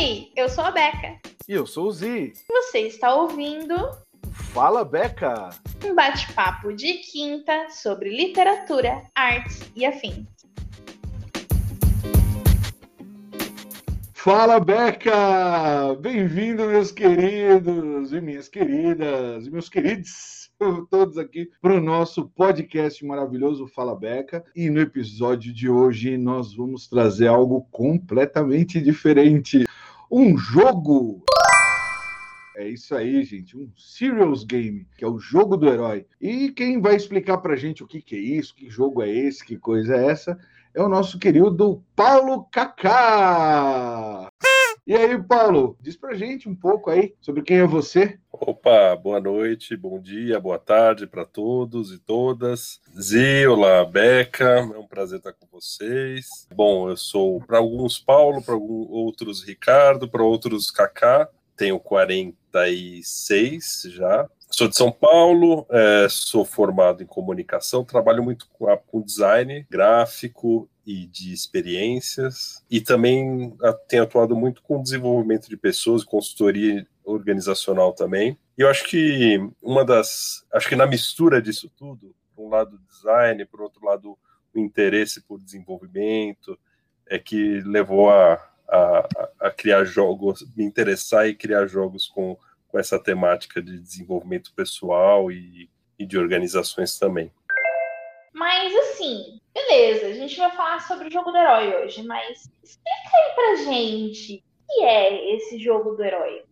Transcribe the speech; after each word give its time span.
aí, 0.00 0.32
eu 0.34 0.48
sou 0.48 0.64
a 0.64 0.70
Beca. 0.70 1.18
E 1.46 1.52
eu 1.52 1.66
sou 1.66 1.88
o 1.88 1.92
Zi. 1.92 2.32
Você 2.48 2.78
está 2.86 3.14
ouvindo 3.14 3.76
Fala 4.32 4.82
Beca! 4.82 5.50
Um 5.84 5.94
bate-papo 5.94 6.72
de 6.72 6.94
quinta 6.94 7.68
sobre 7.68 8.08
literatura, 8.08 9.02
artes 9.14 9.70
e 9.76 9.84
afins. 9.84 10.26
Fala 14.14 14.58
Beca! 14.58 15.94
Bem-vindo, 16.00 16.64
meus 16.64 16.90
queridos 16.90 18.14
e 18.14 18.20
minhas 18.22 18.48
queridas, 18.48 19.46
e 19.46 19.50
meus 19.50 19.68
queridos, 19.68 20.50
todos 20.90 21.18
aqui 21.18 21.50
para 21.60 21.74
o 21.74 21.80
nosso 21.80 22.26
podcast 22.30 23.04
maravilhoso 23.04 23.66
Fala 23.66 23.94
Beca. 23.94 24.42
E 24.56 24.70
no 24.70 24.80
episódio 24.80 25.52
de 25.52 25.68
hoje 25.68 26.16
nós 26.16 26.54
vamos 26.54 26.86
trazer 26.88 27.28
algo 27.28 27.66
completamente 27.70 28.80
diferente: 28.80 29.66
um 30.10 30.36
jogo. 30.36 31.22
É 32.56 32.68
isso 32.68 32.94
aí, 32.94 33.22
gente. 33.22 33.56
Um 33.56 33.70
Serious 33.76 34.44
Game, 34.44 34.86
que 34.96 35.04
é 35.04 35.08
o 35.08 35.18
jogo 35.18 35.56
do 35.56 35.68
herói. 35.68 36.04
E 36.20 36.50
quem 36.50 36.80
vai 36.80 36.96
explicar 36.96 37.38
pra 37.38 37.56
gente 37.56 37.82
o 37.82 37.86
que, 37.86 38.02
que 38.02 38.16
é 38.16 38.18
isso, 38.18 38.54
que 38.54 38.68
jogo 38.68 39.02
é 39.02 39.08
esse, 39.08 39.44
que 39.44 39.56
coisa 39.56 39.96
é 39.96 40.06
essa, 40.06 40.38
é 40.74 40.82
o 40.82 40.88
nosso 40.88 41.18
querido 41.18 41.82
Paulo 41.94 42.44
Kaká. 42.50 44.28
E 44.90 44.96
aí, 44.96 45.22
Paulo, 45.22 45.78
diz 45.80 45.96
pra 45.96 46.14
gente 46.14 46.48
um 46.48 46.54
pouco 46.56 46.90
aí 46.90 47.14
sobre 47.20 47.42
quem 47.42 47.58
é 47.58 47.64
você. 47.64 48.18
Opa, 48.32 48.96
boa 48.96 49.20
noite, 49.20 49.76
bom 49.76 50.00
dia, 50.00 50.40
boa 50.40 50.58
tarde 50.58 51.06
para 51.06 51.24
todos 51.24 51.92
e 51.92 51.98
todas. 52.00 52.80
Zi, 53.00 53.46
olá, 53.46 53.84
Beca, 53.84 54.44
é 54.44 54.76
um 54.76 54.88
prazer 54.88 55.18
estar 55.18 55.32
com 55.32 55.46
vocês. 55.46 56.48
Bom, 56.52 56.90
eu 56.90 56.96
sou 56.96 57.40
para 57.40 57.58
alguns 57.58 58.00
Paulo, 58.00 58.42
para 58.42 58.56
outros 58.56 59.44
Ricardo, 59.44 60.08
para 60.08 60.24
outros 60.24 60.72
Kaká. 60.72 61.28
Tenho 61.56 61.78
46 61.78 63.82
já, 63.90 64.28
Sou 64.52 64.66
de 64.66 64.76
São 64.76 64.90
Paulo, 64.90 65.64
é, 65.70 66.08
sou 66.10 66.44
formado 66.44 67.02
em 67.04 67.06
comunicação, 67.06 67.84
trabalho 67.84 68.22
muito 68.22 68.48
com, 68.48 68.66
com, 68.88 69.00
design 69.00 69.64
gráfico 69.70 70.68
e 70.84 71.06
de 71.06 71.32
experiências, 71.32 72.64
e 72.68 72.80
também 72.80 73.56
tenho 73.86 74.02
atuado 74.02 74.34
muito 74.34 74.60
com 74.60 74.82
desenvolvimento 74.82 75.48
de 75.48 75.56
pessoas, 75.56 76.02
consultoria 76.02 76.84
organizacional 77.04 77.92
também. 77.92 78.36
E 78.58 78.62
eu 78.62 78.68
acho 78.68 78.84
que 78.88 79.38
uma 79.62 79.84
das. 79.84 80.44
Acho 80.52 80.68
que 80.68 80.76
na 80.76 80.86
mistura 80.86 81.40
disso 81.40 81.70
tudo, 81.76 82.12
por 82.34 82.46
um 82.46 82.48
lado 82.48 82.78
design, 82.88 83.44
por 83.46 83.62
outro 83.62 83.86
lado 83.86 84.18
o 84.52 84.58
interesse 84.58 85.20
por 85.20 85.40
desenvolvimento, 85.40 86.58
é 87.06 87.20
que 87.20 87.60
levou 87.60 88.10
a, 88.10 88.34
a, 88.68 89.08
a 89.42 89.50
criar 89.50 89.84
jogos, 89.84 90.44
me 90.56 90.64
interessar 90.64 91.28
e 91.28 91.36
criar 91.36 91.66
jogos 91.66 92.08
com 92.08 92.36
com 92.70 92.78
essa 92.78 92.98
temática 92.98 93.60
de 93.62 93.78
desenvolvimento 93.78 94.52
pessoal 94.54 95.30
e, 95.30 95.68
e 95.98 96.06
de 96.06 96.18
organizações 96.18 96.98
também. 96.98 97.32
Mas 98.32 98.74
assim, 98.74 99.40
beleza, 99.52 100.06
a 100.06 100.12
gente 100.12 100.36
vai 100.36 100.50
falar 100.52 100.80
sobre 100.80 101.08
o 101.08 101.12
jogo 101.12 101.30
do 101.30 101.36
herói 101.36 101.82
hoje, 101.82 102.02
mas 102.02 102.50
explica 102.62 103.10
aí 103.14 103.34
pra 103.34 103.72
gente 103.72 104.36
o 104.36 104.72
que 104.72 104.82
é 104.82 105.36
esse 105.36 105.58
jogo 105.58 105.94
do 105.94 106.04
herói. 106.04 106.42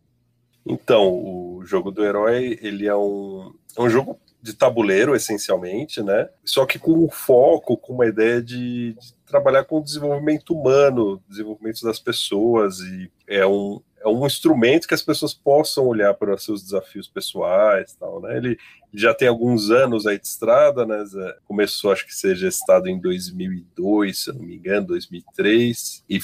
Então, 0.66 1.08
o 1.08 1.62
jogo 1.64 1.90
do 1.90 2.04
herói, 2.04 2.58
ele 2.60 2.86
é 2.86 2.94
um, 2.94 3.54
é 3.76 3.80
um 3.80 3.88
jogo 3.88 4.20
de 4.42 4.52
tabuleiro, 4.52 5.16
essencialmente, 5.16 6.02
né? 6.02 6.28
Só 6.44 6.66
que 6.66 6.78
com 6.78 6.92
um 6.92 7.08
foco, 7.08 7.76
com 7.76 7.94
uma 7.94 8.06
ideia 8.06 8.42
de, 8.42 8.92
de 8.92 9.14
trabalhar 9.26 9.64
com 9.64 9.78
o 9.78 9.82
desenvolvimento 9.82 10.54
humano, 10.54 11.22
desenvolvimento 11.26 11.82
das 11.82 11.98
pessoas, 11.98 12.80
e 12.80 13.10
é 13.26 13.46
um, 13.46 13.80
é 14.00 14.08
um 14.08 14.26
instrumento 14.26 14.86
que 14.86 14.94
as 14.94 15.02
pessoas 15.02 15.34
possam 15.34 15.86
olhar 15.86 16.14
para 16.14 16.34
os 16.34 16.44
seus 16.44 16.62
desafios 16.62 17.08
pessoais 17.08 17.94
tal, 17.98 18.20
né? 18.20 18.36
Ele 18.36 18.58
já 18.92 19.12
tem 19.12 19.28
alguns 19.28 19.70
anos 19.70 20.06
aí 20.06 20.18
de 20.18 20.26
estrada, 20.26 20.86
né? 20.86 21.04
Começou, 21.46 21.92
acho 21.92 22.06
que 22.06 22.14
seja 22.14 22.46
gestado 22.46 22.88
em 22.88 22.98
2002, 22.98 24.24
se 24.24 24.32
não 24.32 24.40
me 24.40 24.56
engano, 24.56 24.86
2003, 24.86 26.04
e, 26.08 26.20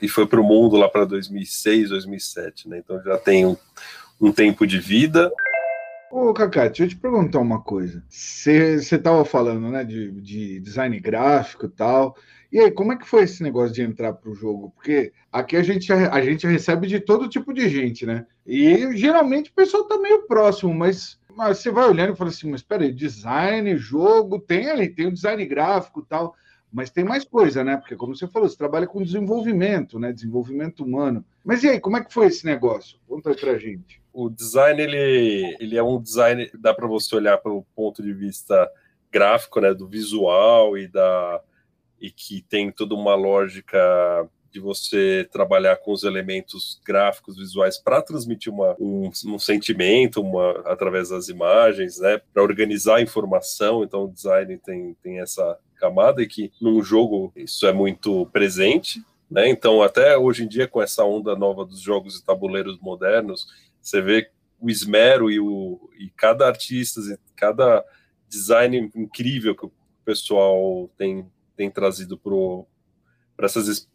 e 0.00 0.08
foi 0.08 0.26
para 0.26 0.40
o 0.40 0.44
mundo 0.44 0.76
lá 0.76 0.88
para 0.88 1.04
2006, 1.04 1.88
2007, 1.90 2.68
né? 2.68 2.78
Então 2.78 3.02
já 3.02 3.18
tem 3.18 3.46
um, 3.46 3.56
um 4.20 4.32
tempo 4.32 4.66
de 4.66 4.78
vida. 4.78 5.32
Ô, 6.16 6.32
Cacá, 6.32 6.68
deixa 6.68 6.84
eu 6.84 6.88
te 6.88 6.96
perguntar 6.96 7.40
uma 7.40 7.60
coisa. 7.60 8.00
Você 8.08 8.76
estava 8.78 9.24
falando, 9.24 9.68
né, 9.68 9.82
de, 9.82 10.12
de 10.20 10.60
design 10.60 11.00
gráfico 11.00 11.66
e 11.66 11.68
tal. 11.68 12.16
E 12.52 12.60
aí, 12.60 12.70
como 12.70 12.92
é 12.92 12.96
que 12.96 13.04
foi 13.04 13.24
esse 13.24 13.42
negócio 13.42 13.74
de 13.74 13.82
entrar 13.82 14.12
para 14.12 14.30
o 14.30 14.34
jogo? 14.34 14.70
Porque 14.70 15.12
aqui 15.32 15.56
a 15.56 15.62
gente, 15.64 15.92
a 15.92 16.22
gente 16.22 16.46
recebe 16.46 16.86
de 16.86 17.00
todo 17.00 17.28
tipo 17.28 17.52
de 17.52 17.68
gente, 17.68 18.06
né? 18.06 18.24
E 18.46 18.96
geralmente 18.96 19.50
o 19.50 19.54
pessoal 19.54 19.82
está 19.82 19.98
meio 19.98 20.24
próximo, 20.28 20.72
mas, 20.72 21.18
mas 21.36 21.58
você 21.58 21.72
vai 21.72 21.88
olhando 21.88 22.12
e 22.12 22.16
fala 22.16 22.30
assim, 22.30 22.48
mas 22.48 22.60
espera 22.60 22.84
aí, 22.84 22.92
design, 22.92 23.76
jogo, 23.76 24.38
tem 24.38 24.70
ali, 24.70 24.88
tem 24.88 25.08
o 25.08 25.12
design 25.12 25.44
gráfico 25.44 25.98
e 25.98 26.08
tal, 26.08 26.36
mas 26.74 26.90
tem 26.90 27.04
mais 27.04 27.22
coisa, 27.22 27.62
né? 27.62 27.76
Porque 27.76 27.94
como 27.94 28.16
você 28.16 28.26
falou, 28.26 28.48
você 28.48 28.56
trabalha 28.56 28.84
com 28.84 29.00
desenvolvimento, 29.00 29.96
né? 29.96 30.12
Desenvolvimento 30.12 30.82
humano. 30.82 31.24
Mas 31.44 31.62
e 31.62 31.68
aí, 31.68 31.78
como 31.78 31.96
é 31.96 32.04
que 32.04 32.12
foi 32.12 32.26
esse 32.26 32.44
negócio? 32.44 32.98
Conta 33.06 33.30
aí 33.30 33.36
pra 33.36 33.56
gente. 33.56 34.02
O 34.12 34.28
design, 34.28 34.82
ele, 34.82 35.56
ele 35.60 35.76
é 35.76 35.82
um 35.84 36.02
design, 36.02 36.50
dá 36.58 36.74
para 36.74 36.88
você 36.88 37.14
olhar 37.14 37.38
pelo 37.38 37.64
ponto 37.76 38.02
de 38.02 38.12
vista 38.12 38.68
gráfico, 39.12 39.60
né? 39.60 39.72
Do 39.72 39.86
visual 39.86 40.76
e 40.76 40.88
da 40.88 41.40
e 42.00 42.10
que 42.10 42.42
tem 42.42 42.72
toda 42.72 42.92
uma 42.92 43.14
lógica 43.14 44.28
de 44.50 44.58
você 44.58 45.28
trabalhar 45.30 45.76
com 45.76 45.92
os 45.92 46.02
elementos 46.02 46.80
gráficos 46.84 47.36
visuais 47.36 47.78
para 47.78 48.02
transmitir 48.02 48.52
uma, 48.52 48.76
um, 48.80 49.10
um, 49.26 49.38
sentimento 49.38 50.20
uma, 50.20 50.60
através 50.66 51.08
das 51.08 51.28
imagens, 51.28 51.98
né, 51.98 52.20
para 52.32 52.42
organizar 52.42 52.96
a 52.96 53.02
informação. 53.02 53.82
Então, 53.82 54.04
o 54.04 54.12
design 54.12 54.58
tem, 54.58 54.94
tem 55.02 55.20
essa 55.20 55.58
camada 55.84 56.22
e 56.22 56.26
que 56.26 56.52
num 56.60 56.82
jogo 56.82 57.32
isso 57.36 57.66
é 57.66 57.72
muito 57.72 58.26
presente. 58.26 59.02
Né? 59.30 59.48
Então, 59.48 59.82
até 59.82 60.16
hoje 60.16 60.44
em 60.44 60.48
dia, 60.48 60.68
com 60.68 60.82
essa 60.82 61.04
onda 61.04 61.34
nova 61.36 61.64
dos 61.64 61.80
jogos 61.80 62.16
e 62.16 62.24
tabuleiros 62.24 62.78
modernos, 62.80 63.46
você 63.80 64.00
vê 64.00 64.30
o 64.60 64.70
esmero 64.70 65.30
e, 65.30 65.40
o, 65.40 65.90
e 65.98 66.10
cada 66.10 66.46
artista, 66.46 67.00
e 67.00 67.18
cada 67.36 67.84
design 68.28 68.90
incrível 68.94 69.54
que 69.54 69.66
o 69.66 69.72
pessoal 70.04 70.90
tem 70.96 71.26
tem 71.56 71.70
trazido 71.70 72.20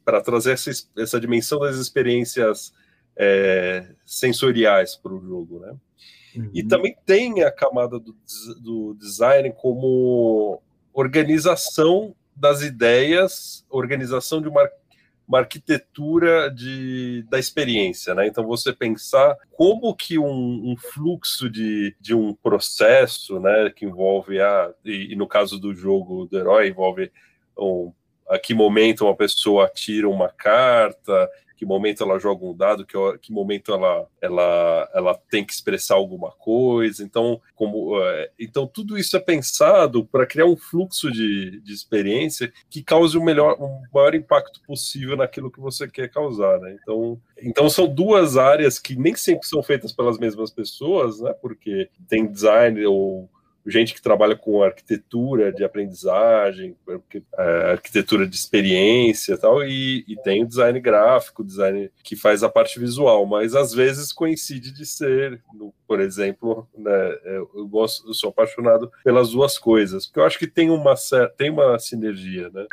para 0.05 0.21
trazer 0.21 0.53
essa, 0.53 0.71
essa 0.97 1.19
dimensão 1.19 1.59
das 1.59 1.75
experiências 1.75 2.73
é, 3.17 3.93
sensoriais 4.05 4.95
para 4.95 5.13
o 5.13 5.19
jogo, 5.19 5.59
né? 5.59 5.75
Uhum. 6.35 6.51
E 6.53 6.63
também 6.63 6.95
tem 7.05 7.43
a 7.43 7.51
camada 7.51 7.99
do, 7.99 8.15
do 8.61 8.93
design 8.93 9.51
como 9.57 10.61
organização 10.93 12.15
das 12.35 12.61
ideias, 12.61 13.65
organização 13.69 14.41
de 14.41 14.47
uma, 14.47 14.67
uma 15.27 15.39
arquitetura 15.39 16.49
de, 16.49 17.25
da 17.29 17.37
experiência, 17.37 18.15
né? 18.15 18.27
Então 18.27 18.45
você 18.47 18.73
pensar 18.73 19.35
como 19.51 19.93
que 19.93 20.17
um, 20.17 20.71
um, 20.71 20.75
fluxo 20.77 21.49
de, 21.49 21.95
de 21.99 22.15
um 22.15 22.33
processo, 22.33 23.39
né, 23.39 23.69
que 23.75 23.85
envolve 23.85 24.39
a 24.39 24.73
e, 24.83 25.13
e 25.13 25.15
no 25.15 25.27
caso 25.27 25.59
do 25.59 25.73
jogo 25.73 26.25
do 26.25 26.37
herói 26.37 26.69
envolve 26.69 27.11
ou 27.55 27.93
a 28.29 28.37
que 28.37 28.53
momento 28.53 29.05
uma 29.05 29.15
pessoa 29.15 29.69
tira 29.73 30.07
uma 30.07 30.29
carta, 30.29 31.29
que 31.59 31.65
momento 31.65 32.01
ela 32.01 32.17
joga 32.17 32.45
um 32.45 32.55
dado, 32.55 32.85
que, 32.85 32.95
que 33.17 33.33
momento 33.33 33.73
ela, 33.73 34.07
ela, 34.21 34.89
ela 34.93 35.13
tem 35.29 35.43
que 35.43 35.51
expressar 35.51 35.95
alguma 35.95 36.31
coisa. 36.31 37.03
Então, 37.03 37.41
como, 37.53 38.01
é, 38.01 38.31
então 38.39 38.65
tudo 38.65 38.97
isso 38.97 39.17
é 39.17 39.19
pensado 39.19 40.05
para 40.05 40.25
criar 40.25 40.45
um 40.45 40.55
fluxo 40.55 41.11
de, 41.11 41.59
de 41.59 41.73
experiência 41.73 42.53
que 42.69 42.81
cause 42.81 43.17
o 43.17 43.21
melhor, 43.21 43.57
o 43.59 43.81
maior 43.93 44.15
impacto 44.15 44.61
possível 44.61 45.17
naquilo 45.17 45.51
que 45.51 45.59
você 45.59 45.85
quer 45.85 46.09
causar. 46.09 46.61
Né? 46.61 46.77
Então, 46.81 47.19
então 47.41 47.69
são 47.69 47.89
duas 47.89 48.37
áreas 48.37 48.79
que 48.79 48.95
nem 48.95 49.13
sempre 49.13 49.45
são 49.45 49.61
feitas 49.61 49.91
pelas 49.91 50.17
mesmas 50.17 50.51
pessoas, 50.51 51.19
né? 51.19 51.33
porque 51.41 51.89
tem 52.07 52.25
design 52.25 52.85
ou 52.85 53.29
gente 53.69 53.93
que 53.93 54.01
trabalha 54.01 54.35
com 54.35 54.63
arquitetura 54.63 55.51
de 55.51 55.63
aprendizagem, 55.63 56.75
é, 57.37 57.71
arquitetura 57.71 58.27
de 58.27 58.35
experiência 58.35 59.37
tal, 59.37 59.63
e, 59.63 60.03
e 60.07 60.15
tem 60.17 60.43
o 60.43 60.47
design 60.47 60.79
gráfico, 60.79 61.43
design 61.43 61.91
que 62.03 62.15
faz 62.15 62.43
a 62.43 62.49
parte 62.49 62.79
visual, 62.79 63.25
mas 63.25 63.55
às 63.55 63.73
vezes 63.73 64.11
coincide 64.11 64.71
de 64.71 64.85
ser, 64.85 65.41
no, 65.53 65.73
por 65.87 65.99
exemplo, 65.99 66.67
né, 66.77 67.17
eu, 67.25 67.67
gosto, 67.67 68.07
eu 68.07 68.13
sou 68.13 68.29
apaixonado 68.29 68.91
pelas 69.03 69.31
duas 69.31 69.57
coisas, 69.57 70.05
porque 70.05 70.19
eu 70.19 70.25
acho 70.25 70.39
que 70.39 70.47
tem 70.47 70.69
uma, 70.69 70.95
tem 71.37 71.49
uma 71.49 71.77
sinergia, 71.79 72.49
né? 72.49 72.65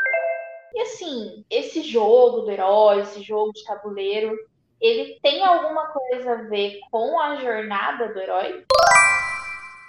E 0.75 0.81
assim, 0.82 1.44
esse 1.48 1.82
jogo 1.82 2.43
do 2.43 2.50
herói, 2.50 3.00
esse 3.00 3.22
jogo 3.22 3.52
de 3.52 3.64
tabuleiro, 3.64 4.37
ele 4.81 5.19
tem 5.22 5.43
alguma 5.43 5.87
coisa 5.87 6.32
a 6.32 6.43
ver 6.43 6.78
com 6.90 7.19
a 7.19 7.37
jornada 7.37 8.12
do 8.12 8.20
herói? 8.20 8.64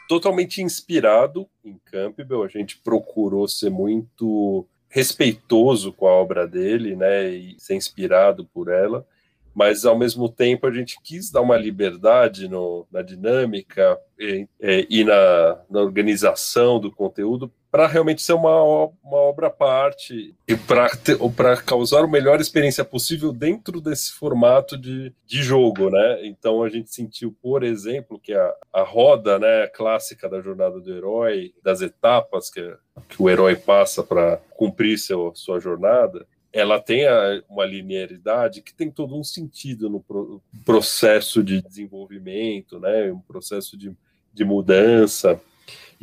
Totalmente 0.07 0.62
inspirado 0.62 1.48
em 1.63 1.80
Campbell. 1.86 2.44
A 2.44 2.48
gente 2.48 2.77
procurou 2.77 3.48
ser 3.48 3.69
muito 3.69 4.65
respeitoso 4.89 5.92
com 5.92 6.07
a 6.07 6.12
obra 6.12 6.48
dele, 6.48 6.95
né, 6.95 7.30
e 7.30 7.56
ser 7.59 7.75
inspirado 7.75 8.45
por 8.45 8.69
ela, 8.69 9.06
mas 9.54 9.86
ao 9.86 9.98
mesmo 9.98 10.30
tempo 10.30 10.65
a 10.65 10.71
gente 10.71 10.98
quis 11.04 11.30
dar 11.30 11.42
uma 11.42 11.57
liberdade 11.57 12.48
no, 12.48 12.88
na 12.92 13.01
dinâmica 13.01 14.00
e, 14.18 14.48
e 14.89 15.04
na, 15.04 15.59
na, 15.69 15.81
organização 15.81 16.80
do 16.80 16.92
conteúdo 16.92 17.51
para 17.72 17.88
realmente 17.88 18.22
ser 18.22 18.34
uma, 18.34 18.62
uma 19.04 19.18
obra 19.18 19.48
à 19.48 19.50
parte 19.50 20.34
e 20.48 20.56
para 20.56 21.58
causar 21.58 22.04
a 22.04 22.08
melhor 22.08 22.40
experiência 22.40 22.84
possível 22.86 23.34
dentro 23.34 23.81
desse 23.81 24.14
formato 24.14 24.78
de, 24.78 25.14
de 25.25 25.44
jogo, 25.44 25.90
né? 25.90 26.25
Então 26.25 26.64
a 26.64 26.69
gente 26.69 26.94
sentiu, 26.94 27.36
por 27.42 27.64
exemplo, 27.64 28.19
que 28.19 28.34
a, 28.34 28.54
a 28.74 28.81
roda 28.84 29.38
né, 29.38 29.68
clássica 29.68 30.30
da 30.30 30.42
jornada 30.42 30.80
do 30.80 30.94
herói, 30.94 31.54
das 31.62 31.81
etapas 31.81 32.50
que, 32.50 32.62
que 33.10 33.22
o 33.22 33.30
herói 33.30 33.56
passa 33.56 34.02
para 34.02 34.38
cumprir 34.52 34.98
seu, 34.98 35.34
sua 35.36 35.60
jornada, 35.60 36.25
ela 36.54 36.80
tem 36.80 37.06
uma 37.50 37.66
linearidade 37.66 38.62
que 38.62 38.74
tem 38.74 38.90
todo 38.90 39.16
um 39.16 39.24
sentido 39.24 39.90
no 39.90 40.42
processo 40.66 41.44
de 41.44 41.62
desenvolvimento, 41.62 42.80
né? 42.80 43.12
um 43.12 43.19
processo 43.19 43.78
de, 43.78 43.94
de 44.34 44.46
mudança, 44.46 45.40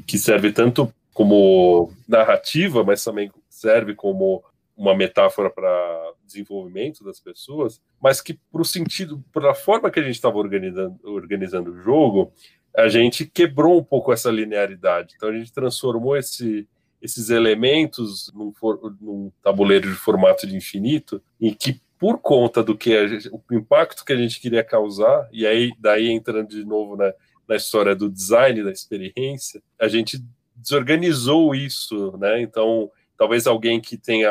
que 0.06 0.18
serve 0.18 0.52
tanto 0.52 0.92
como 1.14 1.92
narrativa, 2.06 2.84
mas 2.84 3.02
também 3.02 3.30
serve 3.48 3.94
como 3.94 4.44
uma 4.76 4.94
metáfora 4.94 5.48
para 5.48 6.12
desenvolvimento 6.26 7.04
das 7.04 7.20
pessoas, 7.20 7.80
mas 8.02 8.20
que 8.20 8.34
para 8.34 8.60
o 8.60 8.64
sentido, 8.64 9.24
para 9.32 9.52
a 9.52 9.54
forma 9.54 9.90
que 9.90 10.00
a 10.00 10.02
gente 10.02 10.16
estava 10.16 10.36
organizando, 10.36 10.98
organizando 11.04 11.70
o 11.70 11.80
jogo, 11.80 12.32
a 12.76 12.88
gente 12.88 13.24
quebrou 13.24 13.78
um 13.78 13.84
pouco 13.84 14.12
essa 14.12 14.30
linearidade. 14.30 15.14
Então 15.16 15.28
a 15.28 15.32
gente 15.32 15.52
transformou 15.52 16.16
esse, 16.16 16.68
esses 17.00 17.30
elementos 17.30 18.32
num, 18.34 18.52
for, 18.52 18.96
num, 19.00 19.30
tabuleiro 19.42 19.88
de 19.88 19.94
formato 19.94 20.46
de 20.46 20.56
infinito, 20.56 21.22
em 21.40 21.54
que 21.54 21.80
por 21.96 22.18
conta 22.18 22.62
do 22.62 22.76
que 22.76 23.08
gente, 23.08 23.30
o 23.30 23.54
impacto 23.54 24.04
que 24.04 24.12
a 24.12 24.16
gente 24.16 24.40
queria 24.40 24.64
causar, 24.64 25.28
e 25.32 25.46
aí 25.46 25.72
daí 25.78 26.10
entrando 26.10 26.48
de 26.48 26.64
novo 26.64 26.96
na, 26.96 27.12
na 27.46 27.54
história 27.54 27.94
do 27.94 28.10
design 28.10 28.64
da 28.64 28.72
experiência, 28.72 29.62
a 29.80 29.86
gente 29.86 30.18
desorganizou 30.64 31.54
isso, 31.54 32.16
né? 32.16 32.40
Então, 32.40 32.90
talvez 33.16 33.46
alguém 33.46 33.80
que 33.80 33.96
tenha 33.96 34.30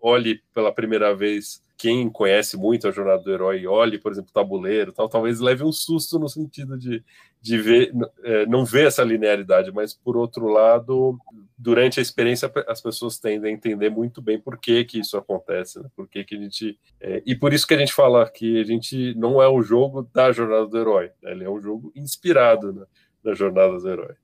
olhe 0.00 0.42
pela 0.52 0.72
primeira 0.72 1.14
vez 1.14 1.62
quem 1.76 2.08
conhece 2.08 2.56
muito 2.56 2.86
a 2.86 2.90
jornada 2.90 3.22
do 3.22 3.30
herói 3.30 3.66
olhe, 3.66 3.98
por 3.98 4.12
exemplo, 4.12 4.30
o 4.30 4.32
tabuleiro, 4.32 4.92
tal, 4.92 5.08
talvez 5.08 5.40
leve 5.40 5.64
um 5.64 5.72
susto 5.72 6.18
no 6.18 6.28
sentido 6.28 6.78
de, 6.78 7.04
de 7.42 7.58
ver, 7.58 7.92
é, 8.22 8.46
não 8.46 8.64
ver 8.64 8.86
essa 8.86 9.02
linearidade, 9.02 9.72
mas 9.72 9.92
por 9.92 10.16
outro 10.16 10.46
lado, 10.46 11.18
durante 11.58 11.98
a 11.98 12.02
experiência 12.02 12.50
as 12.68 12.80
pessoas 12.80 13.18
tendem 13.18 13.50
a 13.50 13.54
entender 13.54 13.90
muito 13.90 14.22
bem 14.22 14.38
por 14.38 14.58
que 14.58 14.84
que 14.84 15.00
isso 15.00 15.16
acontece, 15.16 15.78
né? 15.78 15.88
por 15.96 16.08
que 16.08 16.24
que 16.24 16.36
a 16.36 16.38
gente 16.38 16.78
é, 17.00 17.22
e 17.26 17.34
por 17.34 17.52
isso 17.52 17.66
que 17.66 17.74
a 17.74 17.78
gente 17.78 17.92
fala 17.92 18.30
que 18.30 18.60
a 18.60 18.64
gente 18.64 19.14
não 19.16 19.42
é 19.42 19.48
um 19.50 19.62
jogo 19.62 20.08
da 20.14 20.30
jornada 20.32 20.66
do 20.66 20.78
herói, 20.78 21.10
né? 21.22 21.32
ele 21.32 21.44
é 21.44 21.50
um 21.50 21.60
jogo 21.60 21.92
inspirado 21.96 22.72
né, 22.72 22.86
na 23.22 23.34
jornada 23.34 23.78
do 23.78 23.88
herói 23.88 24.14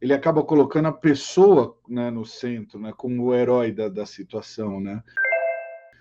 ele 0.00 0.12
acaba 0.12 0.42
colocando 0.42 0.88
a 0.88 0.92
pessoa 0.92 1.76
né, 1.88 2.10
no 2.10 2.24
centro, 2.24 2.78
né, 2.78 2.92
como 2.96 3.24
o 3.24 3.34
herói 3.34 3.72
da, 3.72 3.88
da 3.88 4.06
situação, 4.06 4.80
né? 4.80 5.02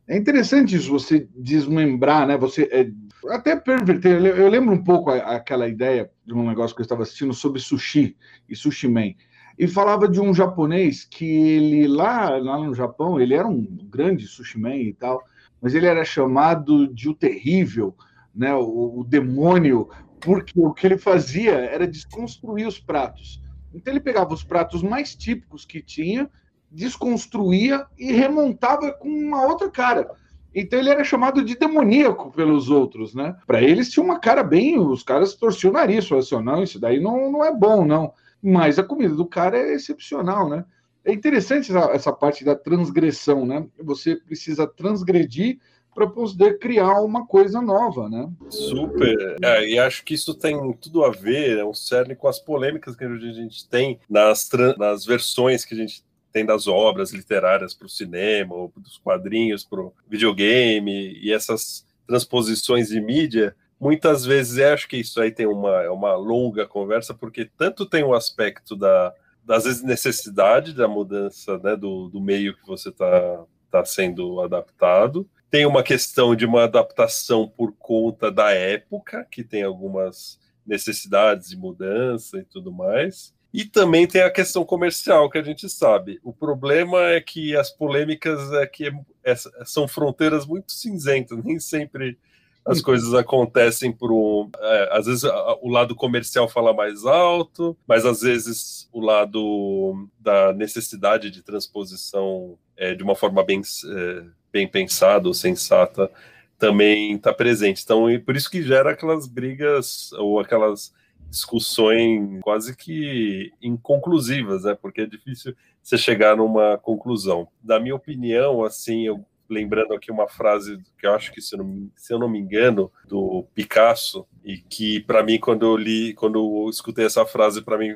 É 0.07 0.17
interessante 0.17 0.75
isso, 0.75 0.91
você 0.91 1.25
desmembrar, 1.35 2.27
né? 2.27 2.35
Você 2.37 2.63
é, 2.71 2.91
até 3.33 3.55
perverter. 3.55 4.21
Eu 4.21 4.49
lembro 4.49 4.73
um 4.73 4.83
pouco 4.83 5.09
aquela 5.09 5.69
ideia 5.69 6.11
de 6.25 6.33
um 6.33 6.47
negócio 6.47 6.75
que 6.75 6.81
eu 6.81 6.83
estava 6.83 7.03
assistindo 7.03 7.33
sobre 7.33 7.61
sushi 7.61 8.17
e 8.49 8.53
sushi 8.53 8.89
man. 8.89 9.13
E 9.57 9.67
falava 9.67 10.09
de 10.09 10.19
um 10.19 10.33
japonês 10.33 11.05
que 11.05 11.25
ele 11.25 11.87
lá, 11.87 12.29
lá 12.37 12.57
no 12.57 12.73
Japão, 12.73 13.21
ele 13.21 13.35
era 13.35 13.47
um 13.47 13.63
grande 13.89 14.27
sushi 14.27 14.59
man 14.59 14.75
e 14.75 14.93
tal, 14.93 15.23
mas 15.61 15.75
ele 15.75 15.85
era 15.85 16.03
chamado 16.03 16.93
de 16.93 17.07
o 17.07 17.13
terrível, 17.13 17.95
né? 18.35 18.53
O, 18.53 18.99
o 18.99 19.03
demônio, 19.05 19.87
porque 20.19 20.59
o 20.59 20.73
que 20.73 20.87
ele 20.87 20.97
fazia 20.97 21.53
era 21.53 21.87
desconstruir 21.87 22.67
os 22.67 22.79
pratos. 22.79 23.41
Então 23.73 23.93
ele 23.93 23.99
pegava 23.99 24.33
os 24.33 24.43
pratos 24.43 24.83
mais 24.83 25.15
típicos 25.15 25.65
que 25.65 25.81
tinha, 25.81 26.29
desconstruía 26.69 27.85
e 27.97 28.11
remontava 28.11 28.91
com 28.93 29.09
uma 29.09 29.45
outra 29.45 29.69
cara. 29.69 30.09
Então 30.53 30.79
ele 30.79 30.89
era 30.89 31.03
chamado 31.03 31.43
de 31.43 31.57
demoníaco 31.57 32.31
pelos 32.31 32.69
outros, 32.69 33.15
né? 33.15 33.35
Para 33.47 33.61
eles 33.61 33.89
tinha 33.89 34.03
uma 34.03 34.19
cara 34.19 34.43
bem, 34.43 34.77
os 34.77 35.01
caras 35.01 35.33
torciam 35.33 35.71
o 35.71 35.73
nariz, 35.73 36.07
falavam 36.07 36.37
assim, 36.37 36.45
não, 36.45 36.63
isso 36.63 36.79
daí 36.79 36.99
não, 36.99 37.31
não 37.31 37.43
é 37.43 37.53
bom, 37.53 37.85
não. 37.85 38.13
Mas 38.41 38.77
a 38.77 38.83
comida 38.83 39.15
do 39.15 39.25
cara 39.25 39.57
é 39.57 39.73
excepcional, 39.73 40.49
né? 40.49 40.65
É 41.05 41.13
interessante 41.13 41.71
essa, 41.71 41.91
essa 41.91 42.13
parte 42.13 42.43
da 42.43 42.55
transgressão, 42.55 43.45
né? 43.45 43.65
Você 43.81 44.15
precisa 44.17 44.67
transgredir 44.67 45.59
para 45.93 46.07
poder 46.07 46.57
criar 46.57 47.01
uma 47.01 47.25
coisa 47.25 47.61
nova, 47.61 48.09
né? 48.09 48.29
Super. 48.49 49.37
É, 49.41 49.67
e 49.67 49.77
acho 49.77 50.03
que 50.03 50.13
isso 50.13 50.33
tem 50.33 50.73
tudo 50.73 51.03
a 51.03 51.11
ver, 51.11 51.57
é 51.57 51.65
um 51.65 51.73
cerne 51.73 52.15
com 52.15 52.27
as 52.27 52.39
polêmicas 52.39 52.95
que 52.95 53.03
a 53.03 53.17
gente 53.17 53.67
tem 53.67 53.99
nas, 54.09 54.49
nas 54.77 55.05
versões 55.05 55.65
que 55.65 55.73
a 55.73 55.77
gente 55.77 56.03
tem 56.31 56.45
das 56.45 56.65
obras 56.65 57.11
literárias 57.11 57.73
para 57.73 57.87
o 57.87 57.89
cinema, 57.89 58.55
ou 58.55 58.71
dos 58.77 58.97
quadrinhos 58.97 59.65
para 59.65 59.81
o 59.81 59.93
videogame, 60.07 61.19
e 61.21 61.31
essas 61.33 61.85
transposições 62.07 62.87
de 62.87 63.01
mídia, 63.01 63.55
muitas 63.79 64.25
vezes 64.25 64.57
eu 64.57 64.73
acho 64.73 64.87
que 64.87 64.97
isso 64.97 65.19
aí 65.21 65.31
tem 65.31 65.45
uma, 65.45 65.81
é 65.81 65.89
uma 65.89 66.15
longa 66.15 66.65
conversa, 66.65 67.13
porque 67.13 67.49
tanto 67.57 67.85
tem 67.85 68.03
o 68.03 68.13
aspecto 68.13 68.77
da, 68.77 69.13
às 69.47 69.65
vezes, 69.65 69.83
necessidade 69.83 70.73
da 70.73 70.87
mudança 70.87 71.57
né, 71.59 71.75
do, 71.75 72.07
do 72.09 72.21
meio 72.21 72.55
que 72.55 72.65
você 72.65 72.89
está 72.89 73.43
tá 73.69 73.85
sendo 73.85 74.41
adaptado, 74.41 75.27
tem 75.51 75.65
uma 75.65 75.83
questão 75.83 76.33
de 76.33 76.45
uma 76.45 76.63
adaptação 76.63 77.45
por 77.45 77.73
conta 77.77 78.31
da 78.31 78.51
época, 78.51 79.27
que 79.29 79.43
tem 79.43 79.63
algumas 79.63 80.39
necessidades 80.65 81.49
de 81.49 81.57
mudança 81.57 82.39
e 82.39 82.45
tudo 82.45 82.71
mais. 82.71 83.33
E 83.53 83.65
também 83.65 84.07
tem 84.07 84.21
a 84.21 84.31
questão 84.31 84.63
comercial, 84.63 85.29
que 85.29 85.37
a 85.37 85.43
gente 85.43 85.67
sabe. 85.69 86.21
O 86.23 86.31
problema 86.31 87.01
é 87.09 87.19
que 87.19 87.53
as 87.53 87.69
polêmicas 87.69 88.53
é 88.53 88.65
que 88.65 88.87
é, 88.87 88.93
é, 89.25 89.35
são 89.65 89.89
fronteiras 89.89 90.45
muito 90.45 90.71
cinzentas, 90.71 91.43
nem 91.43 91.59
sempre 91.59 92.17
as 92.65 92.77
uhum. 92.77 92.83
coisas 92.85 93.13
acontecem 93.13 93.91
por 93.91 94.09
um. 94.09 94.49
É, 94.57 94.89
às 94.93 95.05
vezes 95.05 95.23
o 95.61 95.67
lado 95.67 95.93
comercial 95.95 96.47
fala 96.47 96.73
mais 96.73 97.05
alto, 97.05 97.75
mas 97.85 98.05
às 98.05 98.21
vezes 98.21 98.87
o 98.93 99.01
lado 99.01 100.07
da 100.17 100.53
necessidade 100.53 101.29
de 101.29 101.41
transposição 101.41 102.57
é, 102.77 102.95
de 102.95 103.03
uma 103.03 103.15
forma 103.15 103.43
bem 103.43 103.61
é, 103.61 104.23
bem 104.51 104.67
pensada 104.67 105.27
ou 105.27 105.33
sensata 105.33 106.09
também 106.57 107.13
está 107.13 107.33
presente. 107.33 107.81
Então, 107.83 108.05
por 108.25 108.35
isso 108.35 108.49
que 108.49 108.61
gera 108.61 108.91
aquelas 108.91 109.27
brigas 109.27 110.11
ou 110.13 110.39
aquelas 110.39 110.93
discussões 111.29 112.39
quase 112.41 112.75
que 112.75 113.51
inconclusivas, 113.61 114.63
né? 114.63 114.77
Porque 114.79 115.01
é 115.01 115.05
difícil 115.05 115.55
você 115.81 115.97
chegar 115.97 116.35
numa 116.37 116.77
conclusão. 116.77 117.47
Da 117.63 117.79
minha 117.79 117.95
opinião, 117.95 118.63
assim, 118.63 119.07
eu 119.07 119.25
lembrando 119.49 119.93
aqui 119.93 120.11
uma 120.11 120.27
frase 120.27 120.79
que 120.97 121.05
eu 121.05 121.13
acho 121.13 121.31
que 121.31 121.41
se 121.41 121.55
eu 121.55 121.59
não, 121.59 121.91
se 121.95 122.13
eu 122.13 122.19
não 122.19 122.29
me 122.29 122.39
engano 122.39 122.91
do 123.05 123.45
Picasso 123.53 124.25
e 124.45 124.57
que 124.57 125.01
para 125.01 125.21
mim 125.23 125.37
quando 125.39 125.65
eu 125.65 125.75
li, 125.75 126.13
quando 126.13 126.39
eu 126.39 126.69
escutei 126.69 127.05
essa 127.05 127.25
frase 127.25 127.61
para 127.61 127.77
mim 127.77 127.95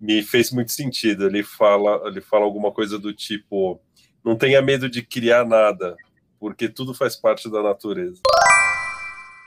me 0.00 0.22
fez 0.22 0.50
muito 0.50 0.72
sentido. 0.72 1.26
Ele 1.26 1.42
fala, 1.42 2.02
ele 2.06 2.20
fala 2.20 2.44
alguma 2.44 2.72
coisa 2.72 2.98
do 2.98 3.12
tipo 3.12 3.80
não 4.24 4.36
tenha 4.36 4.60
medo 4.62 4.88
de 4.88 5.02
criar 5.02 5.44
nada, 5.44 5.96
porque 6.38 6.68
tudo 6.68 6.94
faz 6.94 7.16
parte 7.16 7.50
da 7.50 7.62
natureza. 7.62 8.20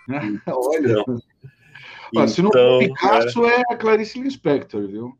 Olha. 0.47 1.03
Então, 2.11 2.23
ah, 2.23 2.27
se 2.27 2.41
não 2.41 2.51
for 2.51 2.79
Picasso, 2.79 3.45
é... 3.45 3.55
é 3.55 3.61
a 3.69 3.77
Clarice 3.77 4.21
Lispector, 4.21 4.85
viu? 4.85 5.17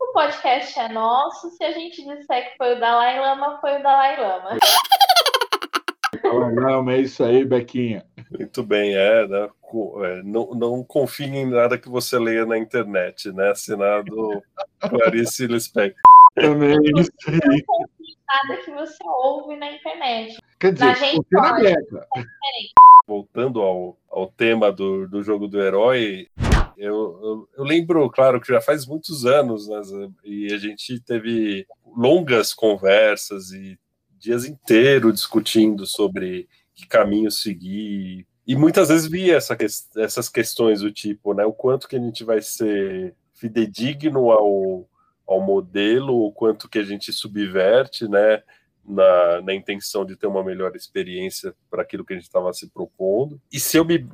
O 0.00 0.12
podcast 0.14 0.78
é 0.78 0.88
nosso. 0.88 1.50
Se 1.50 1.62
a 1.62 1.72
gente 1.72 2.02
disser 2.02 2.50
que 2.50 2.56
foi 2.56 2.76
o 2.76 2.80
Dalai 2.80 3.20
Lama, 3.20 3.58
foi 3.60 3.78
o 3.78 3.82
Dalai 3.82 4.18
Lama. 4.18 4.56
Lama, 6.32 6.94
é 6.94 7.00
isso 7.00 7.24
aí, 7.24 7.44
Bequinha. 7.44 8.04
Muito 8.30 8.62
bem, 8.62 8.94
é, 8.94 9.26
né? 9.26 9.48
É, 10.04 10.22
não, 10.22 10.50
não 10.54 10.84
confie 10.84 11.26
em 11.26 11.50
nada 11.50 11.78
que 11.78 11.88
você 11.88 12.18
leia 12.18 12.46
na 12.46 12.58
internet, 12.58 13.30
né? 13.32 13.50
Assinado 13.50 14.42
Clarice 14.80 15.46
Lispector. 15.46 16.00
Também, 16.34 16.78
isso 16.96 17.10
aí. 17.28 17.64
Nada 18.26 18.62
que 18.62 18.70
você 18.70 18.96
ouve 19.06 19.56
na 19.56 19.72
internet. 19.72 20.38
Quer 20.58 20.72
dizer, 20.72 20.86
na 20.86 20.94
gente 20.94 21.26
pode, 21.30 21.66
é 21.66 21.74
Voltando 23.06 23.62
ao, 23.62 23.96
ao 24.10 24.26
tema 24.26 24.70
do, 24.70 25.08
do 25.08 25.22
jogo 25.22 25.48
do 25.48 25.60
herói, 25.60 26.28
eu, 26.76 26.94
eu, 27.22 27.48
eu, 27.56 27.64
lembro, 27.64 28.08
claro, 28.10 28.40
que 28.40 28.52
já 28.52 28.60
faz 28.60 28.86
muitos 28.86 29.24
anos, 29.24 29.66
né, 29.68 29.80
e 30.24 30.52
a 30.52 30.58
gente 30.58 31.00
teve 31.00 31.66
longas 31.96 32.52
conversas 32.52 33.50
e 33.50 33.78
dias 34.18 34.44
inteiros 34.44 35.14
discutindo 35.14 35.86
sobre 35.86 36.48
que 36.74 36.86
caminho 36.86 37.30
seguir. 37.30 38.26
E 38.46 38.56
muitas 38.56 38.88
vezes 38.88 39.08
via 39.08 39.36
essa, 39.36 39.56
essas 39.96 40.28
questões 40.28 40.80
do 40.80 40.90
tipo, 40.90 41.34
né, 41.34 41.44
o 41.44 41.52
quanto 41.52 41.88
que 41.88 41.96
a 41.96 42.00
gente 42.00 42.24
vai 42.24 42.40
ser 42.40 43.14
fidedigno 43.34 44.30
ao, 44.30 44.88
ao 45.26 45.40
modelo, 45.40 46.24
o 46.24 46.32
quanto 46.32 46.68
que 46.68 46.78
a 46.78 46.84
gente 46.84 47.12
subverte, 47.12 48.08
né, 48.08 48.42
na, 48.84 49.42
na 49.42 49.54
intenção 49.54 50.04
de 50.04 50.16
ter 50.16 50.26
uma 50.26 50.42
melhor 50.42 50.74
experiência 50.74 51.54
para 51.70 51.82
aquilo 51.82 52.04
que 52.04 52.14
a 52.14 52.16
gente 52.16 52.24
estava 52.24 52.52
se 52.52 52.68
propondo. 52.70 53.40
E 53.52 53.60
se 53.60 53.76
eu 53.76 53.84
me 53.84 54.06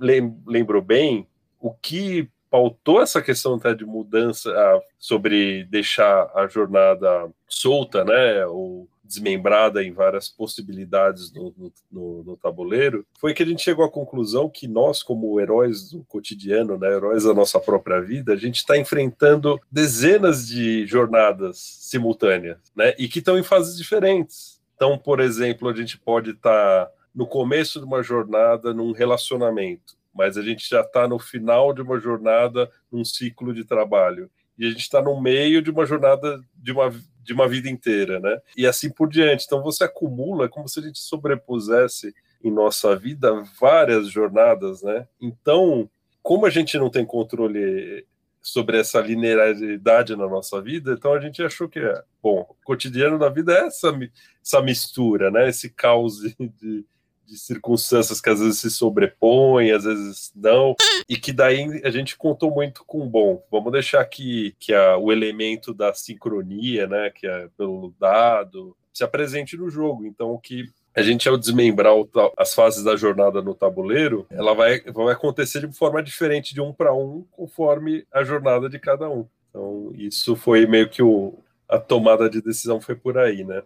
lembro 0.47 0.83
bem, 0.83 1.29
o 1.61 1.73
que 1.73 2.29
pautou 2.51 3.01
essa 3.01 3.23
questão 3.23 3.55
até 3.55 3.75
de 3.75 3.85
mudança 3.85 4.53
sobre 4.99 5.65
deixar 5.65 6.31
a 6.35 6.47
jornada 6.47 7.31
solta, 7.49 8.05
né, 8.05 8.45
ou 8.47 8.89
desmembrada 9.05 9.85
em 9.85 9.93
várias 9.93 10.29
possibilidades 10.29 11.33
no, 11.33 11.55
no, 11.91 12.25
no, 12.25 12.37
tabuleiro, 12.37 13.07
foi 13.21 13.35
que 13.35 13.43
a 13.43 13.47
gente 13.47 13.63
chegou 13.63 13.85
à 13.85 13.91
conclusão 13.91 14.49
que 14.49 14.67
nós, 14.67 15.03
como 15.03 15.39
heróis 15.39 15.91
do 15.91 16.03
cotidiano, 16.05 16.79
né, 16.79 16.89
heróis 16.89 17.25
da 17.25 17.35
nossa 17.35 17.61
própria 17.61 18.01
vida, 18.01 18.33
a 18.33 18.37
gente 18.37 18.57
está 18.57 18.79
enfrentando 18.79 19.61
dezenas 19.71 20.49
de 20.49 20.87
jornadas 20.87 21.59
simultâneas, 21.59 22.59
né, 22.75 22.95
e 22.99 23.07
que 23.07 23.19
estão 23.19 23.39
em 23.39 23.43
fases 23.43 23.77
diferentes. 23.77 24.61
Então, 24.75 24.99
por 24.99 25.21
exemplo, 25.21 25.69
a 25.69 25.75
gente 25.75 25.99
pode 25.99 26.31
estar 26.31 26.87
tá 26.87 26.93
no 27.15 27.27
começo 27.27 27.79
de 27.79 27.85
uma 27.85 28.03
jornada 28.03 28.73
num 28.73 28.93
relacionamento 28.93 29.95
mas 30.15 30.39
a 30.39 30.43
gente 30.43 30.69
já 30.69 30.81
está 30.81 31.09
no 31.09 31.19
final 31.19 31.75
de 31.75 31.83
uma 31.83 31.99
jornada, 31.99 32.71
num 32.91 33.05
ciclo 33.05 33.53
de 33.53 33.65
trabalho. 33.65 34.31
E 34.57 34.65
a 34.65 34.71
gente 34.71 34.83
está 34.83 35.03
no 35.03 35.21
meio 35.21 35.61
de 35.61 35.71
uma 35.71 35.85
jornada 35.85 36.41
de 36.55 36.71
uma, 36.71 36.95
de 37.25 37.33
uma 37.33 37.49
vida 37.49 37.69
inteira, 37.69 38.21
né? 38.21 38.41
E 38.57 38.67
assim 38.67 38.91
por 38.91 39.09
diante. 39.09 39.45
Então 39.45 39.63
você 39.63 39.85
acumula, 39.85 40.45
é 40.45 40.49
como 40.49 40.69
se 40.69 40.79
a 40.79 40.83
gente 40.83 40.99
sobrepusesse 40.99 42.15
em 42.43 42.51
nossa 42.51 42.95
vida 42.95 43.43
várias 43.59 44.09
jornadas, 44.09 44.83
né? 44.83 45.09
Então, 45.21 45.89
como 46.23 46.47
a 46.47 46.51
gente 46.51 46.77
não 46.79 46.91
tem 46.91 47.05
controle 47.05 48.07
sobre 48.43 48.79
essa 48.79 49.01
linearidade 49.01 50.15
na 50.15 50.29
nossa 50.29 50.61
vida, 50.61 50.93
então 50.93 51.15
a 51.15 51.21
gente 51.21 51.43
achou 51.43 51.67
que 51.67 51.79
é 51.79 52.03
bom, 52.23 52.41
o 52.41 52.57
cotidiano 52.63 53.19
da 53.19 53.31
vida 53.31 53.55
é 53.55 53.67
essa, 53.67 53.99
essa 54.43 54.61
mistura, 54.61 55.31
né? 55.31 55.49
Esse 55.49 55.71
caos 55.71 56.21
de, 56.21 56.85
de 57.27 57.39
circunstâncias 57.39 58.21
que 58.21 58.31
às 58.31 58.41
vezes 58.41 58.59
se 58.59 58.71
sobrepõem, 58.71 59.73
às 59.73 59.85
vezes 59.85 60.33
não, 60.35 60.75
e 61.09 61.17
que 61.17 61.33
daí 61.33 61.81
a 61.85 61.91
gente 61.91 62.17
contou 62.17 62.51
muito 62.51 62.85
com 62.87 63.09
bom. 63.09 63.43
Vamos 63.51 63.73
deixar 63.73 64.01
aqui 64.01 64.55
que 64.59 64.73
a, 64.73 64.97
o 64.97 65.13
elemento 65.13 65.73
da 65.73 65.93
sincronia, 65.95 66.87
né, 66.87 67.11
que 67.11 67.27
é 67.27 67.49
pelo 67.57 67.95
dado, 67.99 68.77
se 68.93 69.03
apresente 69.03 69.57
no 69.57 69.69
jogo. 69.69 70.07
Então, 70.07 70.33
o 70.33 70.39
que 70.39 70.67
a 70.95 71.03
gente, 71.03 71.29
ao 71.29 71.37
desmembrar 71.37 71.95
o, 71.95 72.09
as 72.39 72.55
fases 72.55 72.85
da 72.85 72.95
jornada 72.95 73.43
no 73.43 73.55
tabuleiro, 73.55 74.27
ela 74.31 74.55
vai, 74.55 74.81
vai 74.81 75.13
acontecer 75.13 75.67
de 75.67 75.77
forma 75.77 76.03
diferente 76.03 76.55
de 76.55 76.61
um 76.61 76.73
para 76.73 76.95
um, 76.95 77.25
conforme 77.33 78.07
a 78.13 78.23
jornada 78.23 78.69
de 78.69 78.79
cada 78.79 79.11
um. 79.11 79.27
Então, 79.51 79.93
isso 79.97 80.37
foi 80.37 80.67
meio 80.67 80.89
que 80.89 81.03
o, 81.03 81.35
a 81.69 81.79
tomada 81.79 82.31
de 82.31 82.41
decisão 82.41 82.81
foi 82.81 82.95
por 82.95 83.19
aí, 83.19 83.45
né? 83.45 83.63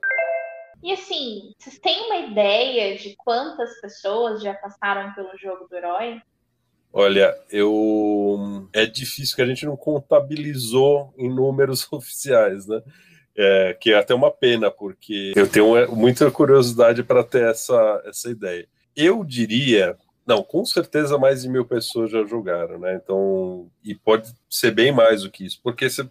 E 0.83 0.93
assim, 0.93 1.53
vocês 1.59 1.79
têm 1.79 2.07
uma 2.07 2.17
ideia 2.31 2.97
de 2.97 3.15
quantas 3.17 3.81
pessoas 3.81 4.43
já 4.43 4.55
passaram 4.55 5.13
pelo 5.15 5.37
jogo 5.37 5.67
do 5.69 5.77
herói? 5.77 6.21
Olha, 6.93 7.37
eu 7.51 8.69
é 8.73 8.87
difícil 8.87 9.37
que 9.37 9.43
a 9.43 9.47
gente 9.47 9.67
não 9.67 9.77
contabilizou 9.77 11.13
em 11.17 11.29
números 11.29 11.87
oficiais, 11.93 12.67
né? 12.67 12.83
É, 13.37 13.77
que 13.81 13.93
é 13.93 13.99
até 13.99 14.13
uma 14.13 14.33
pena, 14.33 14.69
porque 14.69 15.33
eu 15.37 15.49
tenho 15.49 15.77
é, 15.77 15.87
muita 15.87 16.29
curiosidade 16.29 17.05
para 17.05 17.23
ter 17.23 17.45
essa, 17.45 18.03
essa 18.05 18.29
ideia. 18.29 18.67
Eu 18.97 19.23
diria, 19.23 19.97
não, 20.27 20.43
com 20.43 20.65
certeza 20.65 21.17
mais 21.17 21.43
de 21.43 21.49
mil 21.49 21.65
pessoas 21.65 22.11
já 22.11 22.25
jogaram, 22.25 22.81
né? 22.81 23.01
Então, 23.01 23.71
e 23.85 23.95
pode 23.95 24.35
ser 24.51 24.73
bem 24.73 24.91
mais 24.91 25.23
do 25.23 25.31
que 25.31 25.47
isso, 25.47 25.61
porque 25.63 25.89
você 25.89 26.09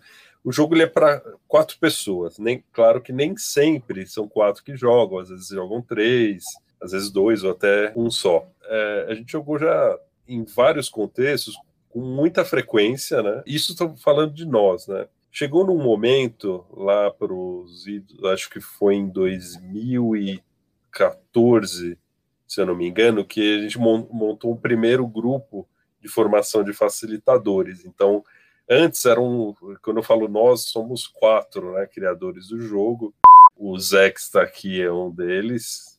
o 0.48 0.52
jogo 0.54 0.74
ele 0.74 0.84
é 0.84 0.88
para 0.88 1.22
quatro 1.46 1.78
pessoas. 1.78 2.40
Nem, 2.40 2.64
claro 2.72 3.02
que 3.02 3.12
nem 3.12 3.36
sempre 3.36 4.08
são 4.08 4.30
quatro 4.30 4.64
que 4.64 4.78
jogam, 4.78 5.20
às 5.20 5.28
vezes 5.28 5.50
jogam 5.50 5.82
três, 5.82 6.46
às 6.80 6.94
vezes 6.94 7.12
dois 7.12 7.44
ou 7.44 7.52
até 7.52 7.92
um 7.98 8.10
só. 8.10 8.50
É, 8.64 9.08
a 9.10 9.14
gente 9.14 9.30
jogou 9.30 9.60
já 9.60 10.00
em 10.26 10.46
vários 10.46 10.88
contextos 10.88 11.60
com 11.90 12.00
muita 12.00 12.46
frequência, 12.46 13.22
né? 13.22 13.44
Isso 13.46 13.74
estamos 13.74 14.02
falando 14.02 14.34
de 14.34 14.46
nós, 14.46 14.88
né? 14.88 15.10
Chegou 15.30 15.66
num 15.66 15.84
momento 15.84 16.66
lá 16.72 17.12
para 17.12 17.34
os, 17.34 17.84
acho 18.32 18.50
que 18.50 18.62
foi 18.62 18.96
em 18.96 19.10
2014, 19.10 22.00
se 22.48 22.62
eu 22.62 22.66
não 22.66 22.74
me 22.74 22.88
engano, 22.88 23.26
que 23.26 23.58
a 23.58 23.62
gente 23.64 23.78
montou 23.78 24.54
um 24.54 24.58
primeiro 24.58 25.06
grupo 25.06 25.68
de 26.02 26.08
formação 26.08 26.64
de 26.64 26.72
facilitadores. 26.72 27.84
Então, 27.84 28.24
Antes 28.70 29.06
eram, 29.06 29.56
quando 29.82 29.98
eu 29.98 30.04
falo 30.04 30.28
nós, 30.28 30.70
somos 30.70 31.08
quatro, 31.08 31.74
né, 31.74 31.86
criadores 31.86 32.50
do 32.50 32.60
jogo. 32.60 33.14
O 33.56 33.78
Zé 33.80 34.10
que 34.10 34.20
está 34.20 34.42
aqui 34.42 34.82
é 34.82 34.92
um 34.92 35.10
deles. 35.10 35.98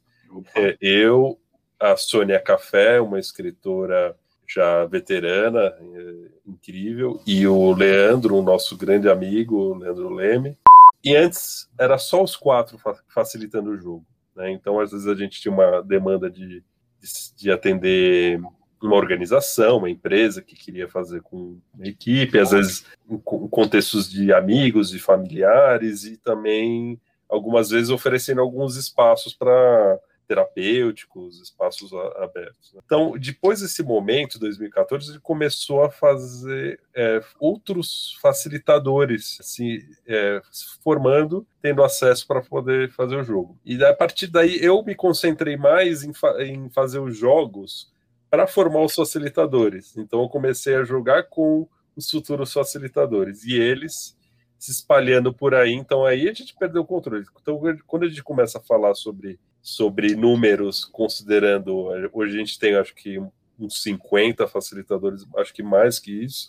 É, 0.54 0.76
eu, 0.80 1.38
a 1.80 1.96
Sônia 1.96 2.38
Café, 2.38 3.00
uma 3.00 3.18
escritora 3.18 4.14
já 4.46 4.84
veterana, 4.87 5.60
é, 5.60 6.14
incrível, 6.46 7.20
e 7.26 7.46
o 7.46 7.72
Leandro, 7.72 8.37
o 8.37 8.42
nosso 8.42 8.76
grande 8.76 9.08
amigo, 9.08 9.56
o 9.56 9.75
Leandro 9.75 10.10
Leme. 10.10 10.56
E 11.04 11.14
antes 11.16 11.68
era 11.78 11.96
só 11.96 12.22
os 12.22 12.37
quatro 12.37 12.78
facilitando 13.08 13.70
o 13.70 13.76
jogo. 13.76 14.04
Né? 14.34 14.50
Então, 14.50 14.78
às 14.80 14.90
vezes, 14.90 15.06
a 15.06 15.14
gente 15.14 15.40
tinha 15.40 15.52
uma 15.52 15.82
demanda 15.82 16.30
de, 16.30 16.62
de, 17.00 17.37
de 17.37 17.50
atender 17.50 18.40
uma 18.87 18.97
organização, 18.97 19.78
uma 19.78 19.90
empresa 19.90 20.42
que 20.42 20.56
queria 20.56 20.88
fazer 20.88 21.20
com 21.23 21.58
equipe, 21.80 22.38
às 22.38 22.50
vezes 22.50 22.85
em 23.08 23.18
contextos 23.18 24.11
de 24.11 24.32
amigos 24.32 24.94
e 24.94 24.99
familiares, 24.99 26.04
e 26.04 26.16
também 26.16 27.00
algumas 27.28 27.70
vezes 27.70 27.90
oferecendo 27.90 28.40
alguns 28.40 28.76
espaços 28.76 29.35
para 29.35 29.99
terapêuticos, 30.28 31.40
espaços 31.40 31.90
abertos. 32.16 32.75
Né? 32.75 32.82
Então, 32.85 33.18
depois 33.18 33.62
desse 33.62 33.82
momento, 33.82 34.38
2014, 34.38 35.12
ele 35.12 35.20
começou 35.20 35.82
a 35.82 35.90
fazer 35.90 36.78
é, 36.94 37.20
outros 37.40 38.16
facilitadores, 38.20 39.38
assim, 39.40 39.80
é, 40.06 40.42
formando, 40.85 41.47
tendo 41.62 41.82
acesso 41.82 42.26
para 42.26 42.42
poder 42.42 42.90
fazer 42.90 43.16
o 43.16 43.25
jogo. 43.25 43.58
E 43.64 43.82
a 43.82 43.94
partir 43.94 44.26
daí 44.26 44.62
eu 44.62 44.82
me 44.85 44.94
concentrei 44.94 45.56
mais 45.56 46.04
em, 46.04 46.12
fa 46.12 46.42
em 46.44 46.68
fazer 46.68 46.99
os 46.99 47.16
jogos 47.16 47.90
para 48.30 48.47
formar 48.47 48.82
os 48.82 48.94
facilitadores. 48.94 49.97
Então 49.97 50.23
eu 50.23 50.28
comecei 50.28 50.75
a 50.75 50.85
jogar 50.85 51.25
com 51.25 51.68
os 51.97 52.11
futuros 52.11 52.52
facilitadores 52.52 53.44
e 53.44 53.54
eles 53.54 54.16
se 54.58 54.70
espalhando 54.70 55.32
por 55.32 55.54
aí. 55.54 55.73
Então 55.73 56.04
aí 56.04 56.28
a 56.28 56.32
gente 56.32 56.54
perdeu 56.56 56.82
o 56.82 56.87
controle. 56.87 57.25
Então 57.40 57.61
quando 57.87 58.04
a 58.04 58.08
gente 58.08 58.23
começa 58.23 58.58
a 58.58 58.62
falar 58.62 58.94
sobre 58.94 59.38
sobre 59.61 60.14
números, 60.14 60.85
considerando 60.85 61.88
hoje 62.12 62.37
a 62.37 62.38
gente 62.38 62.58
tem 62.58 62.75
acho 62.75 62.94
que 62.94 63.20
uns 63.58 63.82
50 63.82 64.47
facilitadores, 64.47 65.26
acho 65.37 65.52
que 65.52 65.62
mais 65.62 65.99
que 65.99 66.12
isso. 66.25 66.49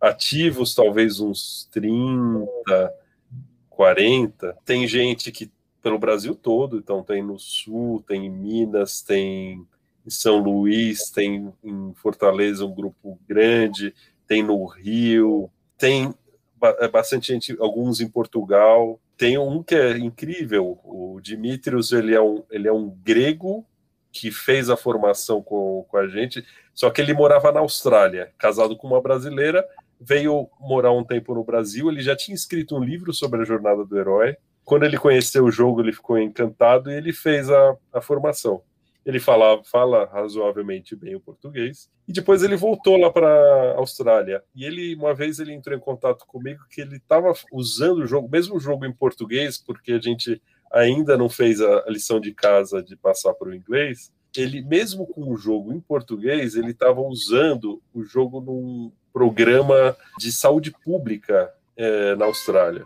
Ativos 0.00 0.74
talvez 0.74 1.20
uns 1.20 1.68
30, 1.72 2.92
40. 3.70 4.56
Tem 4.64 4.86
gente 4.86 5.30
que 5.30 5.50
pelo 5.80 5.98
Brasil 5.98 6.34
todo, 6.34 6.78
então 6.78 7.02
tem 7.02 7.22
no 7.22 7.38
sul, 7.38 8.02
tem 8.06 8.26
em 8.26 8.30
Minas, 8.30 9.00
tem 9.00 9.66
em 10.08 10.10
São 10.10 10.38
Luís, 10.38 11.10
tem 11.10 11.52
em 11.62 11.92
Fortaleza 11.94 12.64
um 12.64 12.74
grupo 12.74 13.20
grande, 13.28 13.94
tem 14.26 14.42
no 14.42 14.64
Rio, 14.64 15.50
tem 15.76 16.14
é 16.80 16.88
bastante 16.88 17.32
gente, 17.32 17.56
alguns 17.60 18.00
em 18.00 18.08
Portugal. 18.08 18.98
Tem 19.16 19.36
um 19.36 19.62
que 19.62 19.74
é 19.74 19.98
incrível, 19.98 20.78
o 20.82 21.20
Dimitrios, 21.20 21.92
ele 21.92 22.14
é 22.14 22.20
um, 22.20 22.42
ele 22.50 22.66
é 22.66 22.72
um 22.72 22.88
grego 22.88 23.66
que 24.10 24.30
fez 24.30 24.70
a 24.70 24.76
formação 24.76 25.42
com, 25.42 25.84
com 25.88 25.96
a 25.96 26.08
gente, 26.08 26.44
só 26.74 26.88
que 26.88 27.00
ele 27.00 27.12
morava 27.12 27.52
na 27.52 27.60
Austrália, 27.60 28.32
casado 28.38 28.76
com 28.76 28.86
uma 28.86 29.02
brasileira, 29.02 29.64
veio 30.00 30.48
morar 30.58 30.92
um 30.92 31.04
tempo 31.04 31.34
no 31.34 31.44
Brasil, 31.44 31.90
ele 31.90 32.00
já 32.00 32.16
tinha 32.16 32.34
escrito 32.34 32.76
um 32.76 32.82
livro 32.82 33.12
sobre 33.12 33.42
a 33.42 33.44
jornada 33.44 33.84
do 33.84 33.98
herói. 33.98 34.36
Quando 34.64 34.84
ele 34.84 34.96
conheceu 34.96 35.44
o 35.44 35.50
jogo, 35.50 35.80
ele 35.80 35.92
ficou 35.92 36.18
encantado 36.18 36.90
e 36.90 36.94
ele 36.94 37.12
fez 37.12 37.50
a, 37.50 37.76
a 37.92 38.00
formação. 38.00 38.62
Ele 39.08 39.18
fala, 39.18 39.64
fala 39.64 40.04
razoavelmente 40.04 40.94
bem 40.94 41.14
o 41.14 41.20
português. 41.20 41.88
E 42.06 42.12
depois 42.12 42.42
ele 42.42 42.56
voltou 42.56 42.98
lá 42.98 43.10
para 43.10 43.26
a 43.26 43.78
Austrália. 43.78 44.44
E 44.54 44.66
ele, 44.66 44.94
uma 44.94 45.14
vez, 45.14 45.38
ele 45.38 45.54
entrou 45.54 45.74
em 45.74 45.80
contato 45.80 46.26
comigo 46.26 46.62
que 46.70 46.82
ele 46.82 46.96
estava 46.96 47.32
usando 47.50 48.00
o 48.00 48.06
jogo, 48.06 48.28
mesmo 48.28 48.56
o 48.56 48.60
jogo 48.60 48.84
em 48.84 48.92
português, 48.92 49.56
porque 49.56 49.92
a 49.92 49.98
gente 49.98 50.42
ainda 50.70 51.16
não 51.16 51.30
fez 51.30 51.58
a 51.62 51.86
lição 51.88 52.20
de 52.20 52.34
casa 52.34 52.82
de 52.82 52.96
passar 52.96 53.32
para 53.32 53.48
o 53.48 53.54
inglês. 53.54 54.12
Ele, 54.36 54.60
mesmo 54.60 55.06
com 55.06 55.32
o 55.32 55.38
jogo 55.38 55.72
em 55.72 55.80
português, 55.80 56.54
ele 56.54 56.72
estava 56.72 57.00
usando 57.00 57.82
o 57.94 58.04
jogo 58.04 58.42
num 58.42 58.92
programa 59.10 59.96
de 60.18 60.30
saúde 60.30 60.70
pública 60.84 61.50
é, 61.78 62.14
na 62.14 62.26
Austrália. 62.26 62.84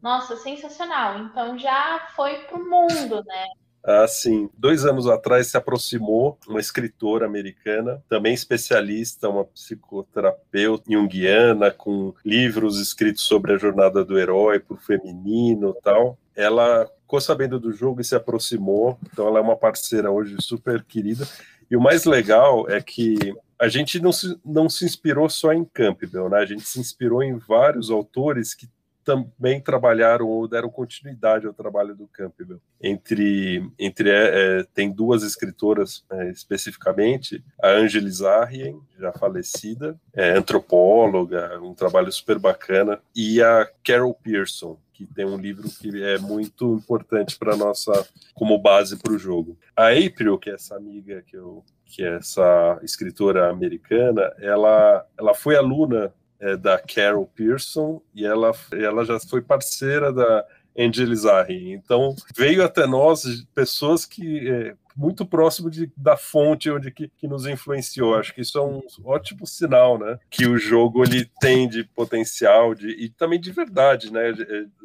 Nossa, 0.00 0.36
sensacional. 0.36 1.18
Então 1.18 1.58
já 1.58 2.08
foi 2.16 2.38
para 2.44 2.56
o 2.56 2.64
mundo, 2.64 3.22
né? 3.24 3.46
Ah, 3.84 4.06
sim. 4.06 4.50
Dois 4.56 4.84
anos 4.84 5.06
atrás 5.06 5.46
se 5.46 5.56
aproximou 5.56 6.38
uma 6.46 6.60
escritora 6.60 7.26
americana, 7.26 8.02
também 8.08 8.34
especialista, 8.34 9.28
uma 9.28 9.44
psicoterapeuta 9.44 10.84
junguiana, 10.90 11.70
com 11.70 12.12
livros 12.24 12.80
escritos 12.80 13.22
sobre 13.22 13.52
a 13.52 13.58
jornada 13.58 14.04
do 14.04 14.18
herói 14.18 14.58
para 14.58 14.74
o 14.74 14.80
feminino 14.80 15.74
tal. 15.82 16.18
Ela 16.36 16.88
ficou 17.02 17.20
sabendo 17.20 17.58
do 17.58 17.72
jogo 17.72 18.00
e 18.00 18.04
se 18.04 18.14
aproximou, 18.14 18.98
então 19.10 19.26
ela 19.26 19.38
é 19.38 19.42
uma 19.42 19.56
parceira 19.56 20.10
hoje 20.10 20.36
super 20.40 20.84
querida. 20.84 21.26
E 21.70 21.76
o 21.76 21.80
mais 21.80 22.04
legal 22.04 22.68
é 22.68 22.80
que 22.80 23.16
a 23.58 23.68
gente 23.68 24.00
não 24.00 24.12
se, 24.12 24.38
não 24.44 24.68
se 24.68 24.84
inspirou 24.84 25.28
só 25.28 25.52
em 25.52 25.64
Campbell, 25.64 26.28
né? 26.28 26.38
A 26.38 26.46
gente 26.46 26.62
se 26.62 26.78
inspirou 26.78 27.22
em 27.22 27.36
vários 27.36 27.90
autores 27.90 28.54
que 28.54 28.68
também 29.08 29.58
trabalharam 29.58 30.28
ou 30.28 30.46
deram 30.46 30.68
continuidade 30.68 31.46
ao 31.46 31.54
trabalho 31.54 31.96
do 31.96 32.06
Campbell. 32.08 32.60
Entre, 32.78 33.66
entre 33.78 34.10
é, 34.10 34.58
é, 34.60 34.66
tem 34.74 34.92
duas 34.92 35.22
escritoras 35.22 36.04
é, 36.12 36.30
especificamente, 36.30 37.42
a 37.62 37.70
Angelis 37.70 38.20
Arrien, 38.20 38.78
já 38.98 39.10
falecida, 39.10 39.98
é, 40.12 40.36
antropóloga, 40.36 41.58
um 41.62 41.72
trabalho 41.72 42.12
super 42.12 42.38
bacana, 42.38 43.00
e 43.16 43.40
a 43.42 43.66
Carol 43.82 44.12
Pearson, 44.12 44.78
que 44.92 45.06
tem 45.06 45.24
um 45.24 45.38
livro 45.38 45.70
que 45.70 46.02
é 46.02 46.18
muito 46.18 46.74
importante 46.74 47.38
para 47.38 47.56
nossa 47.56 48.06
como 48.34 48.58
base 48.58 48.98
para 48.98 49.12
o 49.14 49.18
jogo. 49.18 49.56
A 49.74 49.88
April, 49.88 50.36
que 50.36 50.50
é 50.50 50.54
essa 50.54 50.76
amiga 50.76 51.22
que 51.26 51.36
eu 51.36 51.64
que 51.86 52.04
é 52.04 52.16
essa 52.16 52.78
escritora 52.82 53.48
americana, 53.48 54.30
ela 54.38 55.06
ela 55.16 55.32
foi 55.32 55.56
aluna 55.56 56.12
é, 56.40 56.56
da 56.56 56.78
Carol 56.78 57.26
Pearson 57.34 58.00
e 58.14 58.24
ela, 58.24 58.52
ela 58.72 59.04
já 59.04 59.18
foi 59.20 59.42
parceira 59.42 60.12
da 60.12 60.44
Angelizarri. 60.78 61.72
Então 61.72 62.14
veio 62.36 62.64
até 62.64 62.86
nós 62.86 63.24
pessoas 63.54 64.04
que 64.04 64.48
é, 64.48 64.74
muito 64.98 65.24
próximo 65.24 65.70
de, 65.70 65.90
da 65.96 66.16
fonte 66.16 66.68
onde 66.68 66.90
que, 66.90 67.08
que, 67.16 67.28
nos 67.28 67.46
influenciou. 67.46 68.16
Acho 68.16 68.34
que 68.34 68.40
isso 68.40 68.58
é 68.58 68.62
um 68.62 68.82
ótimo 69.04 69.46
sinal, 69.46 69.96
né? 69.96 70.18
Que 70.28 70.44
o 70.44 70.58
jogo 70.58 71.04
ele 71.04 71.30
tem 71.40 71.68
de 71.68 71.84
potencial 71.84 72.74
de, 72.74 72.88
e 72.90 73.08
também 73.08 73.40
de 73.40 73.52
verdade, 73.52 74.12
né? 74.12 74.34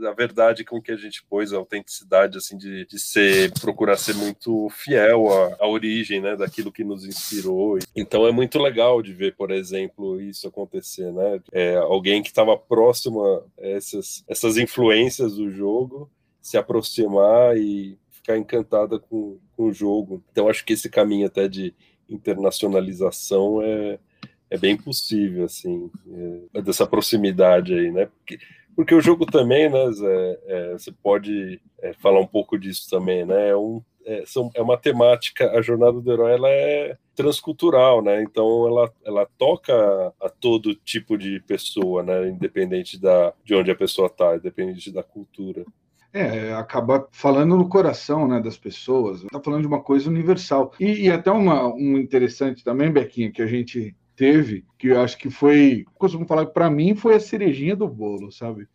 A 0.08 0.12
verdade 0.12 0.64
com 0.64 0.80
que 0.80 0.92
a 0.92 0.96
gente 0.96 1.24
pôs, 1.24 1.52
a 1.52 1.58
autenticidade, 1.58 2.38
assim, 2.38 2.56
de, 2.56 2.86
de 2.86 3.00
ser, 3.00 3.52
procurar 3.60 3.98
ser 3.98 4.14
muito 4.14 4.70
fiel 4.70 5.28
à, 5.32 5.58
à 5.62 5.68
origem, 5.68 6.22
né? 6.22 6.36
Daquilo 6.36 6.72
que 6.72 6.84
nos 6.84 7.06
inspirou. 7.06 7.80
Então 7.96 8.28
é 8.28 8.32
muito 8.32 8.60
legal 8.60 9.02
de 9.02 9.14
ver, 9.14 9.36
por 9.36 9.50
exemplo, 9.50 10.22
isso 10.22 10.48
acontecer, 10.48 11.12
né? 11.12 11.42
É, 11.52 11.76
alguém 11.78 12.22
que 12.22 12.30
estava 12.30 12.56
próximo 12.56 13.26
a 13.26 13.44
essas, 13.58 14.24
essas 14.28 14.58
influências 14.58 15.34
do 15.34 15.50
jogo 15.50 16.08
se 16.44 16.58
aproximar 16.58 17.58
e 17.58 17.98
ficar 18.24 18.38
encantada 18.38 18.98
com, 18.98 19.38
com 19.56 19.66
o 19.66 19.74
jogo. 19.74 20.24
Então 20.32 20.48
acho 20.48 20.64
que 20.64 20.74
esse 20.74 20.90
caminho 20.90 21.28
até 21.28 21.48
de 21.50 21.76
internacionalização 22.10 23.62
é, 23.62 24.00
é 24.50 24.58
bem 24.58 24.78
possível, 24.78 25.44
assim, 25.44 25.92
é, 26.56 26.62
dessa 26.62 26.88
proximidade 26.88 27.74
aí, 27.74 27.92
né? 27.92 28.06
Porque, 28.06 28.40
porque 28.76 28.96
o 28.96 29.02
jogo 29.02 29.26
também, 29.26 29.70
né, 29.70 29.92
Zé, 29.92 30.40
é, 30.46 30.72
você 30.74 30.92
pode 30.92 31.62
é, 31.82 31.94
falar 31.94 32.22
um 32.22 32.28
pouco 32.28 32.58
disso 32.58 32.90
também, 32.90 33.26
né? 33.26 33.50
É, 33.50 33.56
um, 33.56 33.82
é, 34.06 34.24
são, 34.26 34.50
é 34.56 34.62
uma 34.62 34.78
temática, 34.78 35.52
a 35.52 35.62
jornada 35.62 36.00
do 36.00 36.12
herói 36.12 36.34
ela 36.34 36.50
é 36.50 36.98
transcultural, 37.16 38.02
né? 38.02 38.24
Então 38.24 38.68
ela, 38.68 38.94
ela 39.06 39.28
toca 39.38 39.74
a 40.20 40.30
todo 40.30 40.76
tipo 40.76 41.18
de 41.18 41.42
pessoa, 41.42 42.04
né? 42.04 42.30
Independente 42.30 43.00
da, 43.00 43.34
de 43.44 43.54
onde 43.54 43.70
a 43.72 43.76
pessoa 43.76 44.08
está, 44.08 44.36
independente 44.36 44.92
da 44.92 45.04
cultura. 45.04 45.66
É, 46.14 46.54
acaba 46.54 47.08
falando 47.12 47.58
no 47.58 47.68
coração 47.68 48.28
né, 48.28 48.40
das 48.40 48.56
pessoas, 48.56 49.24
está 49.24 49.42
falando 49.42 49.62
de 49.62 49.68
uma 49.68 49.82
coisa 49.82 50.08
universal. 50.08 50.72
E, 50.80 51.08
e 51.08 51.12
até 51.12 51.32
uma, 51.32 51.74
um 51.74 51.98
interessante 51.98 52.64
também, 52.64 52.92
Bequinha, 52.92 53.32
que 53.32 53.42
a 53.42 53.48
gente 53.48 53.96
teve, 54.16 54.64
que 54.78 54.90
eu 54.90 55.02
acho 55.02 55.18
que 55.18 55.32
foi, 55.32 55.86
costumo 55.98 56.26
falar 56.28 56.46
para 56.46 56.70
mim 56.70 56.96
foi 56.96 57.16
a 57.16 57.20
cerejinha 57.20 57.76
do 57.76 57.88
bolo, 57.88 58.32
sabe? 58.32 58.68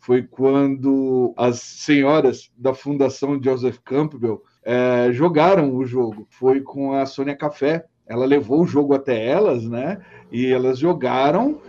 Foi 0.00 0.22
quando 0.22 1.32
as 1.36 1.60
senhoras 1.60 2.50
da 2.56 2.74
Fundação 2.74 3.40
Joseph 3.40 3.78
Campbell 3.84 4.42
é, 4.64 5.12
jogaram 5.12 5.74
o 5.74 5.84
jogo. 5.84 6.26
Foi 6.30 6.60
com 6.60 6.94
a 6.94 7.06
Sônia 7.06 7.36
Café. 7.36 7.84
Ela 8.06 8.24
levou 8.24 8.62
o 8.62 8.66
jogo 8.66 8.94
até 8.94 9.24
elas, 9.24 9.64
né? 9.68 10.00
E 10.32 10.46
elas 10.46 10.78
jogaram 10.78 11.60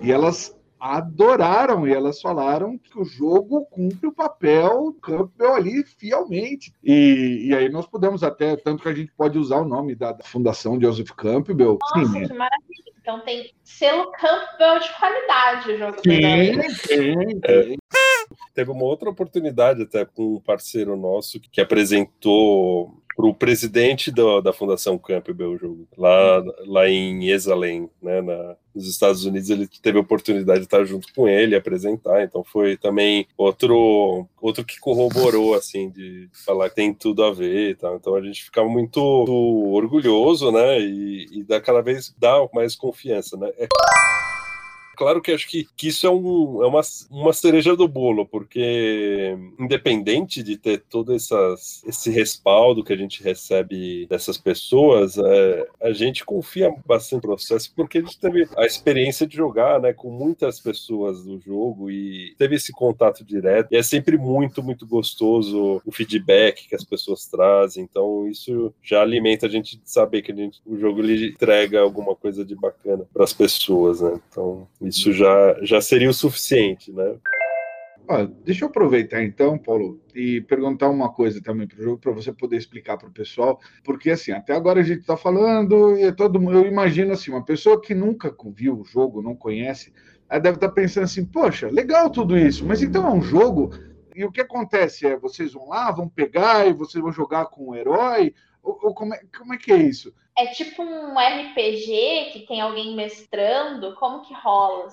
e 0.00 0.10
elas 0.10 0.56
adoraram 0.82 1.86
e 1.86 1.94
elas 1.94 2.20
falaram 2.20 2.76
que 2.76 2.98
o 2.98 3.04
jogo 3.04 3.64
cumpre 3.66 4.08
o 4.08 4.12
papel 4.12 4.92
Campbell 5.00 5.54
ali 5.54 5.84
fielmente. 5.84 6.74
E, 6.82 7.46
e 7.46 7.54
aí 7.54 7.68
nós 7.68 7.86
podemos 7.86 8.24
até, 8.24 8.56
tanto 8.56 8.82
que 8.82 8.88
a 8.88 8.94
gente 8.94 9.12
pode 9.12 9.38
usar 9.38 9.58
o 9.58 9.64
nome 9.64 9.94
da, 9.94 10.10
da 10.10 10.24
Fundação 10.24 10.80
Joseph 10.80 11.12
Campbell. 11.12 11.78
Nossa, 11.80 12.12
Sim, 12.12 12.26
que 12.26 12.34
maravilha. 12.34 12.92
Então 13.00 13.20
tem 13.20 13.52
selo 13.62 14.10
Campbell 14.10 14.80
de 14.80 14.98
qualidade 14.98 15.72
o 15.72 15.78
jogo. 15.78 15.96
Sim, 16.02 16.58
tem, 16.88 17.40
tem. 17.40 17.78
Teve 18.52 18.70
uma 18.70 18.84
outra 18.84 19.08
oportunidade 19.08 19.82
até 19.82 20.04
com 20.04 20.36
um 20.36 20.40
parceiro 20.40 20.96
nosso 20.96 21.40
que 21.40 21.60
apresentou 21.60 23.01
o 23.16 23.34
presidente 23.34 24.10
da 24.10 24.52
Fundação 24.52 24.98
Campbell 24.98 25.52
o 25.52 25.58
jogo, 25.58 25.88
lá, 25.96 26.42
lá 26.66 26.88
em 26.88 27.28
Exalém, 27.28 27.88
né, 28.02 28.20
na, 28.20 28.56
nos 28.74 28.88
Estados 28.88 29.24
Unidos, 29.24 29.50
ele 29.50 29.68
teve 29.82 29.98
a 29.98 30.00
oportunidade 30.00 30.60
de 30.60 30.66
estar 30.66 30.84
junto 30.84 31.08
com 31.14 31.28
ele, 31.28 31.54
apresentar, 31.54 32.22
então 32.22 32.42
foi 32.42 32.76
também 32.76 33.26
outro 33.36 34.26
outro 34.40 34.64
que 34.64 34.80
corroborou, 34.80 35.54
assim, 35.54 35.90
de 35.90 36.28
falar 36.44 36.68
que 36.70 36.76
tem 36.76 36.92
tudo 36.92 37.22
a 37.24 37.32
ver, 37.32 37.76
tá? 37.76 37.92
então 37.94 38.14
a 38.14 38.22
gente 38.22 38.44
ficava 38.44 38.68
muito, 38.68 39.00
muito 39.00 39.32
orgulhoso, 39.72 40.50
né, 40.50 40.80
e, 40.80 41.26
e 41.32 41.44
dá 41.44 41.60
cada 41.60 41.80
vez 41.80 42.14
dá 42.18 42.46
mais 42.52 42.74
confiança, 42.74 43.36
né. 43.36 43.50
É 43.58 43.68
claro 44.96 45.20
que 45.20 45.32
acho 45.32 45.48
que, 45.48 45.66
que 45.76 45.88
isso 45.88 46.06
é, 46.06 46.10
um, 46.10 46.62
é 46.62 46.66
uma, 46.66 46.80
uma 47.10 47.32
cereja 47.32 47.76
do 47.76 47.88
bolo, 47.88 48.26
porque 48.26 49.36
independente 49.58 50.42
de 50.42 50.56
ter 50.56 50.82
todo 50.88 51.14
essas, 51.14 51.82
esse 51.86 52.10
respaldo 52.10 52.84
que 52.84 52.92
a 52.92 52.96
gente 52.96 53.22
recebe 53.22 54.06
dessas 54.06 54.38
pessoas, 54.38 55.16
é, 55.18 55.66
a 55.80 55.92
gente 55.92 56.24
confia 56.24 56.74
bastante 56.86 57.12
no 57.14 57.20
processo, 57.20 57.72
porque 57.74 57.98
a 57.98 58.00
gente 58.00 58.18
teve 58.18 58.48
a 58.56 58.64
experiência 58.64 59.26
de 59.26 59.36
jogar 59.36 59.80
né, 59.80 59.92
com 59.92 60.10
muitas 60.10 60.60
pessoas 60.60 61.24
do 61.24 61.38
jogo 61.40 61.90
e 61.90 62.34
teve 62.38 62.56
esse 62.56 62.72
contato 62.72 63.24
direto. 63.24 63.68
E 63.72 63.76
é 63.76 63.82
sempre 63.82 64.16
muito, 64.16 64.62
muito 64.62 64.86
gostoso 64.86 65.80
o 65.84 65.92
feedback 65.92 66.68
que 66.68 66.74
as 66.74 66.84
pessoas 66.84 67.26
trazem. 67.26 67.84
Então, 67.84 68.28
isso 68.28 68.72
já 68.82 69.02
alimenta 69.02 69.46
a 69.46 69.48
gente 69.48 69.76
de 69.76 69.90
saber 69.90 70.22
que 70.22 70.32
a 70.32 70.34
gente, 70.34 70.60
o 70.66 70.76
jogo 70.78 71.00
lhe 71.00 71.30
entrega 71.30 71.80
alguma 71.80 72.14
coisa 72.14 72.44
de 72.44 72.54
bacana 72.54 73.06
para 73.12 73.24
as 73.24 73.32
pessoas. 73.32 74.00
Né? 74.00 74.20
Então, 74.28 74.66
isso 74.82 75.12
já, 75.12 75.56
já 75.62 75.80
seria 75.80 76.10
o 76.10 76.14
suficiente, 76.14 76.92
né? 76.92 77.16
Ah, 78.08 78.28
deixa 78.44 78.64
eu 78.64 78.68
aproveitar 78.68 79.22
então, 79.22 79.56
Paulo, 79.56 80.00
e 80.14 80.40
perguntar 80.40 80.90
uma 80.90 81.12
coisa 81.12 81.40
também 81.40 81.68
para 81.68 81.78
o 81.78 81.82
jogo, 81.82 81.98
para 81.98 82.12
você 82.12 82.32
poder 82.32 82.56
explicar 82.56 82.98
para 82.98 83.08
o 83.08 83.12
pessoal, 83.12 83.60
porque 83.84 84.10
assim, 84.10 84.32
até 84.32 84.54
agora 84.54 84.80
a 84.80 84.82
gente 84.82 85.00
está 85.00 85.16
falando 85.16 85.96
e 85.96 86.10
todo 86.12 86.40
mundo, 86.40 86.58
eu 86.58 86.66
imagino 86.66 87.12
assim, 87.12 87.30
uma 87.30 87.44
pessoa 87.44 87.80
que 87.80 87.94
nunca 87.94 88.34
viu 88.54 88.80
o 88.80 88.84
jogo, 88.84 89.22
não 89.22 89.36
conhece, 89.36 89.92
deve 90.28 90.56
estar 90.56 90.68
tá 90.68 90.74
pensando 90.74 91.04
assim, 91.04 91.24
poxa, 91.24 91.68
legal 91.68 92.10
tudo 92.10 92.36
isso, 92.36 92.66
mas 92.66 92.82
então 92.82 93.06
é 93.06 93.12
um 93.12 93.22
jogo, 93.22 93.70
e 94.14 94.24
o 94.24 94.32
que 94.32 94.40
acontece 94.40 95.06
é, 95.06 95.16
vocês 95.16 95.52
vão 95.52 95.68
lá, 95.68 95.90
vão 95.92 96.08
pegar 96.08 96.66
e 96.66 96.72
vocês 96.72 97.02
vão 97.02 97.12
jogar 97.12 97.46
com 97.46 97.70
o 97.70 97.76
herói, 97.76 98.34
ou, 98.62 98.78
ou 98.82 98.94
como, 98.94 99.14
é, 99.14 99.20
como 99.38 99.54
é 99.54 99.56
que 99.56 99.72
é 99.72 99.76
isso? 99.76 100.12
É 100.36 100.46
tipo 100.46 100.82
um 100.82 101.14
RPG 101.18 102.30
que 102.32 102.46
tem 102.46 102.60
alguém 102.60 102.94
mestrando? 102.96 103.94
Como 103.96 104.22
que 104.22 104.32
rola? 104.32 104.88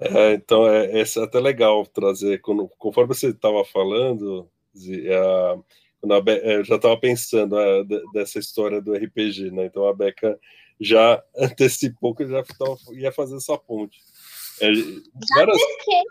É, 0.00 0.32
então, 0.34 0.68
é, 0.68 1.00
é 1.00 1.04
até 1.22 1.38
legal 1.38 1.86
trazer. 1.86 2.40
Quando, 2.40 2.68
conforme 2.78 3.14
você 3.14 3.28
estava 3.28 3.64
falando, 3.64 4.48
a, 6.08 6.16
a 6.16 6.20
Be, 6.20 6.32
é, 6.32 6.56
eu 6.56 6.64
já 6.64 6.76
estava 6.76 6.96
pensando 6.96 7.58
a, 7.58 7.84
dessa 8.12 8.38
história 8.38 8.80
do 8.80 8.94
RPG, 8.94 9.50
né? 9.50 9.66
Então 9.66 9.86
a 9.86 9.94
Beca 9.94 10.38
já 10.80 11.22
antecipou 11.36 12.14
que 12.14 12.26
já 12.26 12.42
tava, 12.42 12.76
ia 12.92 13.12
fazer 13.12 13.36
essa 13.36 13.56
ponte. 13.58 13.98
É, 14.60 14.74
já 14.74 14.94
várias, 15.36 15.58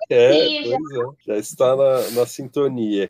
é, 0.10 0.64
já. 0.64 0.76
É, 0.76 0.80
já 1.28 1.38
está 1.38 1.76
na, 1.76 2.10
na 2.12 2.26
sintonia 2.26 3.08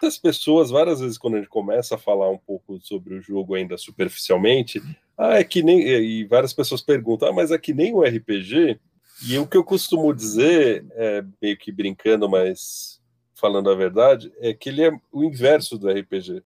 muitas 0.00 0.16
pessoas, 0.16 0.70
várias 0.70 1.00
vezes, 1.00 1.18
quando 1.18 1.34
a 1.34 1.38
gente 1.38 1.48
começa 1.48 1.94
a 1.94 1.98
falar 1.98 2.30
um 2.30 2.38
pouco 2.38 2.80
sobre 2.80 3.14
o 3.14 3.20
jogo 3.20 3.54
ainda 3.54 3.76
superficialmente, 3.76 4.82
ah, 5.16 5.38
é 5.38 5.44
que 5.44 5.62
nem. 5.62 5.80
E 5.82 6.24
várias 6.24 6.54
pessoas 6.54 6.80
perguntam, 6.80 7.28
ah, 7.28 7.32
mas 7.32 7.50
é 7.50 7.58
que 7.58 7.74
nem 7.74 7.92
o 7.92 8.02
RPG. 8.02 8.80
E 9.28 9.38
o 9.38 9.46
que 9.46 9.56
eu 9.56 9.62
costumo 9.62 10.14
dizer, 10.14 10.86
é, 10.92 11.22
meio 11.42 11.56
que 11.58 11.70
brincando, 11.70 12.28
mas 12.28 12.98
falando 13.34 13.70
a 13.70 13.74
verdade, 13.74 14.32
é 14.38 14.54
que 14.54 14.70
ele 14.70 14.82
é 14.82 14.90
o 15.12 15.22
inverso 15.22 15.76
do 15.76 15.90
RPG. 15.90 16.42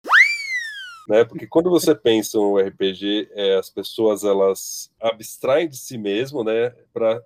Né? 1.09 1.25
Porque 1.25 1.49
quando 1.49 1.69
você 1.69 1.93
pensa 1.93 2.39
no 2.39 2.57
RPG, 2.57 3.29
é, 3.33 3.57
as 3.57 3.69
pessoas 3.69 4.23
elas 4.23 4.93
abstraem 5.01 5.69
de 5.69 5.77
si 5.77 5.99
mesmo, 5.99 6.45
né, 6.45 6.73
para 6.93 7.21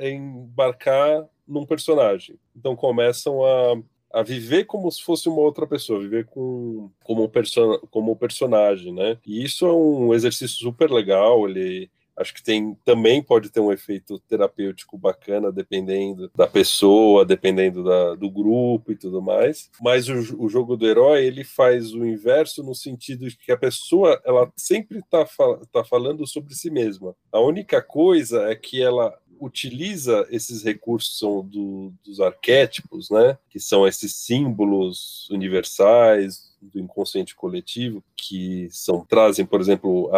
embarcar 0.00 1.24
num 1.46 1.64
personagem. 1.64 2.38
Então 2.54 2.76
começam 2.76 3.42
a 3.42 3.76
a 4.14 4.22
viver 4.22 4.64
como 4.64 4.90
se 4.92 5.02
fosse 5.02 5.28
uma 5.28 5.40
outra 5.40 5.66
pessoa, 5.66 5.98
viver 5.98 6.26
com, 6.26 6.88
como, 7.02 7.28
person, 7.28 7.78
como 7.90 8.14
personagem, 8.14 8.94
né? 8.94 9.18
E 9.26 9.44
isso 9.44 9.66
é 9.66 9.72
um 9.72 10.14
exercício 10.14 10.56
super 10.56 10.88
legal, 10.88 11.48
ele 11.48 11.90
Acho 12.16 12.32
que 12.32 12.42
tem 12.42 12.76
também 12.84 13.22
pode 13.22 13.50
ter 13.50 13.60
um 13.60 13.72
efeito 13.72 14.18
terapêutico 14.20 14.96
bacana, 14.96 15.50
dependendo 15.50 16.30
da 16.34 16.46
pessoa, 16.46 17.24
dependendo 17.24 17.82
da, 17.82 18.14
do 18.14 18.30
grupo 18.30 18.92
e 18.92 18.96
tudo 18.96 19.20
mais. 19.20 19.68
Mas 19.80 20.08
o, 20.08 20.44
o, 20.44 20.48
jogo 20.48 20.76
do 20.76 20.86
herói 20.86 21.24
ele 21.24 21.42
faz 21.42 21.92
o 21.92 22.06
inverso 22.06 22.62
no 22.62 22.74
sentido 22.74 23.28
de 23.28 23.36
que 23.36 23.50
a 23.50 23.56
pessoa 23.56 24.20
ela 24.24 24.50
sempre 24.56 24.98
está 24.98 25.26
tá 25.72 25.84
falando 25.84 26.26
sobre 26.26 26.54
si 26.54 26.70
mesma. 26.70 27.16
A 27.32 27.40
única 27.40 27.82
coisa 27.82 28.44
é 28.44 28.54
que 28.54 28.80
ela 28.80 29.12
utiliza 29.44 30.26
esses 30.30 30.62
recursos 30.62 31.44
do, 31.46 31.92
dos 32.04 32.20
arquétipos, 32.20 33.10
né, 33.10 33.38
que 33.50 33.60
são 33.60 33.86
esses 33.86 34.14
símbolos 34.14 35.28
universais 35.30 36.53
do 36.72 36.80
inconsciente 36.80 37.34
coletivo, 37.34 38.02
que 38.16 38.68
são 38.70 39.04
trazem, 39.04 39.44
por 39.44 39.60
exemplo, 39.60 40.10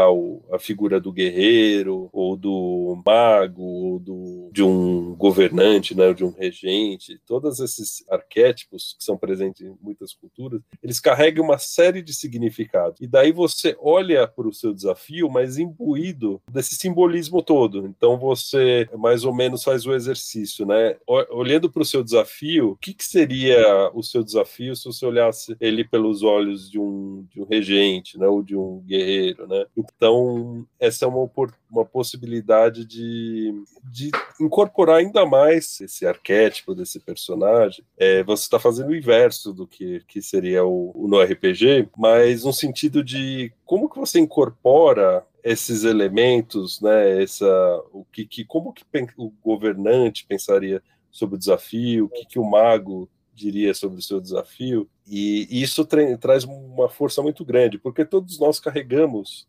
a 0.52 0.58
figura 0.58 1.00
do 1.00 1.12
guerreiro, 1.12 2.08
ou 2.12 2.36
do 2.36 3.00
mago, 3.04 3.62
ou 3.62 3.98
do, 3.98 4.50
de 4.52 4.62
um 4.62 5.14
governante, 5.14 5.94
né, 5.94 6.12
de 6.12 6.24
um 6.24 6.30
regente, 6.30 7.20
todos 7.26 7.60
esses 7.60 8.04
arquétipos 8.08 8.96
que 8.98 9.04
são 9.04 9.16
presentes 9.16 9.66
em 9.66 9.74
muitas 9.80 10.12
culturas, 10.12 10.60
eles 10.82 11.00
carregam 11.00 11.44
uma 11.44 11.58
série 11.58 12.02
de 12.02 12.14
significados. 12.14 13.00
E 13.00 13.06
daí 13.06 13.32
você 13.32 13.76
olha 13.80 14.26
para 14.26 14.48
o 14.48 14.52
seu 14.52 14.72
desafio, 14.72 15.28
mas 15.28 15.58
imbuído 15.58 16.40
desse 16.50 16.74
simbolismo 16.74 17.42
todo. 17.42 17.86
Então 17.86 18.18
você 18.18 18.88
mais 18.96 19.24
ou 19.24 19.34
menos 19.34 19.64
faz 19.64 19.86
o 19.86 19.94
exercício, 19.94 20.66
né? 20.66 20.96
Olhando 21.30 21.70
para 21.70 21.82
o 21.82 21.86
seu 21.86 22.02
desafio, 22.02 22.70
o 22.70 22.76
que, 22.76 22.94
que 22.94 23.04
seria 23.04 23.90
o 23.94 24.02
seu 24.02 24.22
desafio 24.22 24.76
se 24.76 24.84
você 24.84 25.04
olhasse 25.06 25.56
ele 25.60 25.84
pelos 25.84 26.22
olhos 26.22 26.35
olhos 26.36 26.70
de 26.70 26.78
um, 26.78 27.26
de 27.30 27.40
um 27.40 27.44
regente, 27.44 28.18
né, 28.18 28.26
ou 28.26 28.42
de 28.42 28.56
um 28.56 28.80
guerreiro, 28.80 29.46
né? 29.46 29.64
Então, 29.76 30.66
essa 30.78 31.04
é 31.04 31.08
uma, 31.08 31.28
uma 31.70 31.84
possibilidade 31.84 32.84
de, 32.84 33.52
de 33.84 34.10
incorporar 34.40 34.96
ainda 34.96 35.24
mais 35.24 35.80
esse 35.80 36.06
arquétipo 36.06 36.74
desse 36.74 37.00
personagem. 37.00 37.84
É, 37.96 38.22
você 38.22 38.44
está 38.44 38.58
fazendo 38.58 38.90
o 38.90 38.96
inverso 38.96 39.52
do 39.52 39.66
que, 39.66 40.02
que 40.06 40.20
seria 40.20 40.64
o, 40.64 40.92
o 40.94 41.08
no 41.08 41.20
RPG, 41.20 41.88
mas 41.96 42.44
no 42.44 42.52
sentido 42.52 43.02
de 43.02 43.52
como 43.64 43.88
que 43.88 43.98
você 43.98 44.18
incorpora 44.18 45.26
esses 45.42 45.84
elementos, 45.84 46.80
né? 46.80 47.22
Essa, 47.22 47.46
o 47.92 48.04
que, 48.12 48.26
que 48.26 48.44
como 48.44 48.72
que 48.72 48.84
o 49.16 49.32
governante 49.42 50.26
pensaria 50.26 50.82
sobre 51.10 51.36
o 51.36 51.38
desafio, 51.38 52.06
o 52.06 52.08
que, 52.08 52.26
que 52.26 52.38
o 52.38 52.44
mago 52.44 53.08
diria 53.32 53.72
sobre 53.74 53.98
o 53.98 54.02
seu 54.02 54.20
desafio. 54.20 54.88
E 55.06 55.62
isso 55.62 55.86
traz 56.18 56.44
uma 56.44 56.88
força 56.88 57.22
muito 57.22 57.44
grande, 57.44 57.78
porque 57.78 58.04
todos 58.04 58.38
nós 58.38 58.58
carregamos 58.58 59.46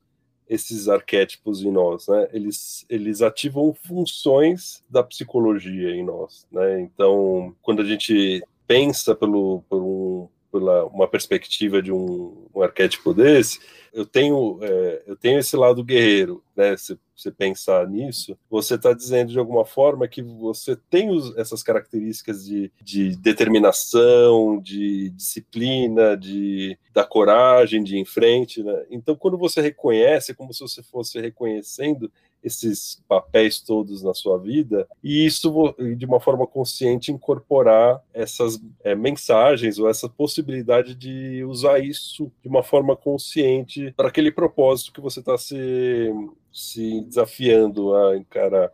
esses 0.47 0.87
arquétipos 0.87 1.61
em 1.63 1.71
nós, 1.71 2.07
né? 2.07 2.27
Eles, 2.31 2.85
eles 2.87 3.21
ativam 3.21 3.73
funções 3.73 4.83
da 4.89 5.03
psicologia 5.03 5.91
em 5.91 6.05
nós, 6.05 6.47
né? 6.51 6.79
Então, 6.81 7.55
quando 7.61 7.81
a 7.81 7.85
gente 7.85 8.41
pensa 8.65 9.15
pelo, 9.15 9.63
por 9.69 9.81
um, 9.81 10.29
pela 10.51 10.85
uma 10.85 11.07
perspectiva 11.07 11.81
de 11.81 11.91
um, 11.91 12.47
um 12.53 12.61
arquétipo 12.61 13.13
desse, 13.13 13.59
eu 13.93 14.05
tenho, 14.05 14.59
é, 14.61 15.03
eu 15.07 15.15
tenho 15.15 15.39
esse 15.39 15.55
lado 15.55 15.83
guerreiro, 15.83 16.43
né? 16.55 16.77
Se 16.77 16.97
você 17.15 17.31
pensar 17.31 17.87
nisso, 17.87 18.37
você 18.49 18.75
está 18.75 18.93
dizendo 18.93 19.31
de 19.31 19.39
alguma 19.39 19.65
forma 19.65 20.07
que 20.07 20.21
você 20.21 20.75
tem 20.89 21.09
os, 21.09 21.35
essas 21.35 21.63
características 21.63 22.45
de, 22.45 22.71
de 22.79 23.15
determinação, 23.17 24.59
de 24.61 25.09
disciplina, 25.09 26.15
de 26.15 26.77
da 26.93 27.03
coragem 27.03 27.83
de 27.83 27.95
ir 27.95 27.99
em 27.99 28.05
frente, 28.05 28.63
né? 28.63 28.85
Então, 28.89 29.15
quando 29.15 29.37
você 29.37 29.61
reconhece, 29.61 30.33
como 30.33 30.53
se 30.53 30.61
você 30.61 30.83
fosse 30.83 31.19
reconhecendo 31.19 32.11
esses 32.43 33.01
papéis 33.07 33.59
todos 33.59 34.03
na 34.03 34.13
sua 34.13 34.37
vida 34.37 34.87
e 35.03 35.25
isso 35.25 35.75
de 35.97 36.05
uma 36.05 36.19
forma 36.19 36.45
consciente 36.47 37.11
incorporar 37.11 38.01
essas 38.13 38.59
é, 38.83 38.95
mensagens 38.95 39.79
ou 39.79 39.89
essa 39.89 40.07
possibilidade 40.07 40.95
de 40.95 41.43
usar 41.43 41.79
isso 41.79 42.31
de 42.41 42.47
uma 42.47 42.63
forma 42.63 42.95
consciente 42.95 43.93
para 43.97 44.07
aquele 44.07 44.31
propósito 44.31 44.93
que 44.93 45.01
você 45.01 45.19
está 45.19 45.37
se, 45.37 46.11
se 46.51 47.01
desafiando 47.01 47.95
a 47.95 48.17
encarar. 48.17 48.71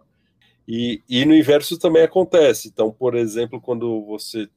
E, 0.68 1.02
e 1.10 1.26
no 1.26 1.36
inverso 1.36 1.78
também 1.78 2.04
acontece. 2.04 2.70
Então, 2.70 2.92
por 2.92 3.16
exemplo, 3.16 3.60
quando 3.60 4.02
você 4.06 4.48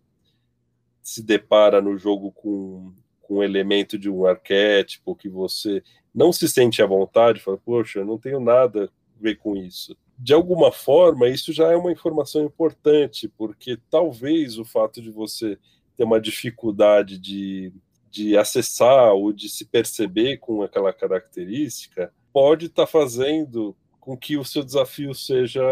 se 1.02 1.22
depara 1.22 1.80
no 1.80 1.96
jogo 1.96 2.32
com, 2.32 2.92
com 3.22 3.36
um 3.36 3.42
elemento 3.42 3.98
de 3.98 4.10
um 4.10 4.26
arquétipo 4.26 5.16
que 5.16 5.28
você 5.28 5.82
não 6.16 6.33
se 6.33 6.48
sente 6.48 6.83
à 6.83 6.87
vontade, 6.87 7.40
fala, 7.40 7.59
poxa, 7.59 7.98
eu 7.98 8.07
não 8.07 8.16
tenho 8.16 8.40
nada 8.40 8.87
a 8.87 9.22
ver 9.22 9.37
com 9.37 9.55
isso. 9.55 9.94
De 10.18 10.33
alguma 10.33 10.72
forma, 10.72 11.29
isso 11.29 11.52
já 11.52 11.70
é 11.70 11.76
uma 11.76 11.92
informação 11.92 12.42
importante, 12.42 13.29
porque 13.37 13.79
talvez 13.90 14.59
o 14.59 14.64
fato 14.64 15.02
de 15.02 15.11
você 15.11 15.59
ter 15.94 16.05
uma 16.05 16.18
dificuldade 16.18 17.18
de, 17.18 17.70
de 18.11 18.35
acessar 18.35 19.12
ou 19.12 19.31
de 19.31 19.50
se 19.50 19.66
perceber 19.66 20.38
com 20.38 20.62
aquela 20.62 20.90
característica 20.90 22.11
pode 22.33 22.66
estar 22.66 22.87
tá 22.87 22.90
fazendo 22.90 23.76
com 24.00 24.16
que 24.16 24.38
o 24.38 24.44
seu 24.44 24.64
desafio 24.64 25.14
seja 25.14 25.62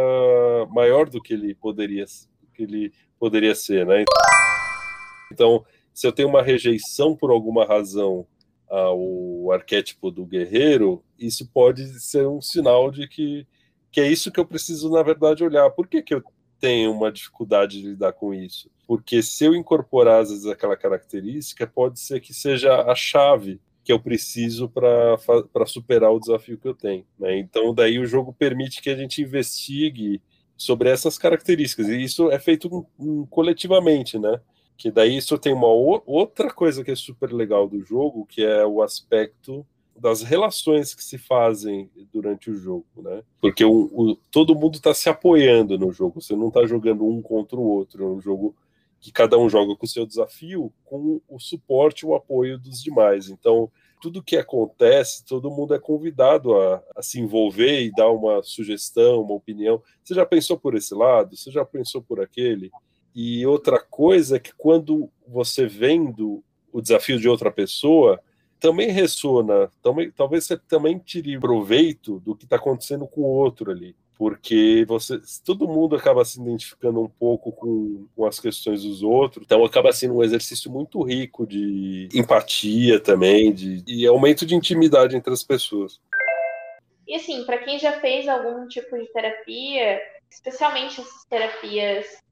maior 0.70 1.09
do 1.09 1.22
que 1.22 1.33
ele 1.33 1.54
poderia, 1.54 2.04
que 2.52 2.64
ele 2.64 2.92
poderia 3.18 3.54
ser, 3.54 3.87
né? 3.87 4.04
Então, 5.33 5.64
se 5.94 6.07
eu 6.07 6.12
tenho 6.12 6.28
uma 6.28 6.42
rejeição 6.42 7.16
por 7.16 7.30
alguma 7.30 7.64
razão 7.64 8.26
ao 8.68 9.53
arquétipo 9.53 10.11
do 10.11 10.24
guerreiro, 10.24 11.03
isso 11.18 11.46
pode 11.53 12.00
ser 12.00 12.27
um 12.27 12.40
sinal 12.40 12.90
de 12.90 13.07
que, 13.07 13.46
que 13.90 14.00
é 14.00 14.09
isso 14.11 14.33
que 14.33 14.40
eu 14.40 14.46
preciso, 14.46 14.90
na 14.90 15.03
verdade, 15.03 15.44
olhar. 15.44 15.70
Por 15.70 15.87
que, 15.87 16.03
que 16.03 16.14
eu 16.14 16.22
tenho 16.59 16.92
uma 16.92 17.12
dificuldade 17.12 17.81
de 17.81 17.88
lidar 17.88 18.12
com 18.12 18.33
isso? 18.33 18.70
Porque 18.87 19.22
se 19.22 19.44
eu 19.44 19.55
incorporar, 19.55 20.22
às 20.22 20.31
vezes, 20.31 20.46
aquela 20.46 20.77
característica, 20.77 21.66
pode 21.66 22.00
ser 22.00 22.20
que 22.20 22.35
seja 22.35 22.83
a 22.83 22.94
chave 22.94 23.61
que 23.85 23.92
eu 23.92 24.00
preciso 24.00 24.68
para 24.68 25.66
superar 25.66 26.11
o 26.11 26.18
desafio 26.18 26.59
que 26.59 26.66
eu 26.66 26.74
tenho. 26.74 27.05
Né? 27.18 27.38
Então, 27.38 27.74
daí 27.74 27.98
o 27.98 28.07
jogo 28.07 28.33
permite 28.33 28.81
que 28.81 28.88
a 28.88 28.96
gente 28.96 29.20
investigue 29.20 30.22
sobre 30.57 30.88
essas 30.88 31.18
características. 31.18 31.88
E 31.88 32.03
isso 32.03 32.31
é 32.31 32.38
feito 32.38 32.87
um, 32.98 33.27
coletivamente, 33.27 34.18
né? 34.18 34.40
Que 34.76 34.90
daí 34.90 35.16
isso 35.16 35.38
tem 35.38 35.52
uma 35.52 35.68
outra 35.68 36.52
coisa 36.52 36.82
que 36.82 36.90
é 36.90 36.96
super 36.96 37.32
legal 37.32 37.68
do 37.68 37.82
jogo, 37.84 38.26
que 38.26 38.44
é 38.44 38.66
o 38.66 38.82
aspecto 38.82 39.64
das 39.96 40.22
relações 40.22 40.92
que 40.94 41.04
se 41.04 41.16
fazem 41.16 41.88
durante 42.12 42.50
o 42.50 42.56
jogo, 42.56 42.84
né? 42.96 43.22
Porque 43.40 43.64
o, 43.64 43.90
o 43.92 44.16
todo 44.30 44.54
mundo 44.54 44.76
está 44.76 44.92
se 44.92 45.08
apoiando 45.08 45.78
no 45.78 45.92
jogo. 45.92 46.20
Você 46.20 46.34
não 46.34 46.48
está 46.48 46.66
jogando 46.66 47.06
um 47.06 47.22
contra 47.22 47.56
o 47.56 47.62
outro. 47.62 48.02
É 48.02 48.06
um 48.06 48.20
jogo 48.20 48.54
que 49.00 49.12
cada 49.12 49.38
um 49.38 49.48
joga 49.48 49.76
com 49.76 49.84
o 49.84 49.88
seu 49.88 50.06
desafio, 50.06 50.72
com 50.84 51.20
o 51.28 51.38
suporte 51.38 52.00
e 52.00 52.06
o 52.06 52.14
apoio 52.14 52.58
dos 52.58 52.82
demais. 52.82 53.28
Então, 53.28 53.70
tudo 54.00 54.22
que 54.22 54.37
acontece, 54.37 55.24
todo 55.24 55.50
mundo 55.50 55.74
é 55.74 55.78
convidado 55.78 56.54
a, 56.54 56.82
a, 56.96 57.02
se 57.02 57.20
envolver 57.20 57.82
e 57.82 57.92
dar 57.92 58.10
uma 58.10 58.42
sugestão, 58.42 59.22
uma 59.22 59.34
opinião. 59.34 59.82
Você 60.02 60.14
já 60.14 60.26
pensou 60.26 60.58
por 60.58 60.74
esse 60.74 60.94
lado? 60.94 61.37
Você 61.37 61.50
já 61.50 61.64
pensou 61.64 62.02
por 62.02 62.20
aquele? 62.20 62.70
E 63.14 63.46
outra 63.46 63.79
coisa 63.79 64.37
é 64.37 64.40
que 64.40 64.53
quando 64.55 65.11
você 65.27 65.66
vendo 65.66 66.42
o 66.72 66.81
desafio 66.81 67.18
de 67.18 67.29
outra 67.29 67.50
pessoa, 67.50 68.20
também 68.59 68.90
ressona, 68.90 69.70
também, 69.83 70.11
talvez 70.11 70.44
você 70.44 70.57
também 70.57 70.98
tire 70.98 71.38
proveito 71.38 72.18
do 72.20 72.35
que 72.35 72.44
está 72.44 72.57
acontecendo 72.57 73.07
com 73.07 73.20
o 73.20 73.24
outro 73.24 73.70
ali 73.70 73.94
porque 74.16 74.85
você, 74.87 75.20
todo 75.44 75.68
mundo 75.68 75.96
acaba 75.96 76.24
se 76.24 76.40
identificando 76.40 77.00
um 77.00 77.09
pouco 77.09 77.50
com, 77.53 78.07
com 78.14 78.27
as 78.27 78.38
questões 78.38 78.83
dos 78.83 79.03
outros, 79.03 79.44
então 79.44 79.64
acaba 79.64 79.92
sendo 79.92 80.14
um 80.14 80.22
exercício 80.22 80.70
muito 80.70 81.03
rico 81.03 81.46
de 81.46 82.09
empatia 82.14 83.00
também, 83.00 83.53
de, 83.53 83.83
e 83.87 84.07
aumento 84.07 84.46
de 84.46 84.55
intimidade 84.55 85.16
entre 85.16 85.33
as 85.33 85.42
pessoas. 85.42 86.00
E 87.07 87.14
assim, 87.16 87.44
para 87.44 87.59
quem 87.59 87.79
já 87.79 88.00
fez 88.00 88.29
algum 88.29 88.66
tipo 88.66 88.96
de 88.96 89.07
terapia, 89.12 90.00
especialmente 90.31 91.00
essas 91.00 91.24
terapias 91.29 92.23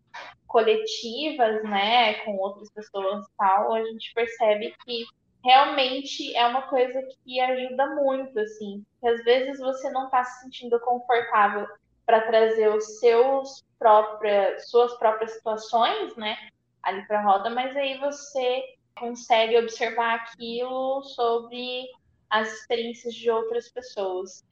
coletivas, 0.52 1.64
né, 1.64 2.14
com 2.24 2.36
outras 2.36 2.70
pessoas 2.70 3.24
e 3.24 3.30
tal, 3.38 3.72
a 3.72 3.82
gente 3.82 4.12
percebe 4.14 4.74
que 4.84 5.04
realmente 5.42 6.36
é 6.36 6.46
uma 6.46 6.62
coisa 6.62 7.02
que 7.24 7.40
ajuda 7.40 7.86
muito, 7.94 8.38
assim. 8.38 8.84
Porque 8.92 9.14
às 9.14 9.24
vezes 9.24 9.58
você 9.58 9.90
não 9.90 10.04
está 10.04 10.22
se 10.22 10.42
sentindo 10.42 10.78
confortável 10.80 11.66
para 12.04 12.20
trazer 12.20 12.68
os 12.68 13.00
seus 13.00 13.64
próprias, 13.78 14.70
suas 14.70 14.96
próprias 14.98 15.32
situações, 15.32 16.14
né, 16.16 16.36
ali 16.82 17.04
para 17.06 17.20
a 17.20 17.22
roda, 17.22 17.48
mas 17.48 17.74
aí 17.74 17.98
você 17.98 18.62
consegue 18.94 19.56
observar 19.56 20.16
aquilo 20.16 21.02
sobre 21.02 21.86
as 22.28 22.52
experiências 22.52 23.14
de 23.14 23.30
outras 23.30 23.68
pessoas. 23.70 24.44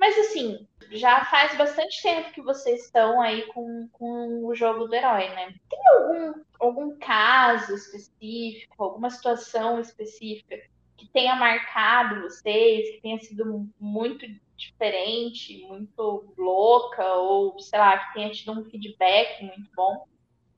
Mas 0.00 0.18
assim, 0.18 0.66
já 0.92 1.26
faz 1.26 1.56
bastante 1.58 2.02
tempo 2.02 2.32
que 2.32 2.40
vocês 2.40 2.86
estão 2.86 3.20
aí 3.20 3.42
com, 3.48 3.86
com 3.92 4.46
o 4.46 4.54
jogo 4.54 4.88
do 4.88 4.94
herói, 4.94 5.28
né? 5.28 5.54
Tem 5.68 5.78
algum 5.88 6.40
algum 6.58 6.98
caso 6.98 7.74
específico, 7.74 8.82
alguma 8.82 9.10
situação 9.10 9.78
específica 9.78 10.56
que 10.96 11.06
tenha 11.08 11.36
marcado 11.36 12.22
vocês, 12.22 12.90
que 12.90 13.00
tenha 13.02 13.18
sido 13.18 13.68
muito 13.78 14.26
diferente, 14.56 15.66
muito 15.66 16.32
louca, 16.36 17.04
ou 17.14 17.58
sei 17.58 17.78
lá, 17.78 17.98
que 17.98 18.14
tenha 18.14 18.30
tido 18.30 18.52
um 18.52 18.64
feedback 18.64 19.42
muito 19.44 19.70
bom? 19.76 20.06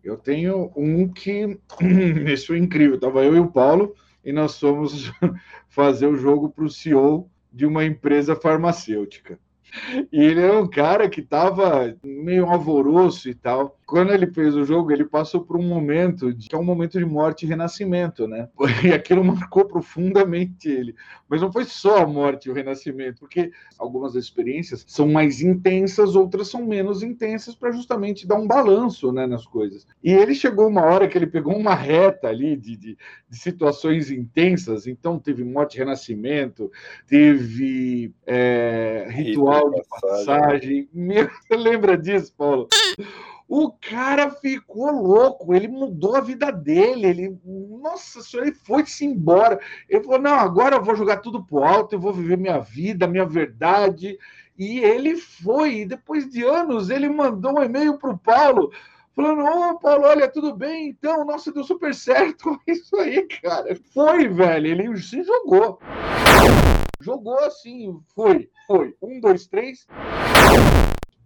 Eu 0.03 0.17
tenho 0.17 0.73
um 0.77 1.13
que 1.13 1.59
esse 2.27 2.47
foi 2.47 2.59
incrível. 2.59 2.99
Tava 2.99 3.25
eu 3.25 3.37
e 3.37 3.41
o 3.41 3.51
Paulo 3.51 3.95
e 4.25 4.33
nós 4.33 4.59
fomos 4.59 5.11
fazer 5.69 6.07
o 6.07 6.17
jogo 6.17 6.51
para 6.51 6.65
o 6.65 6.71
CEO 6.71 7.29
de 7.53 7.67
uma 7.67 7.85
empresa 7.85 8.35
farmacêutica. 8.35 9.39
E 10.13 10.23
ele 10.23 10.41
é 10.41 10.53
um 10.53 10.67
cara 10.67 11.09
que 11.09 11.21
estava 11.21 11.97
meio 12.05 12.47
alvoroço 12.47 13.29
e 13.29 13.35
tal. 13.35 13.79
Quando 13.87 14.13
ele 14.13 14.27
fez 14.27 14.55
o 14.55 14.65
jogo, 14.65 14.91
ele 14.91 15.05
passou 15.05 15.43
por 15.43 15.57
um 15.57 15.63
momento 15.63 16.33
de, 16.33 16.49
que 16.49 16.55
é 16.55 16.59
um 16.59 16.65
momento 16.65 16.99
de 16.99 17.05
morte 17.05 17.45
e 17.45 17.49
renascimento, 17.49 18.27
né? 18.27 18.49
E 18.83 18.93
aquilo 18.93 19.23
marcou 19.23 19.65
profundamente 19.65 20.69
ele. 20.69 20.95
Mas 21.29 21.41
não 21.41 21.53
foi 21.53 21.65
só 21.65 21.99
a 21.99 22.07
morte 22.07 22.47
e 22.47 22.51
o 22.51 22.55
renascimento, 22.55 23.21
porque 23.21 23.51
algumas 23.79 24.15
experiências 24.15 24.85
são 24.89 25.09
mais 25.09 25.41
intensas, 25.41 26.17
outras 26.17 26.49
são 26.49 26.65
menos 26.65 27.03
intensas 27.03 27.55
para 27.55 27.71
justamente 27.71 28.27
dar 28.27 28.37
um 28.37 28.47
balanço, 28.47 29.13
né, 29.13 29.27
nas 29.27 29.47
coisas. 29.47 29.87
E 30.03 30.13
ele 30.13 30.35
chegou 30.35 30.69
uma 30.69 30.83
hora 30.83 31.07
que 31.07 31.17
ele 31.17 31.27
pegou 31.27 31.57
uma 31.57 31.75
reta 31.75 32.29
ali 32.29 32.57
de, 32.57 32.77
de, 32.77 32.99
de 33.29 33.39
situações 33.39 34.11
intensas. 34.11 34.87
Então 34.87 35.19
teve 35.19 35.45
morte 35.45 35.75
e 35.75 35.79
renascimento, 35.79 36.71
teve 37.07 38.13
é, 38.27 39.07
ritual 39.11 39.62
ritual 39.71 39.71
de 39.71 39.89
passagem. 39.89 40.89
Meu, 40.93 41.29
você 41.43 41.57
lembra 41.57 41.97
disso, 41.97 42.33
Paulo? 42.37 42.69
O 43.49 43.71
cara 43.71 44.31
ficou 44.31 44.91
louco, 44.91 45.55
ele 45.55 45.69
mudou 45.69 46.17
a 46.17 46.21
vida 46.21 46.51
dele. 46.51 47.07
Ele, 47.07 47.39
nossa 47.45 48.23
senhora, 48.23 48.49
ele 48.49 48.57
foi-se 48.57 49.05
embora. 49.05 49.61
Ele 49.89 50.03
falou: 50.03 50.21
Não, 50.21 50.35
agora 50.35 50.77
eu 50.77 50.83
vou 50.83 50.97
jogar 50.97 51.19
tudo 51.19 51.45
pro 51.45 51.63
alto, 51.63 51.95
eu 51.95 52.01
vou 52.01 52.13
viver 52.13 52.39
minha 52.39 52.59
vida, 52.59 53.07
minha 53.07 53.27
verdade. 53.27 54.19
E 54.59 54.79
ele 54.81 55.17
foi. 55.17 55.81
E 55.81 55.85
depois 55.85 56.29
de 56.31 56.43
anos, 56.43 56.89
ele 56.89 57.09
mandou 57.09 57.59
um 57.59 57.63
e-mail 57.63 57.99
pro 57.99 58.17
Paulo 58.17 58.73
falando: 59.15 59.43
Ô, 59.45 59.79
Paulo, 59.79 60.05
olha, 60.05 60.29
tudo 60.29 60.55
bem? 60.57 60.89
Então, 60.89 61.25
nossa, 61.25 61.53
deu 61.53 61.65
super 61.65 61.95
certo. 61.95 62.59
Isso 62.67 62.97
aí, 62.97 63.27
cara. 63.43 63.77
Foi, 63.93 64.29
velho. 64.29 64.67
Ele 64.67 64.97
se 64.97 65.23
jogou. 65.23 65.79
Jogou 67.03 67.39
assim, 67.41 68.01
foi, 68.15 68.49
foi. 68.65 68.95
Um, 69.03 69.21
dois, 69.21 69.47
três. 69.49 69.87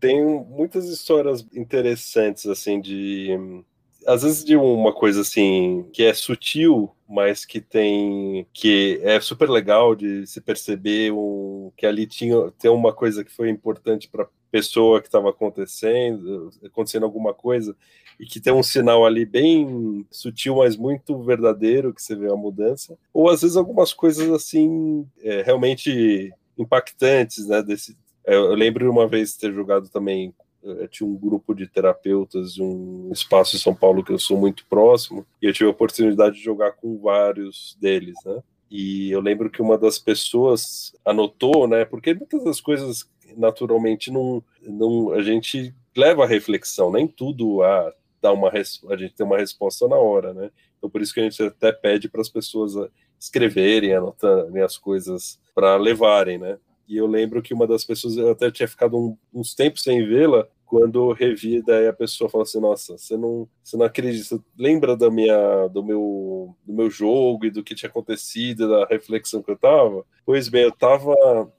Tem 0.01 0.25
muitas 0.25 0.89
histórias 0.89 1.47
interessantes, 1.55 2.47
assim, 2.47 2.81
de. 2.81 3.63
Às 4.07 4.23
vezes 4.23 4.45
de 4.45 4.57
uma 4.57 4.95
coisa 4.95 5.21
assim 5.21 5.85
que 5.93 6.05
é 6.05 6.15
sutil, 6.15 6.91
mas 7.09 7.45
que 7.45 7.61
tem 7.61 8.47
que 8.53 9.01
é 9.03 9.21
super 9.21 9.51
legal 9.51 9.97
de 9.97 10.27
se 10.27 10.41
perceber 10.41 11.13
um, 11.13 11.73
que 11.77 11.85
ali 11.85 12.07
tinha 12.07 12.53
tem 12.53 12.71
uma 12.71 12.93
coisa 12.93 13.25
que 13.25 13.33
foi 13.33 13.51
importante 13.51 14.09
para 14.09 14.29
pessoa 14.51 15.01
que 15.01 15.09
estava 15.09 15.31
acontecendo, 15.31 16.51
acontecendo 16.65 17.05
alguma 17.05 17.35
coisa 17.35 17.77
e 18.19 18.25
que 18.25 18.41
tem 18.41 18.53
um 18.53 18.63
sinal 18.63 19.05
ali 19.05 19.27
bem 19.27 20.07
sutil, 20.11 20.57
mas 20.57 20.77
muito 20.77 21.23
verdadeiro, 21.23 21.93
que 21.93 22.03
você 22.03 22.15
vê 22.15 22.31
a 22.31 22.37
mudança, 22.37 22.97
ou 23.13 23.29
às 23.29 23.43
vezes 23.43 23.57
algumas 23.57 23.93
coisas 23.93 24.29
assim 24.31 25.07
é, 25.23 25.43
realmente 25.43 26.33
impactantes, 26.57 27.47
né? 27.47 27.63
Desse, 27.63 27.97
é, 28.25 28.35
eu 28.35 28.55
lembro 28.55 28.85
de 28.85 28.91
uma 28.91 29.07
vez 29.07 29.37
ter 29.37 29.53
jogado 29.53 29.89
também 29.89 30.35
eu 30.67 30.89
tinha 30.89 31.09
um 31.09 31.17
grupo 31.17 31.55
de 31.55 31.67
terapeutas 31.67 32.55
de 32.55 32.63
um 32.63 33.11
espaço 33.13 33.55
em 33.55 33.59
São 33.59 33.75
Paulo 33.75 34.03
que 34.03 34.13
eu 34.13 34.19
sou 34.19 34.37
muito 34.37 34.67
próximo, 34.67 35.25
e 35.41 35.47
eu 35.47 35.53
tive 35.53 35.69
a 35.69 35.73
oportunidade 35.73 36.37
de 36.37 36.43
jogar 36.43 36.73
com 36.73 36.99
vários 36.99 37.77
deles, 37.81 38.17
né? 38.25 38.43
E 38.69 39.13
eu 39.13 39.21
lembro 39.21 39.49
que 39.49 39.63
uma 39.63 39.79
das 39.79 39.97
pessoas 39.97 40.93
anotou, 41.05 41.69
né? 41.69 41.85
Porque 41.85 42.13
muitas 42.13 42.43
das 42.43 42.61
coisas 42.61 43.09
naturalmente 43.37 44.11
não, 44.11 44.43
não 44.63 45.13
a 45.13 45.23
gente 45.23 45.75
leva 45.97 46.25
a 46.25 46.29
reflexão, 46.29 46.91
nem 46.93 47.07
tudo 47.07 47.63
a 47.63 47.93
dar 48.21 48.33
uma 48.33 48.51
a 48.51 48.97
gente 48.97 49.15
tem 49.15 49.27
uma 49.27 49.39
resposta 49.39 49.87
na 49.89 49.97
hora, 49.97 50.35
né? 50.35 50.51
Então 50.79 50.91
por 50.91 51.01
isso 51.01 51.15
que 51.15 51.21
a 51.21 51.23
gente 51.23 51.43
até 51.43 51.73
pede 51.73 52.09
para 52.09 52.21
as 52.21 52.29
pessoas 52.29 52.75
escreverem, 53.19 53.95
anotarem 53.95 54.63
as 54.63 54.77
coisas 54.77 55.41
para 55.55 55.77
levarem, 55.77 56.39
né? 56.39 56.59
E 56.89 56.97
eu 56.97 57.07
lembro 57.07 57.43
que 57.43 57.53
uma 57.53 57.67
das 57.67 57.85
pessoas, 57.85 58.17
eu 58.17 58.31
até 58.31 58.51
tinha 58.51 58.69
ficado 58.69 58.97
um, 58.97 59.17
uns 59.35 59.55
tempos 59.55 59.83
sem 59.83 60.07
vê-la, 60.07 60.47
quando 60.65 61.11
eu 61.11 61.13
revi, 61.13 61.63
daí 61.63 61.87
a 61.87 61.93
pessoa 61.93 62.29
falou 62.29 62.43
assim, 62.43 62.61
nossa, 62.61 62.99
você 62.99 63.17
não, 63.17 63.49
você 63.63 63.77
não 63.77 63.87
acredita, 63.87 64.39
lembra 64.59 64.97
da 64.97 65.09
minha, 65.11 65.69
do 65.69 65.83
meu, 65.83 66.57
do 66.65 66.73
meu 66.73 66.91
jogo 66.91 67.47
e 67.47 67.51
do 67.51 67.63
que 67.63 67.75
tinha 67.75 67.89
acontecido, 67.89 68.69
da 68.69 68.85
reflexão 68.87 69.43
que 69.43 69.51
eu 69.51 69.57
tava? 69.57 70.05
Pois 70.25 70.49
bem, 70.49 70.63
eu 70.63 70.73
tava 70.73 71.15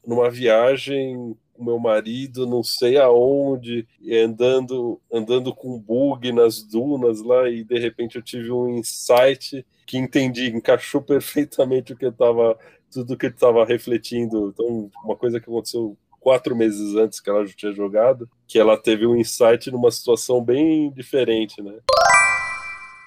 numa 0.06 0.30
viagem 0.30 1.36
meu 1.64 1.80
marido, 1.80 2.46
não 2.46 2.64
sei 2.64 2.98
aonde, 2.98 3.88
andando, 4.24 5.00
andando 5.12 5.54
com 5.54 5.80
bug 5.80 6.32
nas 6.32 6.64
dunas 6.64 7.22
lá, 7.22 7.50
e 7.50 7.64
de 7.64 7.80
repente 7.80 8.16
eu 8.16 8.22
tive 8.22 8.52
um 8.52 8.78
insight 8.78 9.66
que 9.86 9.98
entendi, 9.98 10.48
encaixou 10.50 11.02
perfeitamente 11.04 11.94
o 11.94 11.98
que 11.98 12.06
eu 12.06 12.10
estava, 12.10 12.58
tudo 12.92 13.18
que 13.18 13.28
eu 13.28 13.32
estava 13.32 13.66
refletindo. 13.66 14.54
Então, 14.54 14.92
uma 15.04 15.16
coisa 15.16 15.40
que 15.40 15.50
aconteceu 15.50 15.98
quatro 16.20 16.56
meses 16.56 16.96
antes 16.96 17.20
que 17.20 17.30
ela 17.30 17.46
já 17.46 17.54
tinha 17.54 17.72
jogado, 17.72 18.30
que 18.48 18.60
ela 18.60 18.76
teve 18.76 19.08
um 19.08 19.16
insight 19.16 19.72
numa 19.72 19.90
situação 19.90 20.44
bem 20.44 20.92
diferente, 20.92 21.62
né? 21.62 21.80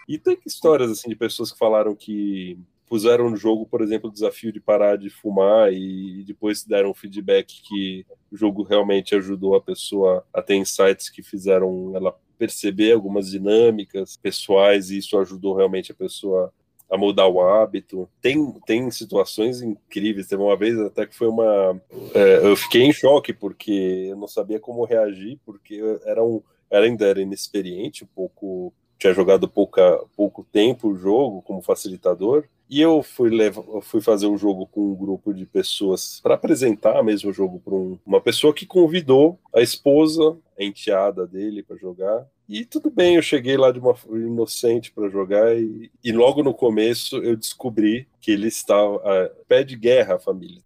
E 0.08 0.18
tem 0.18 0.38
histórias 0.44 0.90
assim 0.90 1.08
de 1.08 1.14
pessoas 1.14 1.52
que 1.52 1.58
falaram 1.58 1.94
que 1.94 2.58
puseram 2.90 3.30
no 3.30 3.36
jogo, 3.36 3.64
por 3.64 3.82
exemplo, 3.82 4.10
o 4.10 4.12
desafio 4.12 4.52
de 4.52 4.58
parar 4.60 4.96
de 4.96 5.08
fumar 5.08 5.72
e 5.72 6.24
depois 6.26 6.64
deram 6.64 6.92
feedback 6.92 7.62
que 7.62 8.04
o 8.32 8.36
jogo 8.36 8.64
realmente 8.64 9.14
ajudou 9.14 9.54
a 9.54 9.60
pessoa 9.60 10.26
a 10.34 10.42
ter 10.42 10.56
insights 10.56 11.08
que 11.08 11.22
fizeram 11.22 11.92
ela 11.94 12.12
perceber 12.36 12.90
algumas 12.90 13.30
dinâmicas 13.30 14.16
pessoais 14.16 14.90
e 14.90 14.98
isso 14.98 15.16
ajudou 15.16 15.54
realmente 15.54 15.92
a 15.92 15.94
pessoa 15.94 16.52
a 16.90 16.98
mudar 16.98 17.28
o 17.28 17.40
hábito. 17.40 18.10
Tem, 18.20 18.52
tem 18.66 18.90
situações 18.90 19.62
incríveis. 19.62 20.26
Teve 20.26 20.42
uma 20.42 20.56
vez 20.56 20.76
até 20.80 21.06
que 21.06 21.14
foi 21.14 21.28
uma. 21.28 21.80
É, 22.12 22.38
eu 22.44 22.56
fiquei 22.56 22.82
em 22.82 22.92
choque 22.92 23.32
porque 23.32 24.08
eu 24.10 24.16
não 24.16 24.26
sabia 24.26 24.58
como 24.58 24.84
reagir, 24.84 25.38
porque 25.46 25.80
era 26.04 26.24
um. 26.24 26.42
Era, 26.68 26.86
ainda 26.86 27.06
era 27.06 27.22
inexperiente, 27.22 28.02
um 28.02 28.08
pouco. 28.08 28.74
Tinha 29.00 29.14
jogado 29.14 29.48
pouca, 29.48 29.98
pouco 30.14 30.46
tempo 30.52 30.88
o 30.88 30.96
jogo 30.96 31.40
como 31.40 31.62
facilitador. 31.62 32.44
E 32.68 32.80
eu 32.80 33.02
fui, 33.02 33.30
levar, 33.30 33.64
fui 33.80 34.02
fazer 34.02 34.26
um 34.26 34.36
jogo 34.36 34.66
com 34.66 34.92
um 34.92 34.94
grupo 34.94 35.32
de 35.32 35.46
pessoas 35.46 36.20
para 36.22 36.34
apresentar 36.34 37.02
mesmo 37.02 37.30
o 37.30 37.32
jogo 37.32 37.58
para 37.58 37.74
um, 37.74 37.98
uma 38.06 38.20
pessoa 38.20 38.52
que 38.52 38.66
convidou 38.66 39.40
a 39.52 39.62
esposa, 39.62 40.36
a 40.56 40.62
enteada 40.62 41.26
dele 41.26 41.62
para 41.62 41.76
jogar. 41.78 42.26
E 42.46 42.64
tudo 42.64 42.90
bem, 42.90 43.16
eu 43.16 43.22
cheguei 43.22 43.56
lá 43.56 43.72
de 43.72 43.78
uma 43.78 43.96
inocente 44.10 44.92
para 44.92 45.08
jogar 45.08 45.56
e, 45.56 45.90
e, 46.04 46.12
logo 46.12 46.42
no 46.42 46.52
começo 46.52 47.16
eu 47.16 47.36
descobri 47.36 48.06
que 48.20 48.32
ele 48.32 48.48
estava 48.48 48.96
uh, 48.96 49.30
pé 49.48 49.64
de 49.64 49.76
guerra 49.76 50.16
a 50.16 50.20
família. 50.20 50.62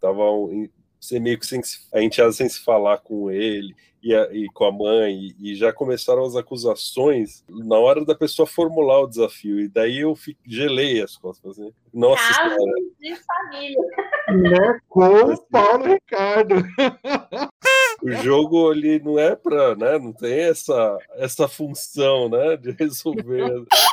Tava 0.00 0.22
você 1.00 1.18
meio 1.18 1.38
que 1.38 1.46
sem, 1.46 1.60
a 1.92 2.02
enteada 2.02 2.32
sem 2.32 2.48
se 2.48 2.60
falar 2.60 2.98
com 2.98 3.30
ele 3.30 3.74
e, 4.02 4.14
a, 4.14 4.28
e 4.32 4.46
com 4.48 4.64
a 4.64 4.72
mãe, 4.72 5.34
e, 5.38 5.52
e, 5.52 5.54
já 5.54 5.72
começaram 5.72 6.24
as 6.24 6.34
acusações 6.34 7.44
na 7.48 7.76
hora 7.76 8.04
da 8.04 8.14
pessoa 8.14 8.46
formular 8.46 9.00
o 9.00 9.06
desafio. 9.06 9.60
E 9.60 9.68
daí 9.68 10.00
eu 10.00 10.14
fiquei, 10.14 10.42
gelei 10.46 11.02
as 11.02 11.16
costas. 11.16 11.58
Né? 11.58 11.70
Nossa 11.92 12.22
Caso 12.34 12.56
de 12.98 13.16
família. 13.16 13.78
Né? 14.28 14.80
Com 14.88 15.32
o 15.32 15.42
Paulo 15.46 15.84
Ricardo. 15.84 16.54
o 18.02 18.12
jogo 18.22 18.70
ali 18.70 18.98
não 19.00 19.18
é 19.18 19.36
para, 19.36 19.74
né? 19.76 19.98
Não 19.98 20.12
tem 20.12 20.40
essa, 20.40 20.98
essa 21.16 21.46
função, 21.46 22.28
né? 22.28 22.56
De 22.56 22.70
resolver. 22.72 23.64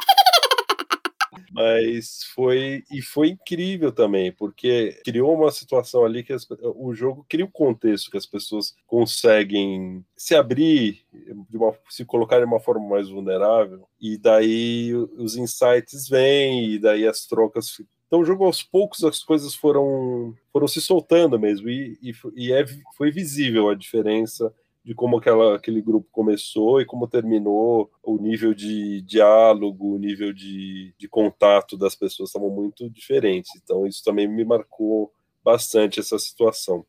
Mas 1.51 2.23
foi 2.35 2.83
e 2.91 3.01
foi 3.01 3.29
incrível 3.29 3.91
também, 3.91 4.31
porque 4.31 4.99
criou 5.03 5.35
uma 5.35 5.51
situação 5.51 6.05
ali 6.05 6.23
que 6.23 6.33
as, 6.33 6.45
o 6.75 6.93
jogo 6.93 7.25
cria 7.27 7.45
o 7.45 7.47
um 7.47 7.51
contexto 7.51 8.11
que 8.11 8.17
as 8.17 8.25
pessoas 8.25 8.75
conseguem 8.85 10.03
se 10.15 10.35
abrir, 10.35 11.05
uma, 11.53 11.73
se 11.89 12.05
colocar 12.05 12.39
de 12.39 12.45
uma 12.45 12.59
forma 12.59 12.87
mais 12.87 13.09
vulnerável, 13.09 13.87
e 13.99 14.17
daí 14.17 14.93
os 14.93 15.35
insights 15.35 16.07
vêm, 16.07 16.71
e 16.71 16.79
daí 16.79 17.07
as 17.07 17.25
trocas 17.25 17.77
então, 18.07 18.21
o 18.21 18.25
jogo 18.25 18.45
aos 18.45 18.63
poucos 18.63 19.03
as 19.03 19.21
coisas 19.21 19.53
foram, 19.53 20.33
foram 20.51 20.65
se 20.65 20.79
soltando 20.79 21.37
mesmo, 21.37 21.69
e, 21.69 21.99
e, 22.01 22.13
e 22.35 22.53
é, 22.53 22.65
foi 22.95 23.11
visível 23.11 23.67
a 23.69 23.75
diferença 23.75 24.53
de 24.87 24.95
como 24.95 25.17
aquela, 25.17 25.57
aquele 25.57 25.81
grupo 25.81 26.07
começou 26.13 26.79
e 26.79 26.85
como 26.85 27.09
terminou, 27.09 27.91
o 28.01 28.17
nível 28.17 28.53
de 28.53 29.01
diálogo, 29.01 29.93
o 29.93 29.97
nível 29.97 30.31
de, 30.31 30.95
de 30.97 31.09
contato 31.09 31.77
das 31.77 31.93
pessoas 31.93 32.29
estavam 32.29 32.49
muito 32.49 32.89
diferentes. 32.89 33.51
Então, 33.61 33.85
isso 33.85 34.01
também 34.01 34.29
me 34.29 34.45
marcou 34.45 35.11
bastante 35.43 35.99
essa 35.99 36.17
situação. 36.17 36.85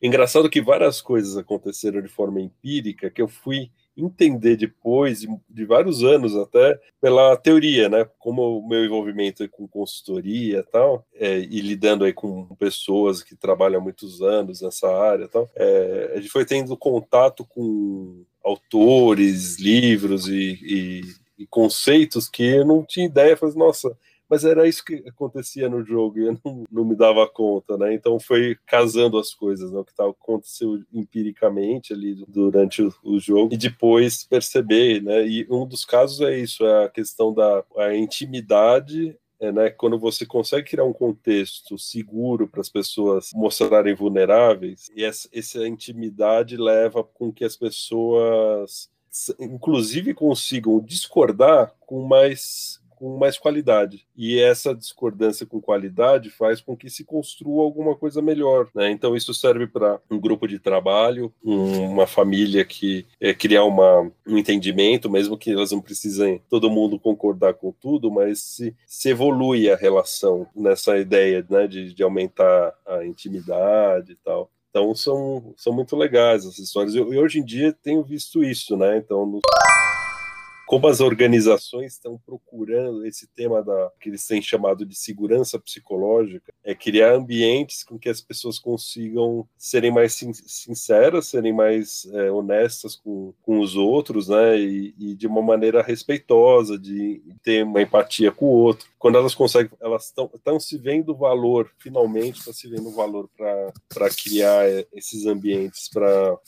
Engraçado 0.00 0.48
que 0.48 0.62
várias 0.62 1.02
coisas 1.02 1.36
aconteceram 1.36 2.00
de 2.00 2.06
forma 2.06 2.40
empírica 2.40 3.10
que 3.10 3.20
eu 3.20 3.26
fui 3.26 3.72
entender 3.96 4.56
depois, 4.56 5.20
de 5.48 5.64
vários 5.64 6.02
anos 6.02 6.36
até, 6.36 6.78
pela 7.00 7.36
teoria, 7.36 7.88
né? 7.88 8.06
Como 8.18 8.58
o 8.58 8.68
meu 8.68 8.84
envolvimento 8.84 9.48
com 9.48 9.68
consultoria 9.68 10.58
e 10.60 10.70
tal, 10.70 11.06
é, 11.14 11.38
e 11.38 11.60
lidando 11.60 12.04
aí 12.04 12.12
com 12.12 12.46
pessoas 12.56 13.22
que 13.22 13.36
trabalham 13.36 13.80
há 13.80 13.82
muitos 13.82 14.22
anos 14.22 14.62
nessa 14.62 14.88
área 14.88 15.24
e 15.24 15.28
tal, 15.28 15.48
é, 15.56 16.12
a 16.14 16.20
gente 16.20 16.30
foi 16.30 16.44
tendo 16.44 16.76
contato 16.76 17.44
com 17.44 18.24
autores, 18.44 19.58
livros 19.58 20.28
e, 20.28 20.58
e, 20.62 21.00
e 21.42 21.46
conceitos 21.46 22.28
que 22.28 22.42
eu 22.42 22.64
não 22.64 22.84
tinha 22.84 23.06
ideia, 23.06 23.36
falei, 23.36 23.54
nossa, 23.56 23.96
mas 24.30 24.44
era 24.44 24.68
isso 24.68 24.84
que 24.84 25.02
acontecia 25.08 25.68
no 25.68 25.84
jogo 25.84 26.18
e 26.18 26.26
eu 26.26 26.38
não, 26.44 26.64
não 26.70 26.84
me 26.84 26.94
dava 26.94 27.28
conta, 27.28 27.76
né? 27.76 27.92
Então 27.92 28.20
foi 28.20 28.56
casando 28.64 29.18
as 29.18 29.34
coisas, 29.34 29.72
né? 29.72 29.80
O 29.80 29.84
que 29.84 29.92
tava, 29.92 30.10
aconteceu 30.10 30.80
empiricamente 30.92 31.92
ali 31.92 32.24
durante 32.28 32.80
o, 32.82 32.94
o, 33.02 33.18
jogo 33.18 33.52
e 33.52 33.56
depois 33.56 34.22
perceber, 34.24 35.02
né? 35.02 35.26
E 35.26 35.46
um 35.50 35.66
dos 35.66 35.84
casos 35.84 36.20
é 36.20 36.38
isso, 36.38 36.64
é 36.64 36.84
a 36.84 36.88
questão 36.88 37.34
da 37.34 37.64
a 37.76 37.94
intimidade 37.94 39.18
é, 39.40 39.50
né, 39.50 39.70
quando 39.70 39.98
você 39.98 40.26
consegue 40.26 40.68
criar 40.68 40.84
um 40.84 40.92
contexto 40.92 41.78
seguro 41.78 42.46
para 42.46 42.60
as 42.60 42.68
pessoas 42.68 43.30
mostrarem 43.34 43.94
vulneráveis, 43.94 44.90
e 44.94 45.02
essa, 45.02 45.26
essa 45.32 45.66
intimidade 45.66 46.58
leva 46.58 47.02
com 47.02 47.32
que 47.32 47.42
as 47.42 47.56
pessoas, 47.56 48.90
inclusive, 49.38 50.12
consigam 50.12 50.78
discordar 50.78 51.74
com 51.80 52.06
mais 52.06 52.79
com 53.00 53.16
mais 53.16 53.38
qualidade. 53.38 54.06
E 54.14 54.38
essa 54.38 54.74
discordância 54.74 55.46
com 55.46 55.58
qualidade 55.58 56.28
faz 56.28 56.60
com 56.60 56.76
que 56.76 56.90
se 56.90 57.02
construa 57.02 57.64
alguma 57.64 57.96
coisa 57.96 58.20
melhor. 58.20 58.68
Né? 58.74 58.90
Então, 58.90 59.16
isso 59.16 59.32
serve 59.32 59.66
para 59.66 59.98
um 60.10 60.20
grupo 60.20 60.46
de 60.46 60.58
trabalho, 60.58 61.32
um, 61.42 61.88
uma 61.92 62.06
família 62.06 62.62
que 62.62 63.06
é, 63.18 63.32
criar 63.32 63.64
uma, 63.64 64.02
um 64.26 64.36
entendimento, 64.36 65.08
mesmo 65.08 65.38
que 65.38 65.50
elas 65.50 65.72
não 65.72 65.80
precisem 65.80 66.42
todo 66.50 66.68
mundo 66.68 66.98
concordar 66.98 67.54
com 67.54 67.72
tudo, 67.72 68.10
mas 68.10 68.40
se, 68.40 68.76
se 68.86 69.08
evolui 69.08 69.70
a 69.70 69.76
relação 69.76 70.46
nessa 70.54 70.98
ideia 70.98 71.44
né, 71.48 71.66
de, 71.66 71.94
de 71.94 72.02
aumentar 72.02 72.74
a 72.86 73.02
intimidade 73.06 74.12
e 74.12 74.16
tal. 74.16 74.50
Então 74.68 74.94
são, 74.94 75.54
são 75.56 75.72
muito 75.72 75.96
legais 75.96 76.44
essas 76.44 76.58
histórias. 76.58 76.94
E 76.94 77.00
hoje 77.00 77.40
em 77.40 77.44
dia 77.44 77.74
tenho 77.82 78.04
visto 78.04 78.44
isso, 78.44 78.76
né? 78.76 78.98
Então, 78.98 79.26
no 79.26 79.40
como 80.70 80.86
as 80.86 81.00
organizações 81.00 81.94
estão 81.94 82.16
procurando 82.24 83.04
esse 83.04 83.26
tema 83.26 83.60
da 83.60 83.90
que 84.00 84.08
eles 84.08 84.24
têm 84.24 84.40
chamado 84.40 84.86
de 84.86 84.94
segurança 84.96 85.58
psicológica, 85.58 86.54
é 86.62 86.76
criar 86.76 87.14
ambientes 87.14 87.82
com 87.82 87.98
que 87.98 88.08
as 88.08 88.20
pessoas 88.20 88.56
consigam 88.56 89.48
serem 89.58 89.90
mais 89.90 90.14
sinceras, 90.46 91.26
serem 91.26 91.52
mais 91.52 92.06
é, 92.12 92.30
honestas 92.30 92.94
com, 92.94 93.34
com 93.42 93.58
os 93.58 93.74
outros, 93.74 94.28
né, 94.28 94.60
e, 94.60 94.94
e, 94.96 95.14
de 95.16 95.26
uma 95.26 95.42
maneira 95.42 95.82
respeitosa, 95.82 96.78
de 96.78 97.20
ter 97.42 97.64
uma 97.64 97.82
empatia 97.82 98.30
com 98.30 98.46
o 98.46 98.56
outro. 98.56 98.88
Quando 98.96 99.18
elas 99.18 99.34
conseguem, 99.34 99.72
elas 99.80 100.04
estão 100.06 100.60
se 100.60 100.78
vendo 100.78 101.16
valor, 101.16 101.68
finalmente 101.80 102.38
está 102.38 102.52
se 102.52 102.68
vendo 102.68 102.92
valor 102.92 103.28
para 103.36 104.08
criar 104.10 104.70
é, 104.70 104.86
esses 104.94 105.26
ambientes 105.26 105.88
para 105.88 106.38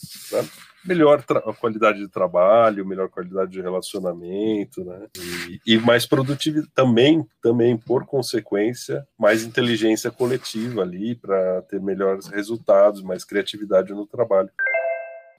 melhor 0.84 1.24
qualidade 1.60 1.98
de 1.98 2.08
trabalho, 2.08 2.86
melhor 2.86 3.08
qualidade 3.08 3.50
de 3.50 3.60
relacionamento, 3.60 4.84
né? 4.84 5.06
E, 5.16 5.74
e, 5.74 5.78
mais 5.78 6.06
produtividade 6.06 6.70
também, 6.74 7.26
também 7.42 7.76
por 7.76 8.04
consequência, 8.04 9.06
mais 9.18 9.44
inteligência 9.44 10.10
coletiva 10.10 10.82
ali 10.82 11.14
para 11.14 11.62
ter 11.62 11.80
melhores 11.80 12.26
resultados, 12.26 13.02
mais 13.02 13.24
criatividade 13.24 13.92
no 13.92 14.06
trabalho. 14.06 14.50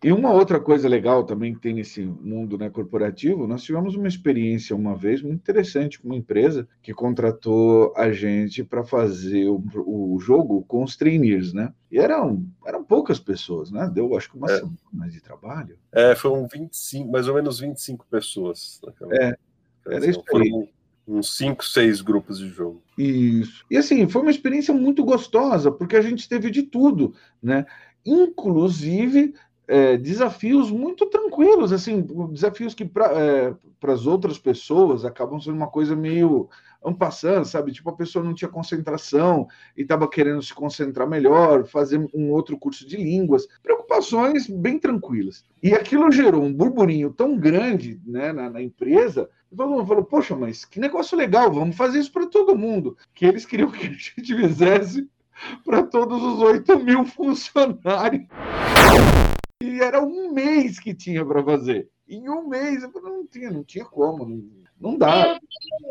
E 0.04 0.12
uma 0.12 0.32
outra 0.32 0.60
coisa 0.60 0.90
legal 0.90 1.24
também 1.24 1.54
que 1.54 1.62
tem 1.62 1.74
nesse 1.74 2.02
mundo 2.02 2.58
né, 2.58 2.70
corporativo, 2.70 3.48
nós 3.48 3.64
tivemos 3.64 3.96
uma 3.96 4.08
experiência 4.08 4.76
uma 4.76 4.98
vez 4.98 5.22
muito 5.22 5.40
interessante 5.40 5.98
com 5.98 6.10
uma 6.10 6.18
empresa 6.18 6.68
que 6.82 6.94
contratou 6.94 7.94
a 7.96 8.12
gente 8.12 8.66
para 8.66 8.84
fazer 8.84 9.48
o, 9.48 9.64
o, 9.86 10.20
jogo 10.20 10.64
com 10.68 10.84
os 10.84 10.98
trainees, 10.98 11.54
né? 11.54 11.74
E 11.90 11.98
eram, 11.98 12.46
eram 12.66 12.84
poucas 12.84 13.18
pessoas, 13.18 13.72
né? 13.72 13.90
Deu 13.94 14.16
acho 14.18 14.30
que 14.30 14.38
uma 14.38 14.52
é. 14.52 14.58
semana 14.58 15.10
de 15.10 15.22
trabalho. 15.22 15.78
É, 15.92 16.14
foram 16.16 16.48
25, 16.48 17.10
mais 17.10 17.30
ou 17.30 17.36
menos 17.36 17.62
25 17.62 18.06
pessoas. 18.10 18.82
Naquela... 18.86 19.16
É, 19.16 19.38
era 19.88 20.06
isso 20.06 20.24
aí. 20.36 20.70
Uns 21.08 21.36
5, 21.38 21.66
6 21.66 22.02
grupos 22.02 22.40
de 22.40 22.48
jogo. 22.48 22.82
Isso. 22.98 23.66
E 23.70 23.78
assim, 23.78 24.08
foi 24.08 24.22
uma 24.22 24.32
experiência 24.32 24.74
muito 24.74 25.04
gostosa, 25.04 25.72
porque 25.72 25.96
a 25.96 26.02
gente 26.02 26.28
teve 26.28 26.50
de 26.50 26.64
tudo, 26.64 27.14
né? 27.42 27.66
Inclusive 28.06 29.34
é, 29.68 29.98
desafios 29.98 30.70
muito 30.70 31.06
tranquilos, 31.08 31.72
assim, 31.72 32.06
desafios 32.32 32.74
que 32.74 32.86
para 32.86 33.12
é, 33.14 33.56
as 33.88 34.06
outras 34.06 34.38
pessoas 34.38 35.06
acabam 35.06 35.40
sendo 35.40 35.56
uma 35.56 35.68
coisa 35.68 35.96
meio 35.96 36.50
passando, 36.92 37.46
sabe? 37.46 37.72
Tipo, 37.72 37.92
a 37.92 37.96
pessoa 37.96 38.26
não 38.26 38.34
tinha 38.34 38.50
concentração 38.50 39.48
e 39.78 39.84
estava 39.84 40.06
querendo 40.10 40.42
se 40.42 40.54
concentrar 40.54 41.08
melhor, 41.08 41.66
fazer 41.66 41.98
um 42.14 42.32
outro 42.32 42.58
curso 42.58 42.86
de 42.86 42.98
línguas, 42.98 43.48
preocupações 43.62 44.48
bem 44.48 44.78
tranquilas. 44.78 45.46
E 45.62 45.74
aquilo 45.74 46.12
gerou 46.12 46.44
um 46.44 46.54
burburinho 46.54 47.12
tão 47.12 47.38
grande 47.38 48.02
né, 48.06 48.34
na, 48.34 48.50
na 48.50 48.62
empresa, 48.62 49.30
todo 49.56 49.70
mundo 49.70 49.86
falou, 49.86 50.04
poxa, 50.04 50.36
mas 50.36 50.66
que 50.66 50.80
negócio 50.80 51.18
legal, 51.18 51.52
vamos 51.54 51.78
fazer 51.78 52.00
isso 52.00 52.12
para 52.12 52.28
todo 52.28 52.58
mundo. 52.58 52.98
Que 53.14 53.26
eles 53.26 53.46
queriam 53.46 53.72
que 53.72 53.88
a 53.88 53.90
gente 53.90 54.14
fizesse 54.36 55.08
para 55.64 55.84
todos 55.84 56.22
os 56.22 56.40
8 56.42 56.80
mil 56.80 57.06
funcionários. 57.06 58.28
E 59.64 59.80
era 59.80 60.04
um 60.04 60.34
mês 60.34 60.78
que 60.78 60.94
tinha 60.94 61.26
para 61.26 61.42
fazer. 61.42 61.88
Em 62.06 62.30
um 62.30 62.50
mês, 62.50 62.84
eu 62.84 62.92
não 63.02 63.26
tinha, 63.26 63.50
não 63.50 63.64
tinha 63.64 63.86
como, 63.86 64.26
não, 64.28 64.44
não 64.78 64.98
dá. 64.98 65.24
Meu 65.24 65.40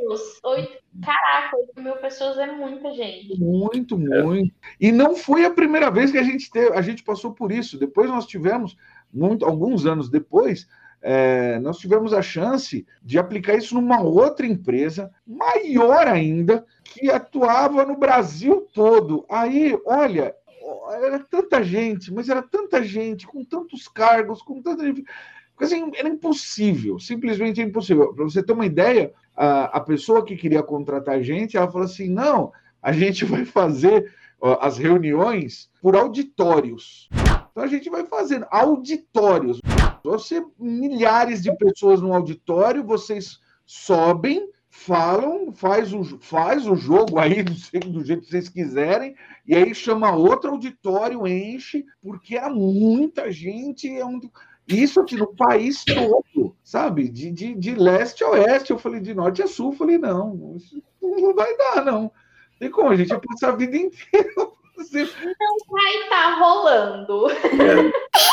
Deus, 0.09 0.39
oito, 0.45 0.77
caraca, 1.03 1.57
8 1.57 1.83
mil 1.83 1.97
pessoas 1.97 2.37
é 2.37 2.53
muita 2.53 2.93
gente. 2.93 3.41
Muito, 3.41 3.97
muito. 3.97 4.55
E 4.79 4.93
não 4.93 5.17
foi 5.17 5.47
a 5.47 5.51
primeira 5.51 5.91
vez 5.91 6.13
que 6.13 6.19
a 6.19 6.23
gente 6.23 6.51
teve, 6.51 6.77
a 6.77 6.83
gente 6.83 7.03
passou 7.03 7.33
por 7.33 7.51
isso. 7.51 7.79
Depois 7.79 8.11
nós 8.11 8.27
tivemos, 8.27 8.77
muito, 9.11 9.47
alguns 9.47 9.87
anos 9.87 10.11
depois, 10.11 10.69
é, 11.01 11.59
nós 11.61 11.79
tivemos 11.79 12.13
a 12.13 12.21
chance 12.21 12.87
de 13.03 13.19
aplicar 13.19 13.57
isso 13.57 13.75
numa 13.75 14.03
outra 14.03 14.47
empresa, 14.47 15.11
maior 15.27 16.07
ainda, 16.07 16.67
que 16.85 17.11
atuava 17.11 17.87
no 17.87 17.97
Brasil 17.97 18.69
todo. 18.75 19.25
Aí, 19.31 19.81
olha, 19.87 20.37
era 20.91 21.19
tanta 21.19 21.63
gente, 21.63 22.13
mas 22.13 22.29
era 22.29 22.43
tanta 22.43 22.83
gente, 22.83 23.27
com 23.27 23.45
tantos 23.45 23.89
cargos, 23.89 24.43
com 24.43 24.61
tanta. 24.63 24.85
Assim, 25.61 25.93
era 25.95 26.09
impossível, 26.09 26.99
simplesmente 26.99 27.61
impossível. 27.61 28.13
Para 28.13 28.25
você 28.25 28.43
ter 28.43 28.53
uma 28.53 28.67
ideia, 28.67 29.13
a, 29.37 29.65
a 29.77 29.81
pessoa 29.81 30.25
que 30.25 30.37
queria 30.37 30.63
contratar 30.63 31.17
a 31.17 31.23
gente, 31.23 31.57
ela 31.57 31.71
falou 31.71 31.85
assim: 31.85 32.09
não, 32.09 32.53
a 32.83 32.93
gente 32.93 33.25
vai 33.25 33.45
fazer 33.45 34.13
as 34.61 34.77
reuniões 34.77 35.71
por 35.81 35.95
auditórios. 35.95 37.09
Então 37.51 37.63
a 37.63 37.67
gente 37.69 37.89
vai 37.89 38.05
fazer 38.07 38.47
auditórios. 38.51 39.61
Você, 40.03 40.45
milhares 40.59 41.43
de 41.43 41.57
pessoas 41.57 42.01
no 42.01 42.13
auditório, 42.13 42.83
vocês 42.83 43.39
sobem 43.65 44.49
falam, 44.75 45.53
faz 45.53 45.93
o, 45.93 46.19
faz 46.19 46.67
o 46.67 46.75
jogo 46.75 47.19
aí 47.19 47.43
do, 47.43 47.53
do 47.93 48.05
jeito 48.05 48.23
que 48.23 48.31
vocês 48.31 48.49
quiserem, 48.49 49.15
e 49.47 49.55
aí 49.55 49.75
chama 49.75 50.17
outro 50.17 50.51
auditório, 50.51 51.27
enche, 51.27 51.85
porque 52.03 52.37
era 52.37 52.49
muita 52.49 53.31
gente, 53.31 53.87
é 53.87 54.05
um, 54.05 54.19
isso 54.67 54.99
aqui 54.99 55.15
no 55.15 55.37
país 55.37 55.85
todo, 55.85 56.57
sabe? 56.65 57.07
De, 57.09 57.31
de, 57.31 57.55
de 57.55 57.75
leste 57.75 58.25
a 58.25 58.31
oeste, 58.31 58.71
eu 58.71 58.79
falei, 58.79 59.01
de 59.01 59.13
norte 59.13 59.43
a 59.43 59.47
sul, 59.47 59.73
eu 59.73 59.77
falei, 59.77 59.99
não, 59.99 60.57
isso 60.57 60.83
não 61.03 61.35
vai 61.35 61.55
dar, 61.55 61.85
não. 61.85 62.11
Tem 62.59 62.71
como, 62.71 62.89
a 62.89 62.97
gente 62.97 63.11
ia 63.11 63.21
passar 63.21 63.51
a 63.51 63.57
vida 63.57 63.77
inteira. 63.77 64.33
Não 64.37 65.57
vai 65.69 65.97
estar 66.03 66.09
tá 66.09 66.35
rolando. 66.39 67.31
É. 67.31 68.32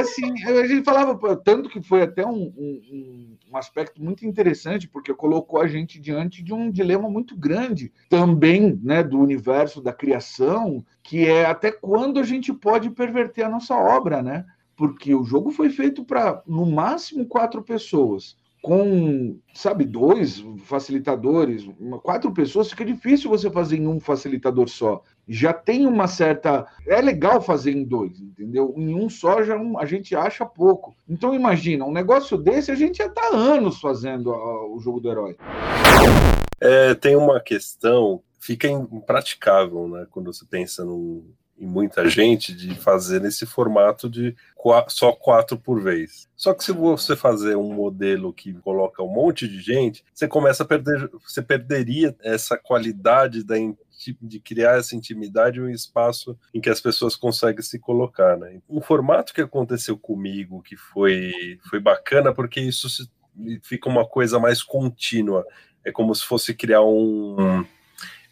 Assim, 0.00 0.44
a 0.44 0.66
gente 0.66 0.84
falava, 0.84 1.36
tanto 1.36 1.68
que 1.68 1.82
foi 1.82 2.02
até 2.02 2.24
um, 2.24 2.52
um, 2.56 3.36
um, 3.50 3.56
aspecto 3.56 4.02
muito 4.02 4.24
interessante, 4.24 4.88
porque 4.88 5.12
colocou 5.12 5.60
a 5.60 5.66
gente 5.66 5.98
diante 5.98 6.42
de 6.42 6.52
um 6.52 6.70
dilema 6.70 7.10
muito 7.10 7.36
grande, 7.36 7.92
também 8.08 8.78
né, 8.82 9.02
do 9.02 9.18
universo 9.18 9.80
da 9.80 9.92
criação, 9.92 10.84
que 11.02 11.26
é 11.26 11.44
até 11.44 11.72
quando 11.72 12.20
a 12.20 12.22
gente 12.22 12.52
pode 12.52 12.90
perverter 12.90 13.44
a 13.44 13.50
nossa 13.50 13.74
obra, 13.74 14.22
né? 14.22 14.44
Porque 14.76 15.14
o 15.14 15.24
jogo 15.24 15.50
foi 15.50 15.70
feito 15.70 16.04
para, 16.04 16.40
no 16.46 16.64
máximo, 16.64 17.26
quatro 17.26 17.62
pessoas 17.62 18.36
com, 18.62 19.38
sabe, 19.54 19.84
dois 19.84 20.44
facilitadores, 20.64 21.68
quatro 22.02 22.32
pessoas, 22.32 22.70
fica 22.70 22.84
difícil 22.84 23.30
você 23.30 23.50
fazer 23.50 23.76
em 23.76 23.86
um 23.86 24.00
facilitador 24.00 24.68
só. 24.68 25.02
Já 25.28 25.52
tem 25.52 25.86
uma 25.86 26.06
certa. 26.06 26.66
É 26.86 27.00
legal 27.00 27.40
fazer 27.40 27.72
em 27.72 27.84
dois, 27.84 28.20
entendeu? 28.20 28.74
Em 28.76 28.94
um 28.94 29.08
só 29.08 29.42
já 29.42 29.58
a 29.78 29.86
gente 29.86 30.16
acha 30.16 30.44
pouco. 30.44 30.94
Então 31.08 31.34
imagina, 31.34 31.84
um 31.84 31.92
negócio 31.92 32.36
desse 32.36 32.70
a 32.70 32.74
gente 32.74 32.98
já 32.98 33.06
está 33.06 33.28
anos 33.28 33.80
fazendo 33.80 34.30
o 34.30 34.78
jogo 34.80 35.00
do 35.00 35.10
herói. 35.10 35.36
É, 36.60 36.94
tem 36.94 37.14
uma 37.14 37.40
questão, 37.40 38.20
fica 38.40 38.66
impraticável, 38.68 39.88
né? 39.88 40.06
Quando 40.10 40.32
você 40.32 40.44
pensa 40.44 40.84
num, 40.84 41.24
em 41.58 41.66
muita 41.66 42.08
gente 42.08 42.54
de 42.54 42.74
fazer 42.74 43.20
nesse 43.20 43.44
formato 43.44 44.08
de 44.08 44.34
só 44.88 45.12
quatro 45.12 45.58
por 45.58 45.82
vez. 45.82 46.28
Só 46.36 46.54
que 46.54 46.62
se 46.62 46.72
você 46.72 47.16
fazer 47.16 47.56
um 47.56 47.72
modelo 47.72 48.32
que 48.32 48.54
coloca 48.54 49.02
um 49.02 49.12
monte 49.12 49.48
de 49.48 49.60
gente, 49.60 50.04
você 50.14 50.28
começa 50.28 50.62
a 50.62 50.66
perder, 50.66 51.10
você 51.26 51.42
perderia 51.42 52.16
essa 52.22 52.56
qualidade 52.56 53.42
da 53.42 53.56
de 54.22 54.38
criar 54.38 54.78
essa 54.78 54.94
intimidade 54.94 55.60
um 55.60 55.68
espaço 55.68 56.38
em 56.54 56.60
que 56.60 56.70
as 56.70 56.80
pessoas 56.80 57.16
conseguem 57.16 57.62
se 57.62 57.80
colocar, 57.80 58.36
né? 58.36 58.60
Um 58.68 58.80
formato 58.80 59.34
que 59.34 59.40
aconteceu 59.40 59.98
comigo 59.98 60.62
que 60.62 60.76
foi 60.76 61.58
foi 61.68 61.80
bacana 61.80 62.32
porque 62.32 62.60
isso 62.60 62.88
se, 62.88 63.10
fica 63.62 63.88
uma 63.88 64.06
coisa 64.06 64.38
mais 64.38 64.62
contínua. 64.62 65.44
É 65.84 65.90
como 65.90 66.14
se 66.14 66.24
fosse 66.24 66.54
criar 66.54 66.82
um 66.82 67.64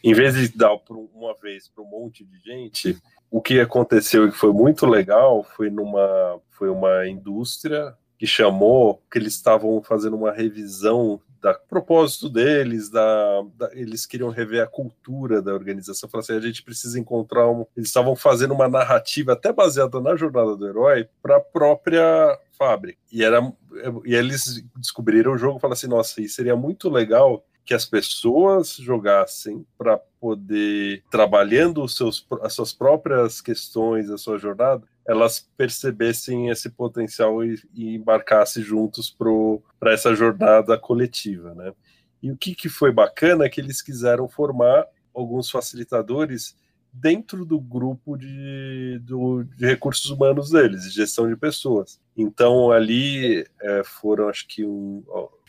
em 0.03 0.15
vez 0.15 0.35
de 0.35 0.49
dar 0.57 0.77
uma 1.15 1.35
vez 1.35 1.69
para 1.69 1.83
um 1.83 1.89
monte 1.89 2.25
de 2.25 2.39
gente, 2.39 2.97
o 3.31 3.41
que 3.41 3.61
aconteceu 3.61 4.27
e 4.27 4.31
que 4.31 4.37
foi 4.37 4.53
muito 4.53 4.87
legal 4.87 5.45
foi 5.57 5.71
numa 5.71 6.41
foi 6.51 6.71
uma 6.71 7.07
indústria 7.07 7.95
que 8.19 8.27
chamou 8.27 9.03
que 9.11 9.19
eles 9.19 9.35
estavam 9.35 9.83
fazendo 9.83 10.17
uma 10.17 10.33
revisão 10.33 11.21
da 11.41 11.55
propósito 11.55 12.29
deles, 12.29 12.91
da, 12.91 13.43
da, 13.55 13.71
eles 13.73 14.07
queriam 14.07 14.31
rever 14.31 14.63
a 14.63 14.67
cultura 14.67 15.43
da 15.43 15.53
organização. 15.53 16.09
Falaram 16.09 16.25
assim, 16.25 16.37
a 16.37 16.41
gente 16.41 16.63
precisa 16.63 16.99
encontrar 16.99 17.49
um. 17.49 17.65
Eles 17.77 17.89
estavam 17.89 18.17
fazendo 18.17 18.55
uma 18.55 18.69
narrativa 18.69 19.35
até 19.35 19.53
baseada 19.53 20.01
na 20.01 20.17
jornada 20.17 20.57
do 20.57 20.67
herói 20.67 21.09
para 21.23 21.37
a 21.37 21.41
própria 21.41 22.37
fábrica. 22.59 22.99
E 23.13 23.23
era 23.23 23.41
e 24.05 24.15
eles 24.15 24.65
descobriram 24.77 25.33
o 25.35 25.39
jogo 25.39 25.61
falaram 25.61 25.75
assim, 25.75 25.87
nossa, 25.87 26.21
isso 26.21 26.37
seria 26.37 26.57
muito 26.57 26.89
legal 26.89 27.45
que 27.67 27.75
as 27.75 27.85
pessoas 27.85 28.77
jogassem 28.77 29.67
para 29.77 29.99
poder, 30.21 31.03
trabalhando 31.11 31.83
os 31.83 31.97
seus, 31.97 32.25
as 32.41 32.53
suas 32.53 32.73
próprias 32.73 33.41
questões, 33.41 34.09
a 34.09 34.17
sua 34.17 34.39
jornada, 34.39 34.87
elas 35.07 35.49
percebessem 35.57 36.49
esse 36.49 36.71
potencial 36.71 37.45
e, 37.45 37.61
e 37.75 37.97
embarcassem 37.97 38.63
juntos 38.63 39.15
para 39.79 39.93
essa 39.93 40.15
jornada 40.15 40.79
coletiva, 40.79 41.55
né? 41.55 41.73
E 42.23 42.31
o 42.31 42.37
que, 42.37 42.55
que 42.55 42.69
foi 42.69 42.93
bacana 42.93 43.45
é 43.45 43.49
que 43.49 43.61
eles 43.61 43.83
quiseram 43.83 44.29
formar 44.29 44.87
alguns 45.13 45.51
facilitadores 45.51 46.57
dentro 46.93 47.45
do 47.45 47.61
grupo 47.61 48.17
de, 48.17 49.01
do, 49.03 49.45
de 49.45 49.67
recursos 49.67 50.11
humanos 50.11 50.51
deles, 50.51 50.85
de 50.85 50.91
gestão 50.91 51.29
de 51.29 51.37
pessoas. 51.37 52.01
Então 52.17 52.71
ali 52.71 53.47
é, 53.61 53.83
foram 53.85 54.29
acho 54.29 54.47
que 54.49 54.65
um, 54.65 55.03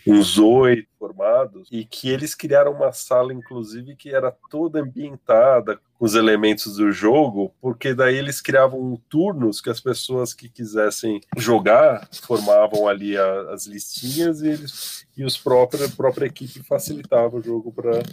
uns 0.07 0.38
oito 0.38 0.88
formados, 0.97 1.68
e 1.72 1.86
que 1.86 2.09
eles 2.09 2.34
criaram 2.34 2.72
uma 2.72 2.91
sala, 2.91 3.34
inclusive, 3.34 3.95
que 3.95 4.09
era 4.09 4.32
toda 4.49 4.82
ambientada 4.82 5.80
com 5.97 6.05
os 6.05 6.15
elementos 6.15 6.78
do 6.78 6.91
jogo, 6.91 7.53
porque 7.61 7.93
daí 7.93 8.15
eles 8.15 8.41
criavam 8.41 8.99
turnos 9.09 9.59
que 9.61 9.70
as 9.70 9.80
pessoas 9.80 10.34
que 10.34 10.49
quisessem 10.49 11.22
jogar 11.38 12.07
formavam 12.24 12.88
ali 12.88 13.18
a, 13.18 13.53
as 13.53 13.65
listinhas 13.65 14.41
e 14.41 14.47
eles 14.47 15.07
e 15.15 15.26
os 15.26 15.38
próprios, 15.38 15.82
a 15.84 15.95
própria 15.95 16.28
equipe 16.28 16.61
facilitava 16.63 17.38
o 17.38 17.41
jogo 17.41 17.72
para 17.72 18.03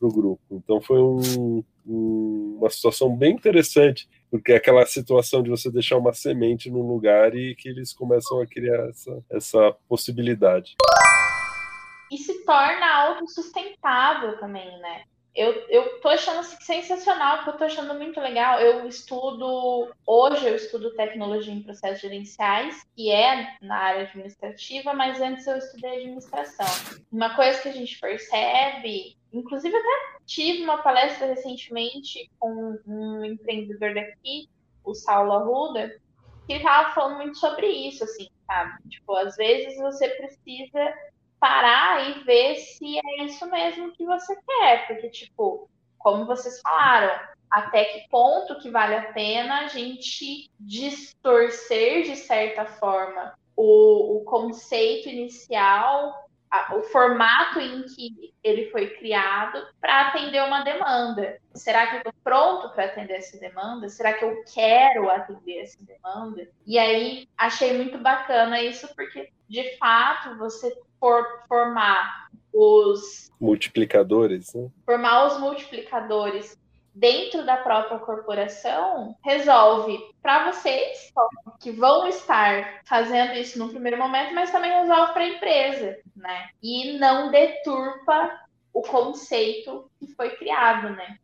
o 0.00 0.12
grupo. 0.12 0.42
Então 0.50 0.80
foi 0.80 0.98
um, 0.98 1.64
um, 1.86 2.58
uma 2.58 2.70
situação 2.70 3.14
bem 3.16 3.34
interessante 3.34 4.08
porque 4.34 4.50
é 4.50 4.56
aquela 4.56 4.84
situação 4.84 5.44
de 5.44 5.48
você 5.48 5.70
deixar 5.70 5.96
uma 5.96 6.12
semente 6.12 6.68
num 6.68 6.82
lugar 6.82 7.36
e 7.36 7.54
que 7.54 7.68
eles 7.68 7.92
começam 7.92 8.40
a 8.40 8.46
criar 8.48 8.88
essa, 8.88 9.24
essa 9.30 9.76
possibilidade. 9.88 10.74
E 12.10 12.18
se 12.18 12.44
torna 12.44 12.84
autossustentável 13.04 14.36
também, 14.40 14.76
né? 14.80 15.04
Eu, 15.34 15.52
eu 15.68 16.00
tô 16.00 16.08
achando 16.08 16.40
assim, 16.40 16.56
sensacional, 16.60 17.38
porque 17.38 17.50
eu 17.50 17.56
tô 17.58 17.64
achando 17.64 17.94
muito 17.94 18.20
legal. 18.20 18.60
Eu 18.60 18.86
estudo, 18.86 19.92
hoje 20.06 20.46
eu 20.46 20.54
estudo 20.54 20.94
tecnologia 20.94 21.52
em 21.52 21.62
processos 21.62 22.00
gerenciais, 22.00 22.86
que 22.94 23.10
é 23.10 23.56
na 23.60 23.76
área 23.76 24.02
administrativa, 24.02 24.94
mas 24.94 25.20
antes 25.20 25.46
eu 25.46 25.56
estudei 25.56 25.98
administração. 25.98 26.66
Uma 27.10 27.34
coisa 27.34 27.60
que 27.60 27.68
a 27.68 27.72
gente 27.72 27.98
percebe 27.98 29.16
Inclusive, 29.34 29.76
até 29.76 30.18
tive 30.24 30.62
uma 30.62 30.78
palestra 30.78 31.26
recentemente 31.26 32.30
com 32.38 32.78
um 32.86 33.24
empreendedor 33.24 33.92
daqui, 33.92 34.48
o 34.84 34.94
Saulo 34.94 35.32
Arruda, 35.32 36.00
que 36.46 36.52
estava 36.52 36.94
falando 36.94 37.16
muito 37.16 37.38
sobre 37.38 37.66
isso, 37.66 38.04
assim, 38.04 38.28
sabe? 38.46 38.88
Tipo, 38.88 39.16
às 39.16 39.34
vezes 39.34 39.76
você 39.76 40.08
precisa 40.10 40.94
parar 41.44 42.08
e 42.08 42.24
ver 42.24 42.56
se 42.56 42.98
é 42.98 43.24
isso 43.24 43.44
mesmo 43.50 43.92
que 43.92 44.06
você 44.06 44.34
quer, 44.34 44.86
porque, 44.86 45.10
tipo, 45.10 45.68
como 45.98 46.24
vocês 46.24 46.58
falaram, 46.62 47.12
até 47.50 47.84
que 47.84 48.08
ponto 48.08 48.58
que 48.60 48.70
vale 48.70 48.94
a 48.94 49.12
pena 49.12 49.60
a 49.60 49.68
gente 49.68 50.50
distorcer, 50.58 52.04
de 52.04 52.16
certa 52.16 52.64
forma, 52.64 53.34
o, 53.54 54.16
o 54.16 54.24
conceito 54.24 55.10
inicial 55.10 56.24
o 56.72 56.82
formato 56.84 57.60
em 57.60 57.82
que 57.82 58.32
ele 58.42 58.70
foi 58.70 58.88
criado 58.90 59.66
para 59.80 60.08
atender 60.08 60.42
uma 60.42 60.62
demanda. 60.62 61.38
Será 61.54 61.86
que 61.86 61.94
eu 61.94 61.98
estou 61.98 62.12
pronto 62.22 62.70
para 62.70 62.84
atender 62.84 63.14
essa 63.14 63.38
demanda? 63.38 63.88
Será 63.88 64.12
que 64.12 64.24
eu 64.24 64.44
quero 64.52 65.10
atender 65.10 65.62
essa 65.62 65.78
demanda? 65.84 66.48
E 66.66 66.78
aí 66.78 67.28
achei 67.36 67.76
muito 67.76 67.98
bacana 67.98 68.62
isso, 68.62 68.88
porque 68.94 69.30
de 69.48 69.76
fato 69.78 70.36
você 70.38 70.72
for 71.04 71.42
formar 71.46 72.30
os 72.50 73.30
multiplicadores, 73.38 74.54
né? 74.54 74.70
formar 74.86 75.26
os 75.26 75.38
multiplicadores 75.38 76.56
dentro 76.94 77.44
da 77.44 77.58
própria 77.58 77.98
corporação 77.98 79.14
resolve 79.22 79.98
para 80.22 80.50
vocês 80.50 81.12
que 81.60 81.70
vão 81.72 82.08
estar 82.08 82.80
fazendo 82.86 83.34
isso 83.34 83.58
no 83.58 83.68
primeiro 83.68 83.98
momento, 83.98 84.32
mas 84.32 84.50
também 84.50 84.72
resolve 84.72 85.12
para 85.12 85.24
a 85.24 85.28
empresa, 85.28 85.98
né? 86.16 86.48
E 86.62 86.96
não 86.98 87.30
deturpa 87.30 88.40
o 88.72 88.80
conceito 88.80 89.90
que 90.00 90.06
foi 90.14 90.30
criado, 90.36 90.88
né? 90.88 91.18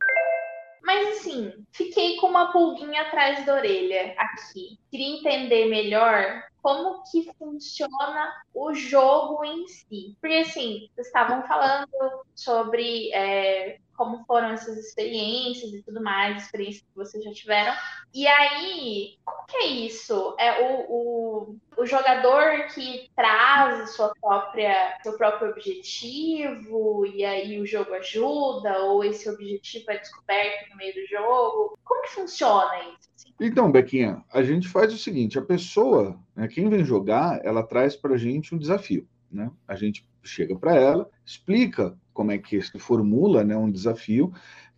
Mas 0.83 1.21
assim, 1.21 1.55
fiquei 1.73 2.17
com 2.17 2.27
uma 2.27 2.53
pulguinha 2.53 3.01
atrás 3.01 3.47
da 3.47 3.55
orelha 3.55 4.15
aqui. 4.19 4.79
Queria 4.91 5.17
entender 5.17 5.71
melhor 5.71 6.50
como 6.63 7.03
que 7.11 7.33
funciona 7.39 8.33
o 8.55 8.73
jogo 8.75 9.45
em 9.45 9.67
si. 9.67 10.17
Porque 10.21 10.37
assim, 10.37 10.89
vocês 10.95 11.07
estavam 11.07 11.43
falando 11.47 11.89
sobre 12.35 13.13
é, 13.13 13.79
como 14.01 14.25
foram 14.25 14.49
essas 14.53 14.79
experiências 14.79 15.75
e 15.75 15.83
tudo 15.83 16.03
mais, 16.03 16.43
experiências 16.43 16.83
que 16.83 16.97
vocês 16.97 17.23
já 17.23 17.31
tiveram. 17.33 17.75
E 18.15 18.27
aí, 18.27 19.19
como 19.23 19.47
que 19.47 19.57
é 19.59 19.67
isso? 19.67 20.35
É 20.39 20.63
o, 20.63 20.87
o, 20.89 21.57
o 21.77 21.85
jogador 21.85 22.67
que 22.73 23.11
traz 23.15 23.91
sua 23.91 24.11
própria, 24.19 24.97
seu 25.03 25.19
próprio 25.19 25.51
objetivo, 25.51 27.05
e 27.05 27.23
aí 27.27 27.61
o 27.61 27.67
jogo 27.67 27.93
ajuda, 27.93 28.79
ou 28.85 29.05
esse 29.05 29.29
objetivo 29.29 29.91
é 29.91 29.99
descoberto 29.99 30.71
no 30.71 30.77
meio 30.77 30.95
do 30.95 31.07
jogo? 31.07 31.79
Como 31.85 32.01
que 32.01 32.13
funciona 32.13 32.79
isso? 32.79 33.11
Assim? 33.15 33.35
Então, 33.39 33.71
Bequinha, 33.71 34.25
a 34.33 34.43
gente 34.43 34.67
faz 34.67 34.95
o 34.95 34.99
seguinte: 34.99 35.39
a 35.39 35.43
pessoa, 35.43 36.19
né, 36.35 36.49
quem 36.49 36.71
vem 36.71 36.83
jogar, 36.83 37.39
ela 37.45 37.63
traz 37.63 37.95
para 37.95 38.15
a 38.15 38.19
gente 38.19 38.55
um 38.55 38.59
desafio. 38.59 39.07
Né? 39.31 39.51
A 39.69 39.77
gente 39.77 40.09
chega 40.25 40.57
para 40.57 40.75
ela, 40.75 41.11
explica 41.23 41.99
como 42.21 42.33
é 42.33 42.37
que 42.37 42.61
se 42.61 42.79
formula 42.79 43.43
né, 43.43 43.57
um 43.57 43.71
desafio, 43.71 44.31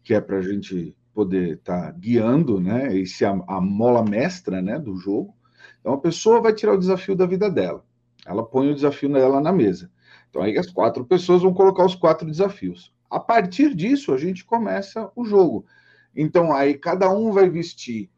que 0.04 0.14
é 0.14 0.20
para 0.20 0.38
a 0.38 0.42
gente 0.42 0.94
poder 1.12 1.54
estar 1.54 1.86
tá 1.86 1.90
guiando, 1.90 2.60
né, 2.60 2.96
e 2.96 3.04
ser 3.04 3.24
a, 3.24 3.32
a, 3.48 3.60
mola 3.60 4.04
mestra 4.04 4.62
né, 4.62 4.78
do 4.78 4.94
jogo. 4.94 5.34
Então, 5.80 5.94
a 5.94 5.98
pessoa 5.98 6.40
vai 6.40 6.54
tirar 6.54 6.74
o 6.74 6.78
desafio 6.78 7.16
da 7.16 7.26
vida 7.26 7.50
dela. 7.50 7.84
Ela 8.24 8.46
põe 8.46 8.70
o 8.70 8.74
desafio 8.76 9.12
dela 9.12 9.40
na 9.40 9.50
mesa. 9.50 9.90
Então, 10.30 10.40
aí 10.40 10.56
as 10.56 10.70
quatro 10.70 11.04
pessoas 11.04 11.42
vão 11.42 11.52
colocar 11.52 11.84
os 11.84 11.96
quatro 11.96 12.30
desafios. 12.30 12.94
A 13.10 13.18
partir 13.18 13.74
disso, 13.74 14.14
a 14.14 14.16
gente 14.16 14.44
começa 14.44 15.10
o 15.16 15.24
jogo. 15.24 15.66
Então, 16.14 16.52
aí 16.52 16.74
cada 16.74 17.12
um 17.12 17.32
vai 17.32 17.50
vestir 17.50 18.08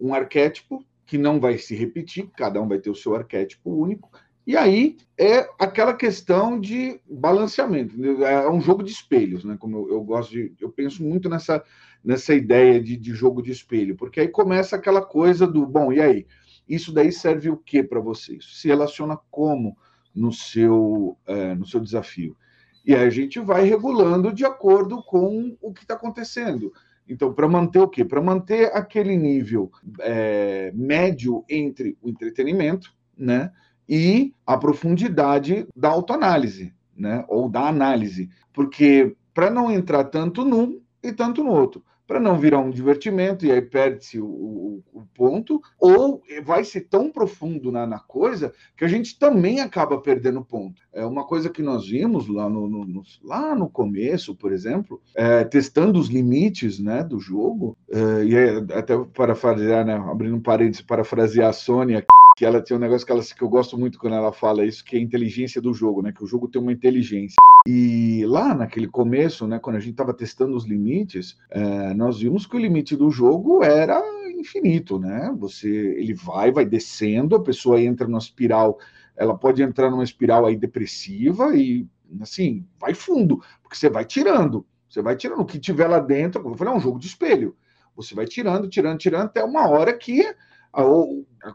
um 0.00 0.12
arquétipo 0.12 0.84
que 1.06 1.16
não 1.16 1.38
vai 1.38 1.58
se 1.58 1.76
repetir, 1.76 2.28
cada 2.36 2.60
um 2.60 2.66
vai 2.66 2.80
ter 2.80 2.90
o 2.90 2.94
seu 2.96 3.14
arquétipo 3.14 3.70
único, 3.70 4.10
e 4.46 4.56
aí 4.56 4.96
é 5.18 5.48
aquela 5.58 5.94
questão 5.94 6.60
de 6.60 7.00
balanceamento, 7.08 7.96
é 8.24 8.50
um 8.50 8.60
jogo 8.60 8.82
de 8.82 8.92
espelhos, 8.92 9.44
né? 9.44 9.56
Como 9.58 9.78
eu, 9.78 9.90
eu 9.92 10.00
gosto 10.02 10.32
de, 10.32 10.52
eu 10.60 10.70
penso 10.70 11.02
muito 11.02 11.28
nessa, 11.28 11.64
nessa 12.04 12.34
ideia 12.34 12.80
de, 12.82 12.96
de, 12.96 13.14
jogo 13.14 13.40
de 13.40 13.50
espelho, 13.50 13.96
porque 13.96 14.20
aí 14.20 14.28
começa 14.28 14.76
aquela 14.76 15.00
coisa 15.00 15.46
do 15.46 15.66
bom, 15.66 15.92
e 15.92 16.00
aí? 16.00 16.26
Isso 16.68 16.92
daí 16.92 17.12
serve 17.12 17.50
o 17.50 17.56
que 17.56 17.82
para 17.82 18.00
você? 18.00 18.36
Isso 18.36 18.54
se 18.54 18.68
relaciona 18.68 19.18
como 19.30 19.76
no 20.14 20.32
seu, 20.32 21.16
é, 21.26 21.54
no 21.54 21.66
seu 21.66 21.80
desafio? 21.80 22.36
E 22.84 22.94
aí 22.94 23.06
a 23.06 23.10
gente 23.10 23.40
vai 23.40 23.64
regulando 23.64 24.32
de 24.32 24.44
acordo 24.44 25.02
com 25.02 25.56
o 25.60 25.72
que 25.72 25.82
está 25.82 25.94
acontecendo. 25.94 26.72
Então, 27.08 27.32
para 27.32 27.48
manter 27.48 27.80
o 27.80 27.88
quê? 27.88 28.04
Para 28.04 28.20
manter 28.20 28.74
aquele 28.74 29.16
nível 29.16 29.70
é, 30.00 30.70
médio 30.74 31.44
entre 31.48 31.96
o 32.02 32.08
entretenimento, 32.08 32.94
né? 33.16 33.50
E 33.88 34.32
a 34.46 34.56
profundidade 34.56 35.66
da 35.76 35.90
autoanálise, 35.90 36.72
né? 36.96 37.24
ou 37.28 37.48
da 37.48 37.68
análise, 37.68 38.30
porque 38.52 39.14
para 39.32 39.50
não 39.50 39.70
entrar 39.70 40.04
tanto 40.04 40.44
num 40.44 40.80
e 41.02 41.12
tanto 41.12 41.42
no 41.42 41.50
outro, 41.50 41.82
para 42.06 42.20
não 42.20 42.38
virar 42.38 42.58
um 42.58 42.70
divertimento 42.70 43.46
e 43.46 43.52
aí 43.52 43.62
perde-se 43.62 44.20
o, 44.20 44.26
o, 44.26 44.82
o, 44.92 45.02
ponto, 45.14 45.60
ou 45.80 46.22
vai 46.44 46.62
ser 46.64 46.82
tão 46.82 47.10
profundo 47.10 47.72
na, 47.72 47.86
na, 47.86 47.98
coisa 47.98 48.52
que 48.76 48.84
a 48.84 48.88
gente 48.88 49.18
também 49.18 49.60
acaba 49.60 49.98
perdendo 49.98 50.44
ponto. 50.44 50.82
É 50.92 51.04
uma 51.04 51.24
coisa 51.24 51.48
que 51.48 51.62
nós 51.62 51.88
vimos 51.88 52.28
lá 52.28 52.48
no, 52.48 52.68
no, 52.68 52.84
no 52.84 53.02
lá 53.22 53.54
no 53.54 53.68
começo, 53.68 54.34
por 54.34 54.52
exemplo, 54.52 55.00
é, 55.14 55.44
testando 55.44 55.98
os 55.98 56.08
limites 56.08 56.78
né, 56.78 57.02
do 57.02 57.18
jogo, 57.18 57.76
é, 57.90 58.24
e 58.24 58.72
até 58.74 58.96
parafrasear, 59.14 59.84
né, 59.84 59.94
abrindo 59.94 60.36
um 60.36 60.42
parênteses, 60.42 60.82
parafrasear 60.82 61.48
a 61.48 61.54
Sônia 61.54 62.04
que 62.36 62.44
ela 62.44 62.60
tem 62.60 62.76
um 62.76 62.80
negócio 62.80 63.06
que, 63.06 63.12
ela, 63.12 63.22
que 63.22 63.42
eu 63.42 63.48
gosto 63.48 63.78
muito 63.78 63.98
quando 63.98 64.16
ela 64.16 64.32
fala 64.32 64.64
isso, 64.64 64.84
que 64.84 64.96
é 64.96 64.98
a 64.98 65.02
inteligência 65.02 65.60
do 65.60 65.72
jogo, 65.72 66.02
né? 66.02 66.12
Que 66.12 66.24
o 66.24 66.26
jogo 66.26 66.48
tem 66.48 66.60
uma 66.60 66.72
inteligência. 66.72 67.36
E 67.66 68.24
lá 68.26 68.54
naquele 68.54 68.88
começo, 68.88 69.46
né, 69.46 69.58
quando 69.58 69.76
a 69.76 69.80
gente 69.80 69.92
estava 69.92 70.12
testando 70.12 70.56
os 70.56 70.64
limites, 70.64 71.38
é, 71.50 71.94
nós 71.94 72.18
vimos 72.18 72.44
que 72.44 72.56
o 72.56 72.58
limite 72.58 72.96
do 72.96 73.10
jogo 73.10 73.62
era 73.62 74.02
infinito, 74.38 74.98
né? 74.98 75.34
Você, 75.38 75.68
ele 75.68 76.12
vai, 76.12 76.50
vai 76.50 76.66
descendo, 76.66 77.36
a 77.36 77.42
pessoa 77.42 77.80
entra 77.80 78.06
numa 78.06 78.18
espiral, 78.18 78.78
ela 79.16 79.36
pode 79.36 79.62
entrar 79.62 79.90
numa 79.90 80.04
espiral 80.04 80.44
aí 80.44 80.56
depressiva 80.56 81.56
e 81.56 81.86
assim 82.20 82.64
vai 82.78 82.94
fundo, 82.94 83.42
porque 83.62 83.76
você 83.76 83.88
vai 83.88 84.04
tirando, 84.04 84.64
você 84.88 85.00
vai 85.00 85.16
tirando 85.16 85.40
o 85.40 85.46
que 85.46 85.58
tiver 85.58 85.88
lá 85.88 85.98
dentro. 86.00 86.46
Eu 86.46 86.54
falei, 86.56 86.74
é 86.74 86.76
um 86.76 86.80
jogo 86.80 86.98
de 86.98 87.06
espelho. 87.06 87.56
Você 87.96 88.14
vai 88.14 88.26
tirando, 88.26 88.68
tirando, 88.68 88.98
tirando 88.98 89.24
até 89.24 89.42
uma 89.42 89.68
hora 89.68 89.92
que 89.96 90.34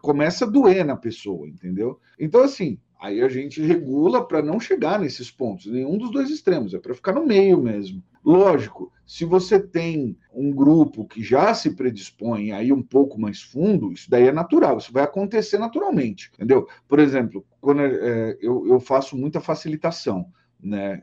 começa 0.02 0.46
a 0.46 0.50
doer 0.50 0.86
na 0.86 0.96
pessoa, 0.96 1.48
entendeu? 1.48 2.00
Então, 2.20 2.42
assim, 2.42 2.80
aí 3.00 3.22
a 3.22 3.30
gente 3.30 3.62
regula 3.62 4.26
para 4.26 4.42
não 4.42 4.60
chegar 4.60 5.00
nesses 5.00 5.32
pontos, 5.32 5.66
nenhum 5.66 5.98
dos 5.98 6.12
dois 6.12 6.30
extremos, 6.30 6.74
é 6.74 6.80
para 6.80 6.94
ficar 6.94 7.14
no 7.14 7.26
meio 7.26 7.62
mesmo. 7.62 8.04
Lógico, 8.24 8.92
se 9.06 9.26
você 9.26 9.60
tem 9.60 10.18
um 10.34 10.52
grupo 10.52 11.06
que 11.06 11.24
já 11.24 11.54
se 11.54 11.72
predispõe 11.72 12.52
aí 12.52 12.72
um 12.72 12.84
pouco 12.84 13.20
mais 13.20 13.42
fundo, 13.42 13.92
isso 13.92 14.10
daí 14.10 14.28
é 14.28 14.32
natural, 14.32 14.78
isso 14.78 14.94
vai 14.94 15.04
acontecer 15.04 15.58
naturalmente, 15.58 16.30
entendeu? 16.36 16.68
Por 16.88 17.00
exemplo, 17.00 17.46
quando 17.60 17.82
é, 17.82 18.38
eu, 18.42 18.68
eu 18.68 18.80
faço 18.80 19.18
muita 19.18 19.40
facilitação, 19.40 20.32
né, 20.62 21.02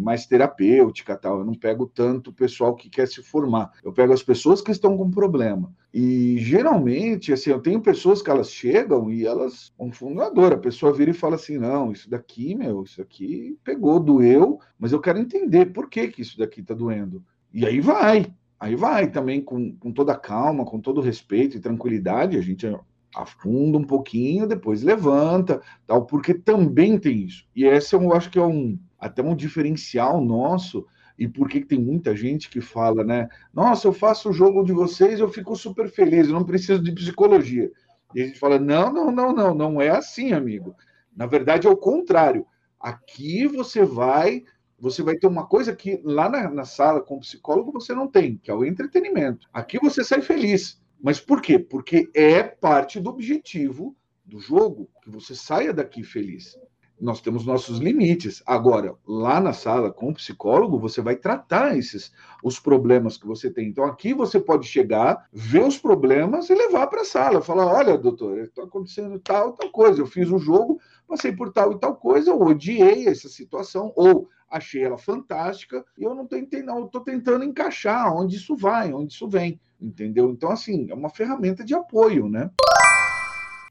mais 0.00 0.26
terapêutica 0.26 1.16
tal. 1.16 1.38
Eu 1.38 1.44
não 1.44 1.54
pego 1.54 1.86
tanto 1.86 2.30
o 2.30 2.34
pessoal 2.34 2.74
que 2.74 2.90
quer 2.90 3.08
se 3.08 3.22
formar. 3.22 3.72
Eu 3.82 3.92
pego 3.92 4.12
as 4.12 4.22
pessoas 4.22 4.60
que 4.60 4.70
estão 4.70 4.96
com 4.96 5.10
problema. 5.10 5.72
E 5.92 6.36
geralmente, 6.38 7.32
assim, 7.32 7.50
eu 7.50 7.60
tenho 7.60 7.80
pessoas 7.80 8.20
que 8.20 8.30
elas 8.30 8.50
chegam 8.50 9.10
e 9.10 9.26
elas, 9.26 9.72
um 9.78 9.90
fundador, 9.90 10.52
a 10.52 10.58
pessoa 10.58 10.92
vira 10.92 11.10
e 11.10 11.14
fala 11.14 11.36
assim: 11.36 11.56
não, 11.56 11.90
isso 11.92 12.10
daqui, 12.10 12.54
meu, 12.54 12.82
isso 12.82 13.00
aqui 13.00 13.58
pegou, 13.64 13.98
doeu, 13.98 14.60
mas 14.78 14.92
eu 14.92 15.00
quero 15.00 15.18
entender 15.18 15.66
por 15.66 15.88
que, 15.88 16.08
que 16.08 16.20
isso 16.20 16.38
daqui 16.38 16.62
tá 16.62 16.74
doendo. 16.74 17.24
E 17.52 17.64
aí 17.64 17.80
vai, 17.80 18.26
aí 18.60 18.76
vai 18.76 19.10
também 19.10 19.40
com, 19.40 19.74
com 19.76 19.90
toda 19.90 20.14
calma, 20.14 20.64
com 20.64 20.78
todo 20.78 21.00
respeito 21.00 21.56
e 21.56 21.60
tranquilidade, 21.60 22.36
a 22.36 22.42
gente 22.42 22.66
afunda 23.14 23.78
um 23.78 23.84
pouquinho, 23.84 24.46
depois 24.46 24.82
levanta, 24.82 25.62
tal, 25.86 26.04
porque 26.04 26.34
também 26.34 26.98
tem 26.98 27.24
isso. 27.24 27.46
E 27.56 27.64
esse 27.64 27.94
eu 27.94 28.12
acho 28.12 28.30
que 28.30 28.38
é 28.38 28.44
um 28.44 28.78
até 28.98 29.22
um 29.22 29.34
diferencial 29.34 30.20
nosso 30.20 30.86
e 31.18 31.26
por 31.26 31.48
que 31.48 31.60
tem 31.60 31.80
muita 31.80 32.14
gente 32.14 32.48
que 32.48 32.60
fala, 32.60 33.02
né? 33.02 33.28
Nossa, 33.52 33.88
eu 33.88 33.92
faço 33.92 34.30
o 34.30 34.32
jogo 34.32 34.62
de 34.62 34.72
vocês, 34.72 35.18
eu 35.18 35.28
fico 35.28 35.56
super 35.56 35.90
feliz, 35.90 36.28
eu 36.28 36.34
não 36.34 36.44
preciso 36.44 36.80
de 36.80 36.92
psicologia. 36.92 37.70
E 38.14 38.22
a 38.22 38.26
gente 38.26 38.38
fala: 38.38 38.58
não, 38.58 38.92
não, 38.92 39.10
não, 39.10 39.34
não, 39.34 39.54
não 39.54 39.80
é 39.82 39.88
assim, 39.90 40.32
amigo. 40.32 40.76
Na 41.14 41.26
verdade, 41.26 41.66
é 41.66 41.70
o 41.70 41.76
contrário. 41.76 42.46
Aqui 42.78 43.48
você 43.48 43.84
vai, 43.84 44.44
você 44.78 45.02
vai 45.02 45.16
ter 45.16 45.26
uma 45.26 45.46
coisa 45.46 45.74
que 45.74 46.00
lá 46.04 46.28
na, 46.28 46.48
na 46.48 46.64
sala 46.64 47.00
com 47.00 47.16
o 47.16 47.20
psicólogo 47.20 47.72
você 47.72 47.92
não 47.92 48.06
tem, 48.06 48.36
que 48.36 48.50
é 48.50 48.54
o 48.54 48.64
entretenimento. 48.64 49.48
Aqui 49.52 49.78
você 49.80 50.04
sai 50.04 50.22
feliz. 50.22 50.80
Mas 51.00 51.20
por 51.20 51.42
quê? 51.42 51.58
Porque 51.58 52.08
é 52.14 52.42
parte 52.42 53.00
do 53.00 53.10
objetivo 53.10 53.96
do 54.24 54.38
jogo 54.38 54.88
que 55.02 55.10
você 55.10 55.34
saia 55.34 55.72
daqui 55.72 56.04
feliz 56.04 56.56
nós 57.00 57.20
temos 57.20 57.46
nossos 57.46 57.78
limites. 57.78 58.42
Agora, 58.46 58.94
lá 59.06 59.40
na 59.40 59.52
sala 59.52 59.92
com 59.92 60.10
o 60.10 60.14
psicólogo, 60.14 60.78
você 60.78 61.00
vai 61.00 61.16
tratar 61.16 61.76
esses 61.76 62.12
os 62.42 62.58
problemas 62.58 63.16
que 63.16 63.26
você 63.26 63.50
tem. 63.50 63.68
Então, 63.68 63.84
aqui 63.84 64.12
você 64.14 64.38
pode 64.38 64.66
chegar, 64.66 65.28
ver 65.32 65.64
os 65.64 65.78
problemas 65.78 66.50
e 66.50 66.54
levar 66.54 66.86
para 66.88 67.02
a 67.02 67.04
sala. 67.04 67.40
Falar: 67.40 67.66
olha, 67.66 67.96
doutor, 67.96 68.38
está 68.38 68.62
acontecendo 68.62 69.18
tal, 69.18 69.52
tal 69.52 69.70
coisa. 69.70 70.00
Eu 70.00 70.06
fiz 70.06 70.30
um 70.30 70.38
jogo, 70.38 70.80
passei 71.06 71.32
por 71.32 71.52
tal 71.52 71.72
e 71.72 71.78
tal 71.78 71.96
coisa, 71.96 72.30
eu 72.30 72.40
odiei 72.40 73.08
essa 73.08 73.28
situação, 73.28 73.92
ou 73.96 74.28
achei 74.50 74.82
ela 74.82 74.98
fantástica, 74.98 75.84
e 75.96 76.04
eu 76.04 76.14
não 76.14 76.26
não, 76.64 76.78
eu 76.78 76.86
estou 76.86 77.00
tentando 77.02 77.44
encaixar 77.44 78.14
onde 78.14 78.36
isso 78.36 78.56
vai, 78.56 78.92
onde 78.92 79.12
isso 79.12 79.28
vem. 79.28 79.60
Entendeu? 79.80 80.30
Então, 80.30 80.50
assim, 80.50 80.90
é 80.90 80.94
uma 80.94 81.08
ferramenta 81.08 81.64
de 81.64 81.74
apoio, 81.74 82.28
né? 82.28 82.50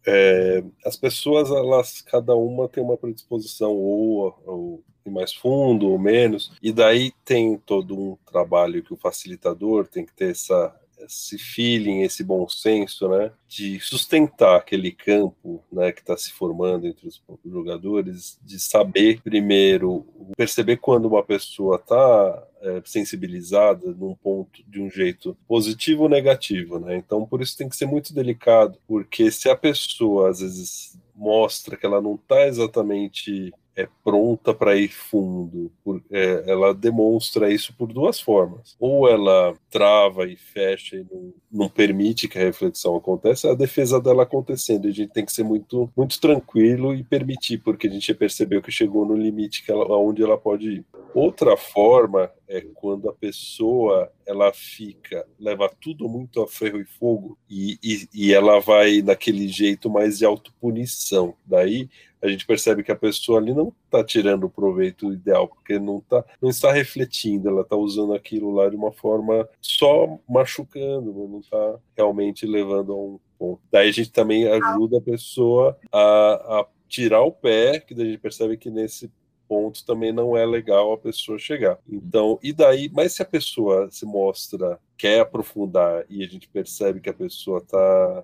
É, 0.09 0.63
as 0.85 0.95
pessoas, 0.95 1.51
elas, 1.51 2.01
cada 2.01 2.33
uma 2.33 2.69
tem 2.69 2.81
uma 2.81 2.95
predisposição 2.95 3.73
ou, 3.73 4.41
ou 4.45 4.83
mais 5.05 5.33
fundo 5.33 5.89
ou 5.89 5.99
menos, 5.99 6.51
e 6.61 6.71
daí 6.71 7.11
tem 7.25 7.57
todo 7.57 7.97
um 7.97 8.17
trabalho 8.25 8.83
que 8.83 8.93
o 8.93 8.97
facilitador 8.97 9.87
tem 9.87 10.05
que 10.05 10.13
ter 10.13 10.31
essa, 10.31 10.73
esse 10.99 11.37
feeling, 11.37 12.01
esse 12.01 12.23
bom 12.23 12.47
senso, 12.47 13.07
né, 13.07 13.31
de 13.47 13.79
sustentar 13.79 14.57
aquele 14.57 14.91
campo, 14.91 15.63
né, 15.71 15.91
que 15.91 16.01
está 16.01 16.17
se 16.17 16.31
formando 16.31 16.87
entre 16.87 17.07
os 17.07 17.21
jogadores, 17.45 18.39
de 18.43 18.59
saber 18.59 19.21
primeiro 19.21 20.05
perceber 20.35 20.77
quando 20.77 21.05
uma 21.05 21.23
pessoa 21.23 21.77
está 21.77 22.47
é, 22.61 22.81
sensibilizada 22.85 23.91
num 23.93 24.15
ponto 24.15 24.63
de 24.67 24.81
um 24.81 24.89
jeito 24.89 25.37
positivo 25.47 26.03
ou 26.03 26.09
negativo, 26.09 26.79
né? 26.79 26.95
Então 26.95 27.25
por 27.25 27.41
isso 27.41 27.57
tem 27.57 27.69
que 27.69 27.75
ser 27.75 27.85
muito 27.85 28.13
delicado, 28.13 28.77
porque 28.87 29.31
se 29.31 29.49
a 29.49 29.55
pessoa 29.55 30.29
às 30.29 30.39
vezes 30.39 30.99
mostra 31.15 31.75
que 31.75 31.85
ela 31.85 32.01
não 32.01 32.15
está 32.15 32.47
exatamente 32.47 33.53
é 33.77 33.87
pronta 34.03 34.55
para 34.55 34.75
ir 34.75 34.87
fundo. 34.87 35.71
Por, 35.83 36.03
é, 36.11 36.43
ela 36.47 36.73
demonstra 36.73 37.53
isso 37.53 37.73
por 37.77 37.93
duas 37.93 38.19
formas. 38.19 38.75
Ou 38.79 39.07
ela 39.07 39.55
trava 39.69 40.25
e 40.25 40.35
fecha 40.35 40.95
e 40.95 41.05
não, 41.09 41.33
não, 41.51 41.69
permite 41.69 42.27
que 42.27 42.39
a 42.39 42.41
reflexão 42.41 42.95
aconteça, 42.95 43.51
a 43.51 43.55
defesa 43.55 44.01
dela 44.01 44.23
acontecendo. 44.23 44.87
A 44.87 44.91
gente 44.91 45.13
tem 45.13 45.23
que 45.23 45.31
ser 45.31 45.43
muito, 45.43 45.91
muito 45.95 46.19
tranquilo 46.19 46.95
e 46.95 47.03
permitir, 47.03 47.59
porque 47.59 47.87
a 47.87 47.91
gente 47.91 48.11
percebeu 48.15 48.63
que 48.63 48.71
chegou 48.71 49.05
no 49.05 49.15
limite 49.15 49.63
que 49.63 49.71
ela, 49.71 49.85
onde 49.95 50.23
ela 50.23 50.39
pode 50.39 50.67
ir. 50.67 50.85
Outra 51.13 51.55
forma 51.55 52.31
é 52.47 52.61
quando 52.73 53.09
a 53.09 53.13
pessoa 53.13 54.11
ela 54.25 54.51
fica, 54.53 55.25
leva 55.39 55.69
tudo 55.81 56.07
muito 56.09 56.41
a 56.41 56.47
ferro 56.47 56.79
e 56.79 56.85
fogo 56.85 57.37
e, 57.49 57.77
e, 57.83 58.07
e 58.13 58.33
ela 58.33 58.59
vai 58.59 59.01
naquele 59.01 59.47
jeito 59.47 59.89
mais 59.89 60.17
de 60.17 60.25
autopunição. 60.25 61.35
Daí 61.45 61.89
a 62.21 62.27
gente 62.27 62.45
percebe 62.45 62.83
que 62.83 62.91
a 62.91 62.95
pessoa 62.95 63.39
ali 63.39 63.53
não 63.53 63.73
está 63.85 64.03
tirando 64.03 64.45
o 64.45 64.49
proveito 64.49 65.11
ideal, 65.13 65.47
porque 65.47 65.79
não, 65.79 66.01
tá, 66.01 66.23
não 66.41 66.49
está 66.49 66.71
refletindo, 66.71 67.49
ela 67.49 67.61
está 67.61 67.75
usando 67.75 68.13
aquilo 68.13 68.51
lá 68.51 68.69
de 68.69 68.75
uma 68.75 68.91
forma 68.91 69.47
só 69.61 70.19
machucando, 70.27 71.13
não 71.13 71.39
está 71.39 71.79
realmente 71.95 72.45
levando 72.45 72.93
a 72.93 72.95
um 72.95 73.19
ponto. 73.37 73.61
Daí 73.71 73.89
a 73.89 73.91
gente 73.91 74.11
também 74.11 74.47
ajuda 74.47 74.97
a 74.97 75.01
pessoa 75.01 75.77
a, 75.91 76.59
a 76.59 76.65
tirar 76.87 77.21
o 77.21 77.31
pé, 77.31 77.79
que 77.79 77.93
daí 77.93 78.07
a 78.07 78.09
gente 78.11 78.21
percebe 78.21 78.57
que 78.57 78.69
nesse 78.69 79.11
ponto 79.47 79.85
também 79.85 80.11
não 80.11 80.35
é 80.35 80.45
legal 80.45 80.91
a 80.91 80.97
pessoa 80.97 81.39
chegar. 81.39 81.77
Então, 81.87 82.37
e 82.43 82.51
daí, 82.51 82.89
mas 82.93 83.13
se 83.13 83.21
a 83.21 83.25
pessoa 83.25 83.89
se 83.89 84.05
mostra, 84.05 84.79
quer 84.97 85.21
aprofundar 85.21 86.05
e 86.09 86.23
a 86.23 86.27
gente 86.27 86.49
percebe 86.49 86.99
que 86.99 87.09
a 87.09 87.13
pessoa 87.13 87.59
está 87.59 88.23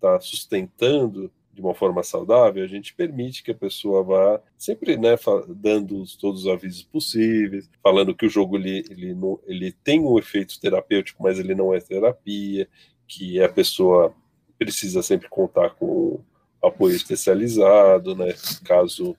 tá 0.00 0.20
sustentando, 0.20 1.30
de 1.52 1.60
uma 1.60 1.74
forma 1.74 2.02
saudável, 2.02 2.64
a 2.64 2.66
gente 2.66 2.94
permite 2.94 3.42
que 3.42 3.50
a 3.50 3.54
pessoa 3.54 4.02
vá 4.02 4.40
sempre 4.56 4.96
né, 4.96 5.16
dando 5.48 6.02
todos 6.18 6.42
os 6.42 6.48
avisos 6.48 6.82
possíveis, 6.82 7.68
falando 7.82 8.14
que 8.14 8.24
o 8.24 8.30
jogo 8.30 8.56
ele, 8.56 8.84
ele, 8.88 9.14
não, 9.14 9.38
ele 9.46 9.70
tem 9.70 10.00
um 10.00 10.18
efeito 10.18 10.58
terapêutico, 10.58 11.22
mas 11.22 11.38
ele 11.38 11.54
não 11.54 11.74
é 11.74 11.80
terapia, 11.80 12.66
que 13.06 13.40
a 13.42 13.48
pessoa 13.48 14.14
precisa 14.58 15.02
sempre 15.02 15.28
contar 15.28 15.70
com 15.70 16.20
apoio 16.62 16.96
especializado, 16.96 18.14
né, 18.14 18.32
caso 18.64 19.14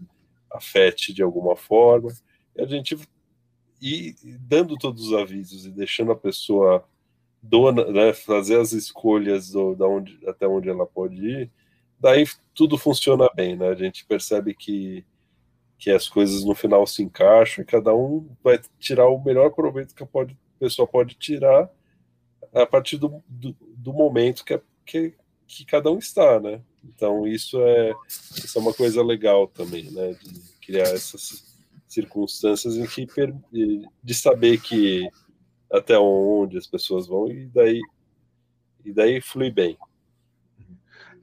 afete 0.52 1.14
de 1.14 1.22
alguma 1.22 1.56
forma. 1.56 2.12
E 2.56 2.62
a 2.62 2.66
gente 2.66 2.98
e 3.84 4.16
dando 4.40 4.78
todos 4.78 5.08
os 5.08 5.14
avisos 5.14 5.66
e 5.66 5.70
deixando 5.70 6.14
a 6.14 6.16
pessoa 6.16 6.86
dona, 7.42 7.84
né, 7.92 8.14
fazer 8.14 8.58
as 8.58 8.72
escolhas 8.72 9.52
do, 9.52 9.76
da 9.76 9.86
onde, 9.86 10.18
até 10.26 10.48
onde 10.48 10.70
ela 10.70 10.86
pode 10.86 11.22
ir, 11.22 11.52
daí 12.04 12.26
tudo 12.54 12.78
funciona 12.78 13.30
bem, 13.34 13.56
né? 13.56 13.70
A 13.70 13.76
gente 13.76 14.06
percebe 14.06 14.54
que, 14.54 15.06
que 15.80 15.90
as 15.90 16.10
coisas 16.10 16.44
no 16.44 16.54
final 16.54 16.86
se 16.86 17.02
encaixam 17.02 17.64
e 17.64 17.66
cada 17.66 17.96
um 17.96 18.30
vai 18.44 18.60
tirar 18.78 19.08
o 19.08 19.24
melhor 19.24 19.52
proveito 19.52 19.96
que 19.96 20.04
a, 20.04 20.06
pode, 20.06 20.38
a 20.58 20.60
pessoa 20.60 20.86
pode 20.86 21.16
tirar 21.16 21.72
a 22.54 22.66
partir 22.66 22.98
do, 22.98 23.24
do, 23.28 23.56
do 23.78 23.94
momento 23.94 24.44
que, 24.44 24.62
que, 24.86 25.14
que, 25.48 25.66
cada 25.66 25.90
um 25.90 25.98
está, 25.98 26.42
né? 26.42 26.62
Então 26.84 27.26
isso 27.26 27.60
é, 27.62 27.94
isso 28.08 28.58
é 28.58 28.62
uma 28.62 28.74
coisa 28.74 29.02
legal 29.02 29.48
também, 29.48 29.90
né? 29.90 30.14
De 30.14 30.42
criar 30.62 30.90
essas 30.90 31.56
circunstâncias 31.88 32.76
em 32.76 32.86
que 32.86 33.08
de 34.04 34.14
saber 34.14 34.60
que 34.60 35.08
até 35.72 35.98
onde 35.98 36.58
as 36.58 36.68
pessoas 36.68 37.08
vão 37.08 37.32
e 37.32 37.46
daí 37.48 37.80
e 38.84 38.92
daí 38.92 39.22
flui 39.22 39.50
bem. 39.50 39.78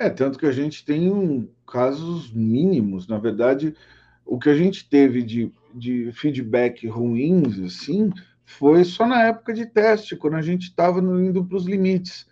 É, 0.01 0.09
tanto 0.09 0.39
que 0.39 0.47
a 0.47 0.53
gente 0.53 0.83
tem 0.83 1.13
um, 1.13 1.47
casos 1.67 2.33
mínimos, 2.33 3.07
na 3.07 3.19
verdade, 3.19 3.77
o 4.25 4.39
que 4.39 4.49
a 4.49 4.55
gente 4.55 4.89
teve 4.89 5.23
de, 5.23 5.53
de 5.75 6.11
feedback 6.13 6.89
ruins, 6.89 7.59
assim, 7.59 8.11
foi 8.47 8.83
só 8.83 9.07
na 9.07 9.25
época 9.25 9.53
de 9.53 9.67
teste, 9.67 10.17
quando 10.17 10.37
a 10.37 10.41
gente 10.41 10.63
estava 10.63 11.01
indo 11.01 11.45
para 11.45 11.55
os 11.55 11.67
limites, 11.67 12.27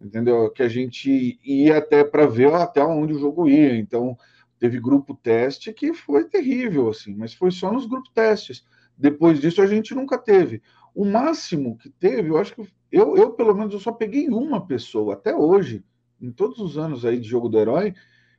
entendeu? 0.00 0.50
Que 0.50 0.62
a 0.62 0.68
gente 0.70 1.38
ia 1.44 1.76
até 1.76 2.02
para 2.02 2.26
ver 2.26 2.50
até 2.54 2.82
onde 2.82 3.12
o 3.12 3.18
jogo 3.18 3.46
ia. 3.46 3.76
Então, 3.76 4.16
teve 4.58 4.80
grupo 4.80 5.14
teste 5.14 5.70
que 5.70 5.92
foi 5.92 6.24
terrível, 6.24 6.88
assim, 6.88 7.14
mas 7.14 7.34
foi 7.34 7.50
só 7.50 7.70
nos 7.70 7.84
grupos 7.84 8.10
testes. 8.14 8.64
Depois 8.96 9.38
disso, 9.38 9.60
a 9.60 9.66
gente 9.66 9.94
nunca 9.94 10.16
teve. 10.16 10.62
O 10.94 11.04
máximo 11.04 11.76
que 11.76 11.90
teve, 11.90 12.30
eu 12.30 12.38
acho 12.38 12.54
que 12.54 12.66
eu, 12.90 13.18
eu 13.18 13.32
pelo 13.32 13.54
menos, 13.54 13.74
eu 13.74 13.80
só 13.80 13.92
peguei 13.92 14.30
uma 14.30 14.66
pessoa 14.66 15.12
até 15.12 15.36
hoje, 15.36 15.84
em 16.22 16.30
todos 16.30 16.58
os 16.60 16.78
anos 16.78 17.04
aí 17.04 17.18
de 17.18 17.28
jogo 17.28 17.48
do 17.48 17.58
herói, 17.58 17.94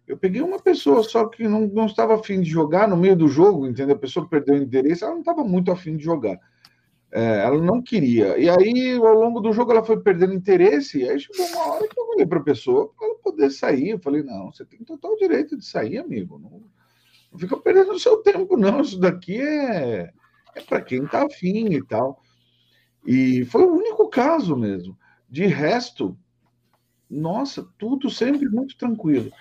eu 0.08 0.18
peguei 0.18 0.42
uma 0.42 0.60
pessoa 0.60 1.04
só 1.04 1.28
que 1.28 1.48
não, 1.48 1.68
não 1.68 1.86
estava 1.86 2.16
afim 2.16 2.42
de 2.42 2.50
jogar 2.50 2.88
no 2.88 2.98
meio 2.98 3.16
do 3.16 3.28
jogo, 3.28 3.68
entendeu? 3.68 3.96
A 3.96 4.00
pessoa 4.00 4.28
perdeu 4.28 4.56
o 4.56 4.64
interesse, 4.64 5.04
ela 5.04 5.14
não 5.14 5.20
estava 5.20 5.44
muito 5.44 5.72
afim 5.72 5.96
de 5.96 6.04
jogar. 6.04 6.40
É, 7.12 7.44
ela 7.44 7.62
não 7.62 7.82
queria. 7.82 8.38
E 8.40 8.50
aí, 8.50 8.96
ao 8.96 9.14
longo 9.14 9.40
do 9.40 9.54
jogo, 9.54 9.72
ela 9.72 9.84
foi 9.84 10.00
perdendo 10.00 10.34
interesse. 10.34 11.00
E 11.00 11.10
aí 11.10 11.20
chegou 11.20 11.46
uma 11.46 11.74
hora 11.74 11.88
que 11.88 12.00
eu 12.00 12.08
falei 12.08 12.26
para 12.26 12.40
a 12.40 12.44
pessoa 12.44 12.92
para 12.98 13.08
ela 13.08 13.16
poder 13.20 13.52
sair. 13.52 13.90
Eu 13.90 14.00
falei: 14.00 14.24
não, 14.24 14.52
você 14.52 14.66
tem 14.66 14.80
total 14.80 15.16
direito 15.18 15.56
de 15.56 15.64
sair, 15.64 16.00
amigo. 16.00 16.40
Não, 16.40 16.64
não 17.32 17.40
fica 17.40 17.56
perdendo 17.58 17.92
o 17.92 18.00
seu 18.00 18.18
tempo, 18.18 18.58
não. 18.58 18.82
Isso 18.82 19.00
daqui 19.00 19.40
é, 19.40 20.12
é 20.56 20.62
para 20.62 20.82
quem 20.82 21.04
está 21.04 21.24
afim 21.24 21.68
e 21.74 21.84
tal. 21.86 22.20
E 23.06 23.46
foi 23.46 23.64
o 23.64 23.74
único 23.74 24.10
caso 24.10 24.58
mesmo. 24.58 24.98
De 25.30 25.46
resto, 25.46 26.18
nossa, 27.14 27.68
tudo 27.78 28.10
sempre 28.10 28.48
muito 28.50 28.78
tranquilo. 28.78 29.32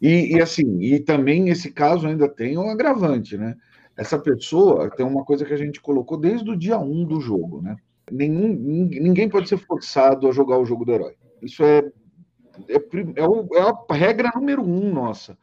E, 0.00 0.36
e, 0.36 0.40
assim, 0.40 0.80
e 0.80 0.98
também 0.98 1.48
esse 1.48 1.70
caso 1.70 2.06
ainda 2.06 2.28
tem 2.28 2.56
um 2.56 2.70
agravante, 2.70 3.36
né? 3.36 3.54
Essa 3.96 4.18
pessoa 4.18 4.90
tem 4.90 5.04
uma 5.04 5.24
coisa 5.24 5.44
que 5.44 5.52
a 5.52 5.58
gente 5.58 5.80
colocou 5.80 6.18
desde 6.18 6.50
o 6.50 6.56
dia 6.56 6.78
1 6.78 7.04
do 7.04 7.20
jogo, 7.20 7.60
né? 7.60 7.76
Nenhum, 8.10 8.48
ninguém 8.88 9.28
pode 9.28 9.48
ser 9.48 9.58
forçado 9.58 10.26
a 10.26 10.32
jogar 10.32 10.58
o 10.58 10.64
jogo 10.64 10.84
do 10.84 10.92
herói. 10.92 11.14
Isso 11.42 11.62
é, 11.62 11.78
é, 12.68 12.76
é, 12.76 13.58
é 13.58 13.62
a 13.62 13.94
regra 13.94 14.32
número 14.34 14.62
um 14.62 14.92
nossa. 14.92 15.36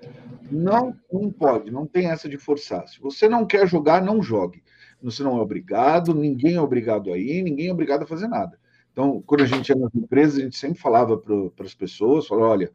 Não, 0.51 0.93
não 1.11 1.31
pode, 1.31 1.69
não 1.69 1.85
tem 1.85 2.07
essa 2.07 2.27
de 2.27 2.37
forçar. 2.37 2.87
Se 2.87 2.99
você 2.99 3.29
não 3.29 3.45
quer 3.45 3.67
jogar, 3.67 4.01
não 4.01 4.21
jogue. 4.21 4.63
Você 5.01 5.21
não 5.21 5.37
é 5.37 5.41
obrigado, 5.41 6.13
ninguém 6.13 6.55
é 6.55 6.61
obrigado 6.61 7.13
a 7.13 7.17
ir, 7.17 7.43
ninguém 7.43 7.67
é 7.67 7.71
obrigado 7.71 8.03
a 8.03 8.07
fazer 8.07 8.27
nada. 8.27 8.57
Então, 8.97 9.21
quando 9.27 9.43
a 9.43 9.45
gente 9.45 9.69
ia 9.69 9.75
nas 9.75 9.93
empresas, 9.93 10.39
a 10.39 10.41
gente 10.41 10.57
sempre 10.57 10.79
falava 10.79 11.15
para 11.15 11.63
as 11.63 11.75
pessoas, 11.75 12.25
falava, 12.25 12.47
olha, 12.47 12.71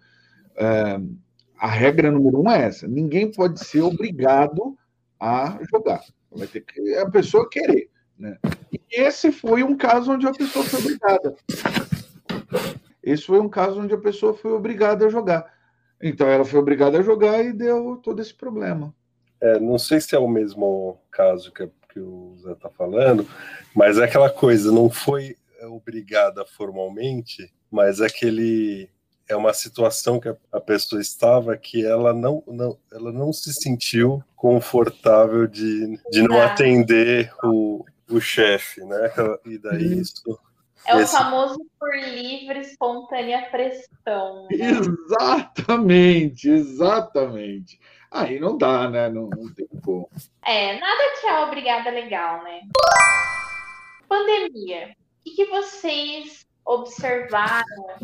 é, 0.54 1.00
a 1.58 1.66
regra 1.66 2.12
número 2.12 2.40
um 2.40 2.48
é 2.48 2.62
essa: 2.62 2.86
ninguém 2.86 3.28
pode 3.28 3.58
ser 3.58 3.80
obrigado 3.80 4.78
a 5.18 5.58
jogar. 5.68 6.00
Vai 6.30 6.46
ter 6.46 6.60
que 6.60 6.94
a 6.94 7.10
pessoa 7.10 7.50
querer. 7.50 7.90
Né? 8.16 8.38
E 8.72 8.80
esse 8.88 9.32
foi 9.32 9.64
um 9.64 9.76
caso 9.76 10.12
onde 10.12 10.24
a 10.24 10.30
pessoa 10.30 10.64
foi 10.64 10.78
obrigada. 10.78 11.34
Esse 13.02 13.24
foi 13.24 13.40
um 13.40 13.48
caso 13.48 13.80
onde 13.80 13.92
a 13.92 13.98
pessoa 13.98 14.32
foi 14.32 14.52
obrigada 14.52 15.04
a 15.06 15.10
jogar. 15.10 15.52
Então 16.00 16.28
ela 16.28 16.44
foi 16.44 16.60
obrigada 16.60 17.00
a 17.00 17.02
jogar 17.02 17.44
e 17.44 17.52
deu 17.52 17.96
todo 18.00 18.22
esse 18.22 18.32
problema. 18.32 18.94
É, 19.40 19.58
não 19.58 19.76
sei 19.76 20.00
se 20.00 20.14
é 20.14 20.18
o 20.20 20.28
mesmo 20.28 21.00
caso 21.10 21.50
que, 21.50 21.68
que 21.92 21.98
o 21.98 22.36
Zé 22.40 22.52
está 22.52 22.70
falando, 22.70 23.26
mas 23.74 23.98
é 23.98 24.04
aquela 24.04 24.30
coisa, 24.30 24.70
não 24.70 24.88
foi 24.88 25.34
obrigada 25.66 26.44
formalmente, 26.44 27.52
mas 27.70 28.00
é 28.00 28.06
aquele 28.06 28.90
é 29.28 29.36
uma 29.36 29.52
situação 29.52 30.20
que 30.20 30.34
a 30.52 30.60
pessoa 30.60 31.00
estava 31.00 31.56
que 31.56 31.84
ela 31.84 32.12
não, 32.12 32.42
não, 32.46 32.78
ela 32.92 33.12
não 33.12 33.32
se 33.32 33.52
sentiu 33.54 34.22
confortável 34.36 35.46
de, 35.46 35.98
de 36.10 36.22
não 36.22 36.40
atender 36.40 37.32
o, 37.42 37.84
o 38.10 38.20
chefe, 38.20 38.84
né? 38.84 39.10
E 39.46 39.58
daí 39.58 39.94
uhum. 39.94 40.00
isso. 40.00 40.38
É 40.84 41.00
esse... 41.00 41.14
o 41.14 41.18
famoso 41.18 41.58
por 41.78 41.94
livre, 41.94 42.60
espontânea 42.60 43.48
pressão. 43.50 44.48
Né? 44.50 44.70
Exatamente, 44.70 46.48
exatamente. 46.48 47.80
Aí 48.10 48.38
não 48.38 48.58
dá, 48.58 48.90
né? 48.90 49.08
Não, 49.08 49.30
não 49.30 49.54
tem 49.54 49.66
como. 49.82 50.10
É, 50.44 50.78
nada 50.78 51.20
que 51.20 51.26
é 51.26 51.40
obrigada 51.40 51.90
legal, 51.90 52.42
né? 52.44 52.60
Pandemia. 54.08 54.94
Que, 55.24 55.30
que 55.34 55.46
vocês 55.46 56.46
observaram 56.64 57.96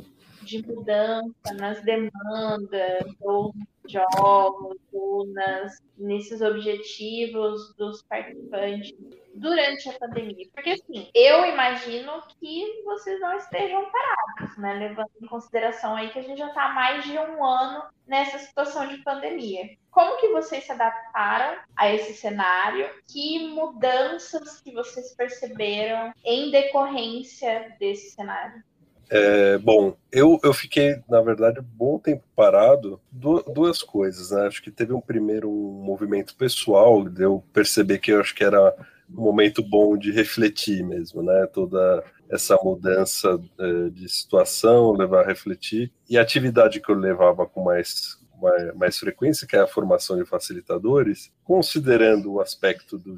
de 0.48 0.66
mudança 0.66 1.54
nas 1.54 1.82
demandas 1.82 3.04
ou 3.20 3.54
jogos 3.86 4.78
ou 4.92 5.26
nas, 5.28 5.82
nesses 5.96 6.40
objetivos 6.40 7.74
dos 7.74 8.02
participantes 8.02 8.94
durante 9.34 9.88
a 9.88 9.98
pandemia? 9.98 10.46
Porque, 10.52 10.70
assim, 10.70 11.08
eu 11.14 11.44
imagino 11.44 12.22
que 12.40 12.82
vocês 12.84 13.20
não 13.20 13.36
estejam 13.36 13.90
parados, 13.90 14.56
né? 14.58 14.74
Levando 14.74 15.10
em 15.22 15.26
consideração 15.26 15.94
aí 15.94 16.10
que 16.10 16.18
a 16.18 16.22
gente 16.22 16.38
já 16.38 16.48
está 16.48 16.64
há 16.64 16.72
mais 16.72 17.04
de 17.04 17.18
um 17.18 17.44
ano 17.44 17.84
nessa 18.06 18.38
situação 18.38 18.88
de 18.88 18.98
pandemia. 19.02 19.76
Como 19.90 20.18
que 20.18 20.28
vocês 20.28 20.64
se 20.64 20.72
adaptaram 20.72 21.58
a 21.76 21.92
esse 21.92 22.14
cenário? 22.14 22.88
Que 23.06 23.48
mudanças 23.48 24.60
que 24.60 24.72
vocês 24.72 25.14
perceberam 25.14 26.12
em 26.24 26.50
decorrência 26.50 27.76
desse 27.78 28.10
cenário? 28.10 28.62
É, 29.10 29.56
bom, 29.58 29.96
eu, 30.12 30.38
eu 30.42 30.52
fiquei, 30.52 31.00
na 31.08 31.20
verdade, 31.20 31.60
um 31.60 31.62
bom 31.62 31.98
tempo 31.98 32.22
parado. 32.36 33.00
Du 33.10 33.42
duas 33.42 33.82
coisas, 33.82 34.30
né? 34.30 34.46
Acho 34.46 34.62
que 34.62 34.70
teve 34.70 34.92
um 34.92 35.00
primeiro 35.00 35.50
movimento 35.50 36.36
pessoal, 36.36 37.08
de 37.08 37.22
eu 37.22 37.42
perceber 37.52 37.98
que 37.98 38.12
eu 38.12 38.20
acho 38.20 38.34
que 38.34 38.44
era 38.44 38.74
um 39.10 39.22
momento 39.22 39.62
bom 39.62 39.96
de 39.96 40.10
refletir 40.10 40.84
mesmo, 40.84 41.22
né? 41.22 41.46
Toda 41.46 42.04
essa 42.30 42.56
mudança 42.62 43.40
é, 43.58 43.88
de 43.90 44.08
situação, 44.08 44.92
levar 44.92 45.24
a 45.24 45.26
refletir. 45.26 45.90
E 46.08 46.18
a 46.18 46.22
atividade 46.22 46.80
que 46.80 46.90
eu 46.90 46.94
levava 46.94 47.46
com 47.46 47.64
mais, 47.64 48.18
mais, 48.40 48.74
mais 48.74 48.98
frequência, 48.98 49.46
que 49.46 49.56
é 49.56 49.60
a 49.60 49.66
formação 49.66 50.18
de 50.18 50.26
facilitadores, 50.26 51.32
considerando 51.42 52.32
o 52.34 52.40
aspecto 52.40 52.98
de 52.98 53.12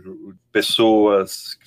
pessoas 0.53 1.59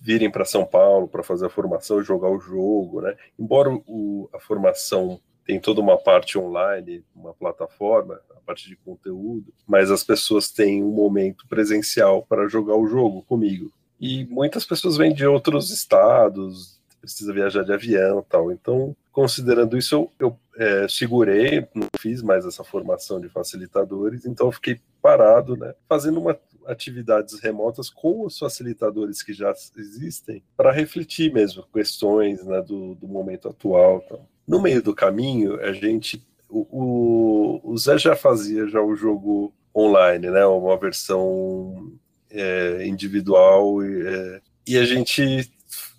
virem 0.00 0.30
para 0.30 0.44
São 0.44 0.64
Paulo 0.64 1.08
para 1.08 1.22
fazer 1.22 1.46
a 1.46 1.50
formação 1.50 2.02
jogar 2.02 2.30
o 2.30 2.40
jogo, 2.40 3.00
né? 3.00 3.16
Embora 3.38 3.70
o, 3.86 4.28
a 4.32 4.38
formação 4.38 5.20
tem 5.44 5.58
toda 5.58 5.80
uma 5.80 5.96
parte 5.96 6.38
online, 6.38 7.02
uma 7.16 7.32
plataforma, 7.32 8.20
a 8.30 8.40
parte 8.40 8.68
de 8.68 8.76
conteúdo, 8.76 9.52
mas 9.66 9.90
as 9.90 10.04
pessoas 10.04 10.50
têm 10.50 10.84
um 10.84 10.90
momento 10.90 11.46
presencial 11.48 12.22
para 12.22 12.48
jogar 12.48 12.76
o 12.76 12.86
jogo 12.86 13.22
comigo. 13.22 13.72
E 14.00 14.26
muitas 14.26 14.64
pessoas 14.64 14.96
vêm 14.96 15.12
de 15.12 15.26
outros 15.26 15.70
estados, 15.70 16.78
precisa 17.00 17.32
viajar 17.32 17.64
de 17.64 17.72
avião 17.72 18.24
tal. 18.28 18.52
Então, 18.52 18.94
considerando 19.10 19.76
isso, 19.76 19.94
eu, 19.94 20.12
eu 20.18 20.38
é, 20.56 20.86
segurei, 20.88 21.66
não 21.74 21.88
fiz 21.98 22.22
mais 22.22 22.44
essa 22.44 22.62
formação 22.62 23.20
de 23.20 23.28
facilitadores, 23.28 24.26
então 24.26 24.52
fiquei 24.52 24.80
parado, 25.00 25.56
né, 25.56 25.74
fazendo 25.88 26.20
uma, 26.20 26.38
atividades 26.68 27.40
remotas 27.40 27.88
com 27.88 28.26
os 28.26 28.38
facilitadores 28.38 29.22
que 29.22 29.32
já 29.32 29.52
existem 29.76 30.42
para 30.56 30.70
refletir 30.70 31.32
mesmo 31.32 31.64
questões 31.72 32.44
né, 32.44 32.60
do, 32.60 32.94
do 32.94 33.08
momento 33.08 33.48
atual. 33.48 34.02
Então. 34.04 34.20
No 34.46 34.60
meio 34.60 34.82
do 34.82 34.94
caminho, 34.94 35.58
a 35.60 35.72
gente. 35.72 36.22
O, 36.48 36.60
o, 36.70 37.72
o, 37.72 37.76
Zé 37.76 37.98
já 37.98 38.16
fazia 38.16 38.66
já 38.68 38.80
o 38.80 38.94
jogo 38.94 39.52
online, 39.74 40.30
né? 40.30 40.46
Uma 40.46 40.78
versão 40.78 41.92
é, 42.30 42.86
individual 42.86 43.82
é, 43.82 44.40
e, 44.66 44.78
a 44.78 44.84
gente 44.84 45.50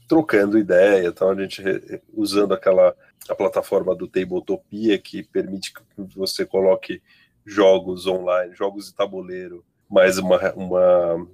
trocando 0.07 0.57
ideia, 0.57 1.07
então 1.07 1.29
a 1.29 1.35
gente 1.35 1.61
usando 2.13 2.53
aquela 2.53 2.95
a 3.29 3.35
plataforma 3.35 3.95
do 3.95 4.07
Tabletopia 4.07 4.97
que 4.97 5.21
permite 5.21 5.71
que 5.71 5.81
você 6.15 6.47
coloque 6.47 6.99
jogos 7.45 8.07
online, 8.07 8.55
jogos 8.55 8.87
de 8.87 8.95
tabuleiro 8.95 9.63
mais 9.89 10.17
uma, 10.17 10.53
uma 10.53 11.27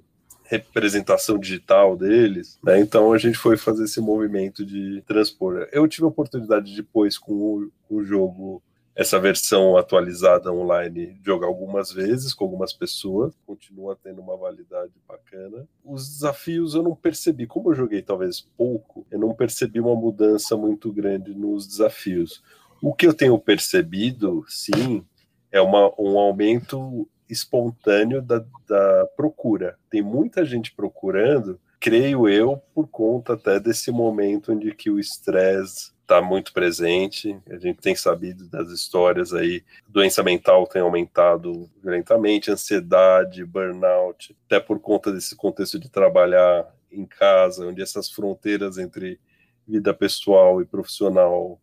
representação 0.44 1.38
digital 1.38 1.96
deles, 1.96 2.58
né? 2.62 2.80
Então 2.80 3.12
a 3.12 3.18
gente 3.18 3.36
foi 3.36 3.56
fazer 3.56 3.84
esse 3.84 4.00
movimento 4.00 4.64
de 4.64 5.02
transpor. 5.06 5.68
Eu 5.72 5.86
tive 5.86 6.04
a 6.04 6.08
oportunidade 6.08 6.74
depois 6.74 7.18
com 7.18 7.32
o, 7.32 7.72
com 7.88 7.96
o 7.96 8.04
jogo 8.04 8.62
essa 8.96 9.20
versão 9.20 9.76
atualizada 9.76 10.50
online 10.50 11.20
jogar 11.22 11.46
algumas 11.46 11.92
vezes 11.92 12.32
com 12.32 12.44
algumas 12.44 12.72
pessoas, 12.72 13.34
continua 13.44 13.94
tendo 14.02 14.22
uma 14.22 14.38
validade 14.38 14.94
bacana. 15.06 15.68
Os 15.84 16.08
desafios 16.08 16.74
eu 16.74 16.82
não 16.82 16.96
percebi, 16.96 17.46
como 17.46 17.70
eu 17.70 17.74
joguei 17.74 18.00
talvez 18.00 18.40
pouco, 18.56 19.06
eu 19.10 19.18
não 19.18 19.34
percebi 19.34 19.80
uma 19.80 19.94
mudança 19.94 20.56
muito 20.56 20.90
grande 20.90 21.34
nos 21.34 21.66
desafios. 21.66 22.42
O 22.80 22.94
que 22.94 23.06
eu 23.06 23.12
tenho 23.12 23.38
percebido, 23.38 24.46
sim, 24.48 25.04
é 25.52 25.60
uma, 25.60 25.92
um 25.98 26.18
aumento 26.18 27.06
espontâneo 27.28 28.22
da, 28.22 28.44
da 28.68 29.06
procura. 29.16 29.78
Tem 29.90 30.02
muita 30.02 30.44
gente 30.44 30.72
procurando 30.72 31.60
creio 31.78 32.28
eu, 32.28 32.60
por 32.74 32.88
conta 32.88 33.34
até 33.34 33.60
desse 33.60 33.90
momento 33.90 34.52
onde 34.52 34.74
que 34.74 34.90
o 34.90 34.98
estresse 34.98 35.92
está 36.00 36.22
muito 36.22 36.52
presente. 36.52 37.38
A 37.48 37.58
gente 37.58 37.80
tem 37.80 37.94
sabido 37.94 38.48
das 38.48 38.70
histórias 38.70 39.32
aí, 39.32 39.62
doença 39.88 40.22
mental 40.22 40.66
tem 40.66 40.82
aumentado 40.82 41.70
violentamente, 41.82 42.50
ansiedade, 42.50 43.44
burnout, 43.44 44.36
até 44.46 44.58
por 44.58 44.80
conta 44.80 45.12
desse 45.12 45.36
contexto 45.36 45.78
de 45.78 45.88
trabalhar 45.88 46.66
em 46.90 47.04
casa, 47.04 47.66
onde 47.66 47.82
essas 47.82 48.10
fronteiras 48.10 48.78
entre 48.78 49.20
vida 49.66 49.92
pessoal 49.92 50.62
e 50.62 50.64
profissional 50.64 51.60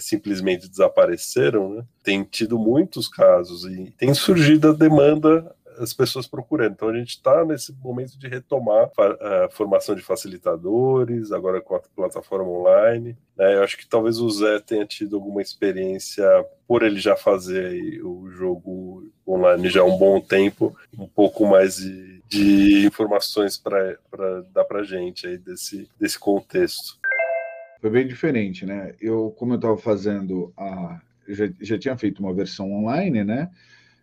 simplesmente 0.00 0.68
desapareceram, 0.68 1.74
né? 1.74 1.84
Tem 2.02 2.22
tido 2.24 2.58
muitos 2.58 3.08
casos 3.08 3.64
e 3.64 3.92
tem 3.98 4.12
surgido 4.14 4.70
a 4.70 4.72
demanda 4.72 5.54
as 5.78 5.92
pessoas 5.92 6.26
procurando. 6.26 6.72
Então 6.72 6.88
a 6.88 6.96
gente 6.96 7.10
está 7.10 7.44
nesse 7.44 7.72
momento 7.82 8.18
de 8.18 8.28
retomar 8.28 8.90
a 8.98 9.48
formação 9.50 9.94
de 9.94 10.02
facilitadores, 10.02 11.32
agora 11.32 11.60
com 11.60 11.74
a 11.74 11.80
plataforma 11.80 12.50
online. 12.50 13.16
Né? 13.36 13.54
Eu 13.54 13.62
acho 13.62 13.76
que 13.76 13.86
talvez 13.86 14.18
o 14.18 14.28
Zé 14.30 14.58
tenha 14.60 14.86
tido 14.86 15.16
alguma 15.16 15.42
experiência 15.42 16.26
por 16.66 16.82
ele 16.82 16.98
já 16.98 17.16
fazer 17.16 18.02
o 18.02 18.28
jogo 18.30 19.08
online 19.26 19.68
já 19.68 19.82
há 19.82 19.84
um 19.84 19.98
bom 19.98 20.20
tempo, 20.20 20.76
um 20.96 21.06
pouco 21.06 21.46
mais 21.46 21.76
de, 21.76 22.22
de 22.28 22.86
informações 22.86 23.56
para 23.56 23.96
dar 24.52 24.64
para 24.64 24.84
gente 24.84 25.26
aí 25.26 25.38
desse, 25.38 25.88
desse 25.98 26.18
contexto. 26.18 26.98
Foi 27.86 27.90
bem 27.92 28.08
diferente, 28.08 28.66
né? 28.66 28.96
Eu, 29.00 29.32
como 29.38 29.52
eu 29.52 29.56
estava 29.56 29.78
fazendo 29.78 30.52
a. 30.56 31.00
Já, 31.28 31.48
já 31.60 31.78
tinha 31.78 31.96
feito 31.96 32.18
uma 32.18 32.34
versão 32.34 32.72
online, 32.72 33.22
né? 33.22 33.48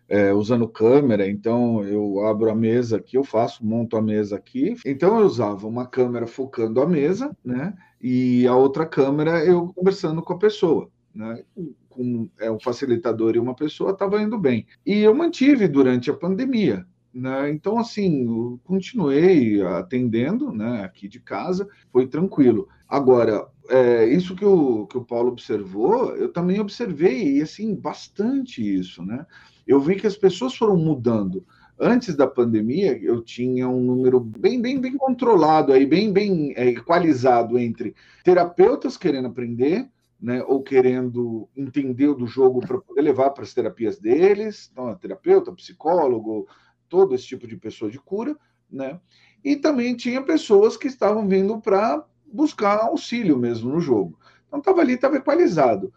é, 0.08 0.32
usando 0.32 0.66
câmera, 0.66 1.28
então 1.28 1.84
eu 1.84 2.24
abro 2.26 2.50
a 2.50 2.54
mesa 2.54 2.96
aqui, 2.96 3.18
eu 3.18 3.24
faço, 3.24 3.62
monto 3.64 3.94
a 3.98 4.00
mesa 4.00 4.36
aqui. 4.36 4.74
Então 4.86 5.18
eu 5.18 5.26
usava 5.26 5.66
uma 5.66 5.86
câmera 5.86 6.26
focando 6.26 6.80
a 6.80 6.86
mesa, 6.86 7.36
né? 7.44 7.74
E 8.00 8.46
a 8.46 8.56
outra 8.56 8.86
câmera 8.86 9.44
eu 9.44 9.68
conversando 9.74 10.22
com 10.22 10.32
a 10.32 10.38
pessoa, 10.38 10.90
né? 11.14 11.44
Com 11.90 12.26
é, 12.40 12.50
um 12.50 12.58
facilitador 12.58 13.36
e 13.36 13.38
uma 13.38 13.54
pessoa 13.54 13.90
estava 13.90 14.22
indo 14.22 14.38
bem. 14.38 14.66
E 14.84 15.00
eu 15.00 15.14
mantive 15.14 15.68
durante 15.68 16.10
a 16.10 16.14
pandemia. 16.14 16.86
Né? 17.12 17.50
Então, 17.50 17.78
assim, 17.78 18.58
continuei 18.64 19.62
atendendo 19.62 20.52
né, 20.52 20.82
aqui 20.82 21.06
de 21.06 21.20
casa, 21.20 21.68
foi 21.92 22.08
tranquilo. 22.08 22.68
Agora, 22.88 23.46
é, 23.68 24.06
isso 24.06 24.34
que 24.34 24.44
o, 24.44 24.86
que 24.86 24.98
o 24.98 25.04
Paulo 25.04 25.30
observou, 25.30 26.14
eu 26.16 26.32
também 26.32 26.60
observei, 26.60 27.38
e 27.38 27.42
assim, 27.42 27.74
bastante 27.74 28.62
isso, 28.62 29.02
né? 29.02 29.26
eu 29.66 29.80
vi 29.80 29.96
que 29.96 30.06
as 30.06 30.16
pessoas 30.16 30.54
foram 30.54 30.76
mudando. 30.76 31.44
Antes 31.78 32.14
da 32.14 32.26
pandemia, 32.26 32.96
eu 33.02 33.20
tinha 33.20 33.68
um 33.68 33.82
número 33.82 34.20
bem, 34.20 34.60
bem, 34.60 34.80
bem 34.80 34.96
controlado, 34.96 35.72
aí, 35.72 35.84
bem, 35.84 36.12
bem 36.12 36.52
é, 36.56 36.68
equalizado 36.68 37.58
entre 37.58 37.94
terapeutas 38.22 38.96
querendo 38.96 39.28
aprender, 39.28 39.88
né, 40.20 40.42
ou 40.44 40.62
querendo 40.62 41.48
entender 41.56 42.14
do 42.14 42.26
jogo 42.26 42.60
para 42.60 42.78
poder 42.78 43.02
levar 43.02 43.30
para 43.30 43.42
as 43.42 43.52
terapias 43.52 43.98
deles, 43.98 44.70
então, 44.72 44.94
terapeuta, 44.94 45.52
psicólogo, 45.52 46.46
todo 46.88 47.14
esse 47.14 47.26
tipo 47.26 47.46
de 47.46 47.56
pessoa 47.56 47.90
de 47.90 47.98
cura, 47.98 48.36
né? 48.70 49.00
E 49.44 49.56
também 49.56 49.94
tinha 49.94 50.22
pessoas 50.22 50.76
que 50.76 50.86
estavam 50.86 51.28
vindo 51.28 51.60
para 51.60 52.02
buscar 52.34 52.80
auxílio 52.80 53.38
mesmo 53.38 53.70
no 53.70 53.80
jogo. 53.80 54.18
Então 54.48 54.58
estava 54.58 54.80
ali, 54.80 54.94
estava 54.94 55.16
equalizado. 55.16 55.92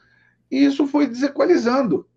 E 0.51 0.63
isso 0.63 0.85
foi 0.85 1.07
desequalizando 1.07 2.07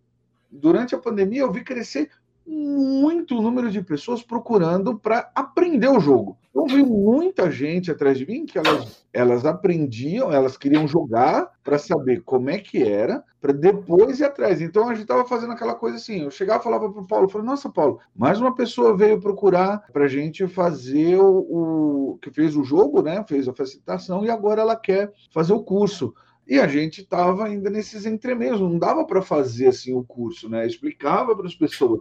durante 0.51 0.95
a 0.95 0.99
pandemia 0.99 1.41
eu 1.41 1.53
vi 1.53 1.65
crescer 1.65 2.11
muito 2.51 3.41
número 3.41 3.71
de 3.71 3.81
pessoas 3.83 4.23
procurando 4.23 4.99
para 4.99 5.31
aprender 5.35 5.89
o 5.89 6.01
jogo. 6.01 6.37
Eu 6.53 6.67
vi 6.67 6.83
muita 6.83 7.49
gente 7.49 7.93
atrás 7.93 8.19
de 8.19 8.27
mim 8.27 8.45
que 8.45 8.59
elas, 8.59 9.07
elas 9.13 9.47
aprendiam, 9.47 10.33
elas 10.33 10.57
queriam 10.57 10.89
jogar 10.89 11.49
para 11.63 11.79
saber 11.79 12.23
como 12.23 12.51
é 12.51 12.59
que 12.59 12.83
era, 12.83 13.23
para 13.41 13.53
depois 13.53 14.19
ir 14.19 14.25
atrás. 14.25 14.61
Então 14.61 14.89
a 14.89 14.95
gente 14.95 15.03
estava 15.03 15.25
fazendo 15.25 15.53
aquela 15.53 15.77
coisa 15.77 15.97
assim. 15.97 16.23
Eu 16.23 16.31
chegava 16.31 16.61
e 16.61 16.65
falava 16.65 16.91
para 16.91 17.03
o 17.03 17.07
Paulo, 17.07 17.29
falei, 17.29 17.47
nossa, 17.47 17.71
Paulo, 17.71 18.01
mais 18.15 18.41
uma 18.41 18.53
pessoa 18.53 18.97
veio 18.97 19.21
procurar 19.21 19.87
para 19.93 20.07
a 20.07 20.09
gente 20.09 20.47
fazer 20.49 21.17
o, 21.19 22.15
o 22.15 22.19
que 22.21 22.31
fez 22.31 22.57
o 22.57 22.65
jogo, 22.65 23.01
né? 23.01 23.25
Fez 23.29 23.47
a 23.47 23.55
facilitação 23.55 24.25
e 24.25 24.31
agora 24.31 24.61
ela 24.61 24.75
quer 24.75 25.13
fazer 25.33 25.53
o 25.53 25.63
curso. 25.63 26.13
E 26.51 26.59
a 26.59 26.67
gente 26.67 27.03
estava 27.03 27.45
ainda 27.45 27.71
nesses 27.71 28.07
entremeios, 28.07 28.61
não 28.61 28.77
dava 28.77 29.05
para 29.05 29.23
fazer 29.23 29.69
assim 29.69 29.95
o 29.95 30.03
curso, 30.03 30.49
né? 30.49 30.67
explicava 30.67 31.37
para 31.37 31.47
as 31.47 31.55
pessoas, 31.55 32.01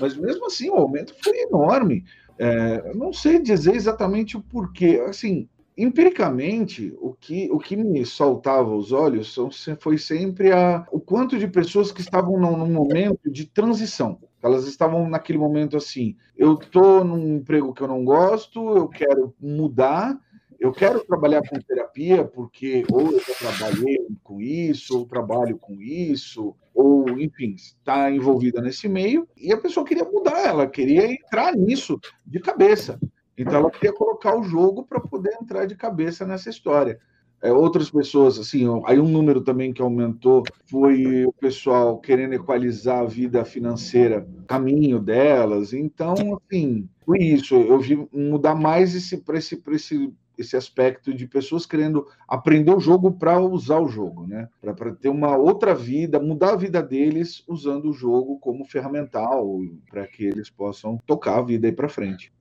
mas 0.00 0.16
mesmo 0.16 0.46
assim 0.46 0.70
o 0.70 0.74
aumento 0.74 1.14
foi 1.22 1.42
enorme. 1.42 2.04
É, 2.38 2.94
não 2.94 3.12
sei 3.12 3.38
dizer 3.38 3.74
exatamente 3.74 4.36
o 4.36 4.40
porquê. 4.40 5.04
Assim, 5.06 5.46
empiricamente, 5.76 6.94
o 7.00 7.14
que, 7.14 7.50
o 7.50 7.58
que 7.58 7.76
me 7.76 8.04
saltava 8.04 8.74
os 8.74 8.92
olhos 8.92 9.36
foi 9.78 9.98
sempre 9.98 10.52
a, 10.52 10.86
o 10.90 11.00
quanto 11.00 11.38
de 11.38 11.46
pessoas 11.46 11.92
que 11.92 12.00
estavam 12.00 12.38
num, 12.38 12.66
momento 12.66 13.30
de 13.30 13.46
transição. 13.46 14.18
Elas 14.42 14.66
estavam 14.66 15.08
naquele 15.08 15.38
momento 15.38 15.76
assim: 15.76 16.16
eu 16.36 16.54
estou 16.54 17.04
num 17.04 17.36
emprego 17.36 17.72
que 17.72 17.82
eu 17.82 17.88
não 17.88 18.04
gosto, 18.04 18.76
eu 18.76 18.88
quero 18.88 19.34
mudar, 19.40 20.18
eu 20.60 20.72
quero 20.72 21.02
trabalhar 21.04 21.40
com 21.48 21.58
terapia 21.58 22.22
porque 22.22 22.84
ou 22.92 23.12
eu 23.12 23.18
já 23.18 23.34
trabalhei 23.34 24.06
com 24.22 24.40
isso, 24.42 24.98
ou 24.98 25.06
trabalho 25.06 25.56
com 25.56 25.80
isso, 25.80 26.54
ou, 26.74 27.08
enfim, 27.18 27.54
está 27.56 28.10
envolvida 28.10 28.60
nesse 28.60 28.88
meio, 28.88 29.26
e 29.36 29.52
a 29.52 29.56
pessoa 29.56 29.86
queria 29.86 30.04
mudar, 30.04 30.46
ela 30.46 30.66
queria 30.66 31.10
entrar 31.10 31.56
nisso 31.56 31.98
de 32.26 32.38
cabeça. 32.40 33.00
Então, 33.36 33.54
ela 33.54 33.70
queria 33.70 33.92
colocar 33.92 34.38
o 34.38 34.42
jogo 34.42 34.84
para 34.84 35.00
poder 35.00 35.34
entrar 35.40 35.64
de 35.64 35.74
cabeça 35.74 36.26
nessa 36.26 36.50
história. 36.50 37.00
É, 37.42 37.50
outras 37.50 37.90
pessoas, 37.90 38.38
assim, 38.38 38.66
aí 38.84 39.00
um 39.00 39.08
número 39.08 39.40
também 39.40 39.72
que 39.72 39.80
aumentou 39.80 40.42
foi 40.66 41.24
o 41.24 41.32
pessoal 41.32 41.98
querendo 41.98 42.34
equalizar 42.34 42.98
a 43.00 43.06
vida 43.06 43.42
financeira, 43.46 44.28
caminho 44.46 44.98
delas. 44.98 45.72
Então, 45.72 46.14
assim, 46.36 46.86
foi 47.04 47.18
isso. 47.20 47.54
Eu 47.54 47.80
vi 47.80 48.06
mudar 48.12 48.54
mais 48.54 48.94
esse 48.94 49.16
para 49.16 49.38
esse, 49.38 49.62
esse 49.70 50.12
esse 50.40 50.56
aspecto 50.56 51.12
de 51.12 51.26
pessoas 51.26 51.66
querendo 51.66 52.06
aprender 52.26 52.74
o 52.74 52.80
jogo 52.80 53.12
para 53.12 53.38
usar 53.38 53.78
o 53.80 53.88
jogo, 53.88 54.26
né? 54.26 54.48
Para 54.60 54.94
ter 54.94 55.08
uma 55.08 55.36
outra 55.36 55.74
vida, 55.74 56.18
mudar 56.18 56.54
a 56.54 56.56
vida 56.56 56.82
deles 56.82 57.44
usando 57.46 57.90
o 57.90 57.92
jogo 57.92 58.38
como 58.38 58.64
ferramental 58.64 59.46
para 59.90 60.06
que 60.06 60.24
eles 60.24 60.50
possam 60.50 60.98
tocar 61.06 61.38
a 61.38 61.42
vida 61.42 61.66
aí 61.66 61.72
para 61.72 61.88
frente. 61.88 62.32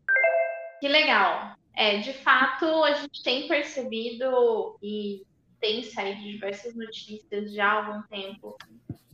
Que 0.80 0.88
legal. 0.88 1.56
É, 1.76 1.98
de 1.98 2.14
fato, 2.14 2.66
a 2.84 2.94
gente 2.94 3.24
tem 3.24 3.48
percebido 3.48 4.78
e 4.82 5.26
tem 5.60 5.84
saído 5.84 6.22
diversas 6.22 6.76
notícias 6.76 7.54
já 7.54 7.66
há 7.66 7.86
algum 7.86 8.02
tempo 8.08 8.58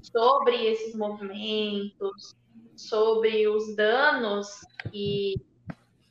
sobre 0.01 0.65
esses 0.67 0.95
movimentos, 0.95 2.35
sobre 2.75 3.47
os 3.47 3.75
danos 3.75 4.47
que 4.91 5.35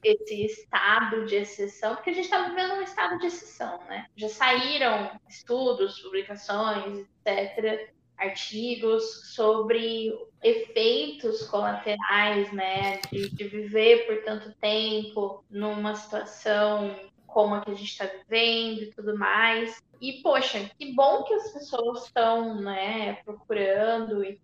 esse 0.04 0.44
estado 0.44 1.24
de 1.26 1.36
exceção, 1.36 1.94
porque 1.94 2.10
a 2.10 2.12
gente 2.12 2.24
está 2.24 2.48
vivendo 2.48 2.74
um 2.74 2.82
estado 2.82 3.18
de 3.18 3.26
exceção, 3.26 3.78
né? 3.88 4.06
Já 4.16 4.28
saíram 4.28 5.10
estudos, 5.28 6.00
publicações, 6.00 7.06
etc., 7.24 7.92
artigos 8.16 9.34
sobre 9.34 10.14
efeitos 10.42 11.42
colaterais, 11.48 12.52
né, 12.52 13.00
de, 13.10 13.28
de 13.28 13.44
viver 13.44 14.06
por 14.06 14.22
tanto 14.24 14.54
tempo 14.60 15.44
numa 15.50 15.96
situação 15.96 16.94
como 17.26 17.56
a 17.56 17.60
que 17.62 17.72
a 17.72 17.74
gente 17.74 17.90
está 17.90 18.06
vivendo 18.06 18.82
e 18.82 18.92
tudo 18.94 19.18
mais. 19.18 19.82
E, 20.00 20.20
poxa, 20.22 20.70
que 20.78 20.92
bom 20.92 21.24
que 21.24 21.34
as 21.34 21.52
pessoas 21.52 22.06
estão, 22.06 22.60
né, 22.60 23.14
procurando 23.24 24.22
e 24.22 24.40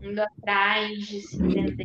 indo 0.00 0.20
atrás 0.20 1.06
de 1.06 1.20
se 1.20 1.36
entender. 1.36 1.84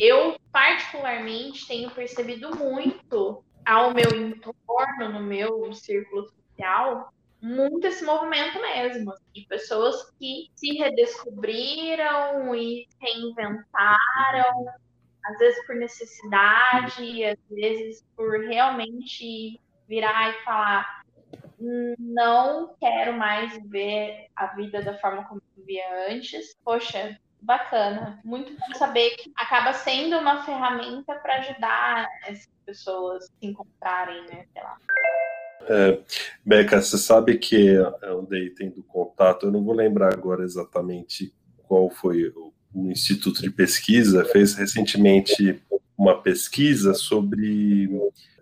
Eu, 0.00 0.38
particularmente, 0.52 1.66
tenho 1.66 1.90
percebido 1.90 2.54
muito 2.56 3.44
ao 3.64 3.92
meu 3.92 4.10
entorno, 4.14 5.08
no 5.12 5.20
meu 5.20 5.72
círculo 5.72 6.28
social, 6.28 7.12
muito 7.40 7.86
esse 7.86 8.04
movimento 8.04 8.60
mesmo, 8.60 9.12
de 9.32 9.40
assim, 9.40 9.48
pessoas 9.48 10.10
que 10.18 10.50
se 10.54 10.72
redescobriram 10.74 12.54
e 12.54 12.86
reinventaram, 13.00 14.66
às 15.24 15.38
vezes 15.38 15.66
por 15.66 15.76
necessidade, 15.76 17.24
às 17.24 17.38
vezes 17.50 18.04
por 18.16 18.40
realmente 18.40 19.60
virar 19.88 20.30
e 20.30 20.44
falar 20.44 21.02
não 21.98 22.74
quero 22.78 23.14
mais 23.14 23.52
viver 23.54 24.28
a 24.36 24.46
vida 24.54 24.82
da 24.82 24.98
forma 24.98 25.24
como 25.24 25.40
vivia 25.56 26.10
antes. 26.10 26.54
Poxa, 26.64 27.18
bacana. 27.46 28.20
Muito 28.24 28.52
bom 28.52 28.78
saber 28.78 29.10
que 29.10 29.32
acaba 29.36 29.72
sendo 29.72 30.18
uma 30.18 30.44
ferramenta 30.44 31.14
para 31.14 31.36
ajudar 31.36 32.08
essas 32.26 32.48
pessoas 32.66 33.24
a 33.24 33.26
se 33.26 33.32
encontrarem, 33.42 34.22
né? 34.26 34.44
Sei 34.52 34.62
lá. 34.62 34.76
É, 35.68 36.00
Beca, 36.44 36.82
você 36.82 36.98
sabe 36.98 37.38
que 37.38 37.56
eu 37.56 38.20
andei 38.20 38.50
tendo 38.50 38.82
contato, 38.82 39.46
eu 39.46 39.52
não 39.52 39.64
vou 39.64 39.74
lembrar 39.74 40.12
agora 40.12 40.44
exatamente 40.44 41.32
qual 41.66 41.88
foi 41.88 42.28
o, 42.28 42.52
o 42.74 42.90
instituto 42.90 43.40
de 43.40 43.50
pesquisa, 43.50 44.24
fez 44.24 44.54
recentemente 44.54 45.60
uma 45.96 46.20
pesquisa 46.20 46.92
sobre 46.94 47.88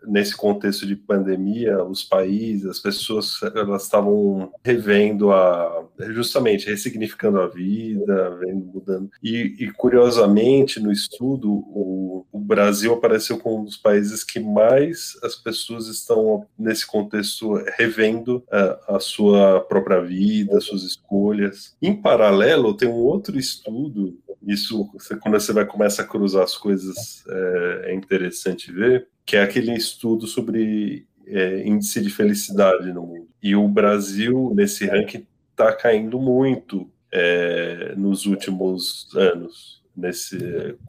nesse 0.07 0.37
contexto 0.37 0.87
de 0.87 0.97
pandemia, 0.97 1.83
os 1.85 2.03
países, 2.03 2.67
as 2.67 2.79
pessoas, 2.79 3.41
elas 3.55 3.85
estavam 3.85 4.53
revendo 4.65 5.33
a, 5.33 5.85
justamente 6.11 6.67
ressignificando 6.67 7.41
a 7.41 7.47
vida, 7.47 8.37
vendo, 8.41 8.65
mudando. 8.67 9.11
E, 9.23 9.57
e 9.59 9.71
curiosamente, 9.73 10.81
no 10.81 10.93
estudo, 10.93 11.51
o, 11.51 12.27
o, 12.33 12.39
Brasil 12.39 12.93
apareceu 12.93 13.39
como 13.39 13.61
um 13.63 13.65
dos 13.65 13.77
países 13.77 14.23
que 14.23 14.39
mais 14.39 15.19
as 15.23 15.35
pessoas 15.35 15.87
estão 15.87 16.47
nesse 16.59 16.87
contexto 16.87 17.55
revendo 17.77 18.45
a, 18.51 18.97
a 18.97 19.01
sua 19.01 19.61
própria 19.61 20.01
vida, 20.01 20.61
suas 20.61 20.83
escolhas. 20.83 21.75
Em 21.81 21.95
paralelo, 21.95 22.75
tem 22.75 22.89
um 22.89 22.93
outro 22.93 23.39
estudo 23.39 24.19
isso, 24.47 24.91
quando 25.21 25.41
você 25.41 25.53
vai 25.53 25.65
começar 25.65 26.03
a 26.03 26.07
cruzar 26.07 26.43
as 26.43 26.57
coisas, 26.57 27.25
é, 27.29 27.91
é 27.91 27.95
interessante 27.95 28.71
ver, 28.73 29.09
que 29.25 29.37
é 29.37 29.43
aquele 29.43 29.73
estudo 29.75 30.27
sobre 30.27 31.07
é, 31.27 31.67
índice 31.67 32.01
de 32.01 32.11
felicidade 32.11 32.93
no 32.93 33.03
mundo. 33.07 33.29
E 33.43 33.57
o 33.57 33.67
Brasil, 33.69 34.53
nesse 34.55 34.87
ranking, 34.87 35.27
está 35.51 35.73
caindo 35.73 36.19
muito 36.19 36.91
é, 37.11 37.95
nos 37.97 38.27
últimos 38.27 39.09
anos, 39.15 39.83
nesse, 39.97 40.39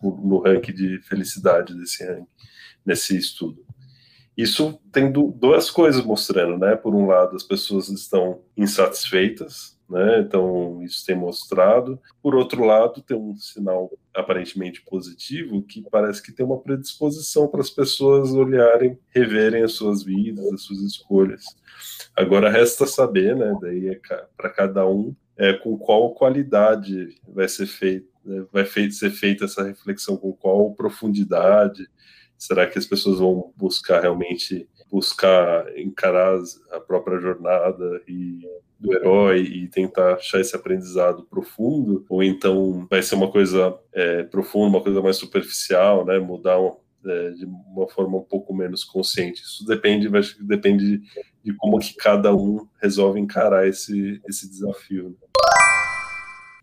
no 0.02 0.40
ranking 0.40 0.74
de 0.74 1.00
felicidade 1.04 1.74
desse 1.76 2.04
ranking, 2.04 2.28
nesse 2.86 3.16
estudo. 3.18 3.64
Isso 4.36 4.78
tem 4.92 5.12
duas 5.12 5.72
coisas 5.72 6.04
mostrando, 6.04 6.58
né? 6.58 6.76
Por 6.76 6.94
um 6.94 7.06
lado, 7.06 7.36
as 7.36 7.44
pessoas 7.44 7.88
estão 7.88 8.42
insatisfeitas 8.58 9.75
né? 9.90 10.20
Então, 10.20 10.82
isso 10.84 11.06
tem 11.06 11.16
mostrado. 11.16 12.00
Por 12.22 12.36
outro 12.36 12.64
lado, 12.64 13.02
tem 13.02 13.18
um 13.18 13.36
sinal 13.36 13.92
aparentemente 14.14 14.82
positivo 14.82 15.62
que 15.62 15.82
parece 15.90 16.22
que 16.22 16.32
tem 16.32 16.46
uma 16.46 16.60
predisposição 16.60 17.48
para 17.48 17.62
as 17.62 17.70
pessoas 17.70 18.32
olharem, 18.32 18.98
reverem 19.10 19.64
as 19.64 19.74
suas 19.74 20.04
vidas, 20.04 20.46
as 20.54 20.62
suas 20.62 20.80
escolhas. 20.80 21.44
Agora 22.16 22.50
resta 22.50 22.88
saber, 22.88 23.36
né? 23.36 23.54
Daí 23.62 23.90
é 23.90 24.00
para 24.36 24.50
cada 24.50 24.88
um 24.88 25.16
é, 25.38 25.54
com 25.54 25.78
qual 25.78 26.14
qualidade 26.14 27.16
vai 27.28 27.48
ser 27.48 27.68
feito, 27.68 28.08
né, 28.24 28.46
vai 28.52 28.66
ser 28.66 29.12
feita 29.12 29.46
essa 29.46 29.64
reflexão, 29.64 30.18
com 30.18 30.32
qual 30.34 30.74
profundidade. 30.74 31.88
Será 32.38 32.68
que 32.68 32.78
as 32.78 32.86
pessoas 32.86 33.20
vão 33.20 33.54
buscar 33.56 34.02
realmente 34.02 34.68
buscar 34.96 35.78
encarar 35.78 36.40
a 36.72 36.80
própria 36.80 37.20
jornada 37.20 38.02
e 38.08 38.40
do 38.80 38.94
herói 38.94 39.42
e 39.42 39.68
tentar 39.68 40.14
achar 40.14 40.40
esse 40.40 40.56
aprendizado 40.56 41.24
profundo, 41.24 42.06
ou 42.08 42.24
então 42.24 42.88
vai 42.90 43.04
ser 43.04 43.16
uma 43.16 43.30
coisa 43.30 43.78
é, 43.92 44.24
profunda, 44.24 44.78
uma 44.78 44.82
coisa 44.82 45.02
mais 45.02 45.18
superficial, 45.18 46.06
né? 46.06 46.18
Mudar 46.18 46.58
é, 47.06 47.32
de 47.32 47.46
uma 47.46 47.90
forma 47.90 48.18
um 48.20 48.24
pouco 48.24 48.54
menos 48.54 48.86
consciente. 48.86 49.42
Isso 49.42 49.66
depende, 49.66 50.08
vai, 50.08 50.22
depende 50.40 50.98
de, 50.98 51.04
de 51.44 51.54
como 51.58 51.78
que 51.78 51.94
cada 51.96 52.34
um 52.34 52.66
resolve 52.82 53.20
encarar 53.20 53.68
esse, 53.68 54.22
esse 54.30 54.50
desafio. 54.50 55.10
Né? 55.10 55.25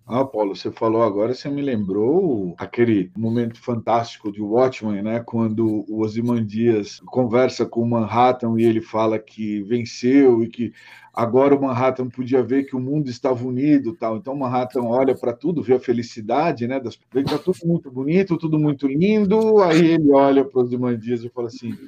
Ah, 0.07 0.24
Paulo, 0.24 0.55
você 0.55 0.70
falou 0.70 1.03
agora, 1.03 1.32
você 1.32 1.48
me 1.48 1.62
lembrou 1.62 2.55
aquele 2.59 3.12
momento 3.16 3.61
fantástico 3.61 4.32
de 4.32 4.42
Watchmen, 4.42 5.00
né? 5.00 5.20
Quando 5.20 5.84
o 5.88 6.00
Ozymandias 6.00 7.00
conversa 7.07 7.64
com 7.64 7.82
o 7.82 7.88
Manhattan 7.88 8.55
e 8.59 8.64
ele 8.64 8.80
fala 8.80 9.16
que 9.18 9.62
venceu 9.62 10.42
e 10.42 10.48
que 10.48 10.72
agora 11.14 11.55
o 11.55 11.62
Manhattan 11.62 12.09
podia 12.09 12.42
ver 12.42 12.64
que 12.64 12.74
o 12.74 12.80
mundo 12.80 13.09
estava 13.09 13.46
unido, 13.46 13.94
tal. 13.94 14.16
Então 14.16 14.34
o 14.34 14.38
Manhattan 14.38 14.82
olha 14.82 15.14
para 15.14 15.32
tudo, 15.32 15.62
vê 15.62 15.74
a 15.74 15.80
felicidade, 15.80 16.66
né? 16.66 16.80
Das... 16.80 16.98
Vê 17.12 17.22
que 17.22 17.30
tá 17.30 17.38
tudo 17.38 17.59
muito 17.64 17.88
bonito, 17.88 18.36
tudo 18.36 18.59
muito 18.59 18.88
lindo. 18.88 19.62
Aí 19.62 19.86
ele 19.92 20.11
olha 20.11 20.44
para 20.44 20.59
os 20.59 20.66
Ozymandias 20.66 21.22
e 21.22 21.28
fala 21.28 21.46
assim: 21.46 21.78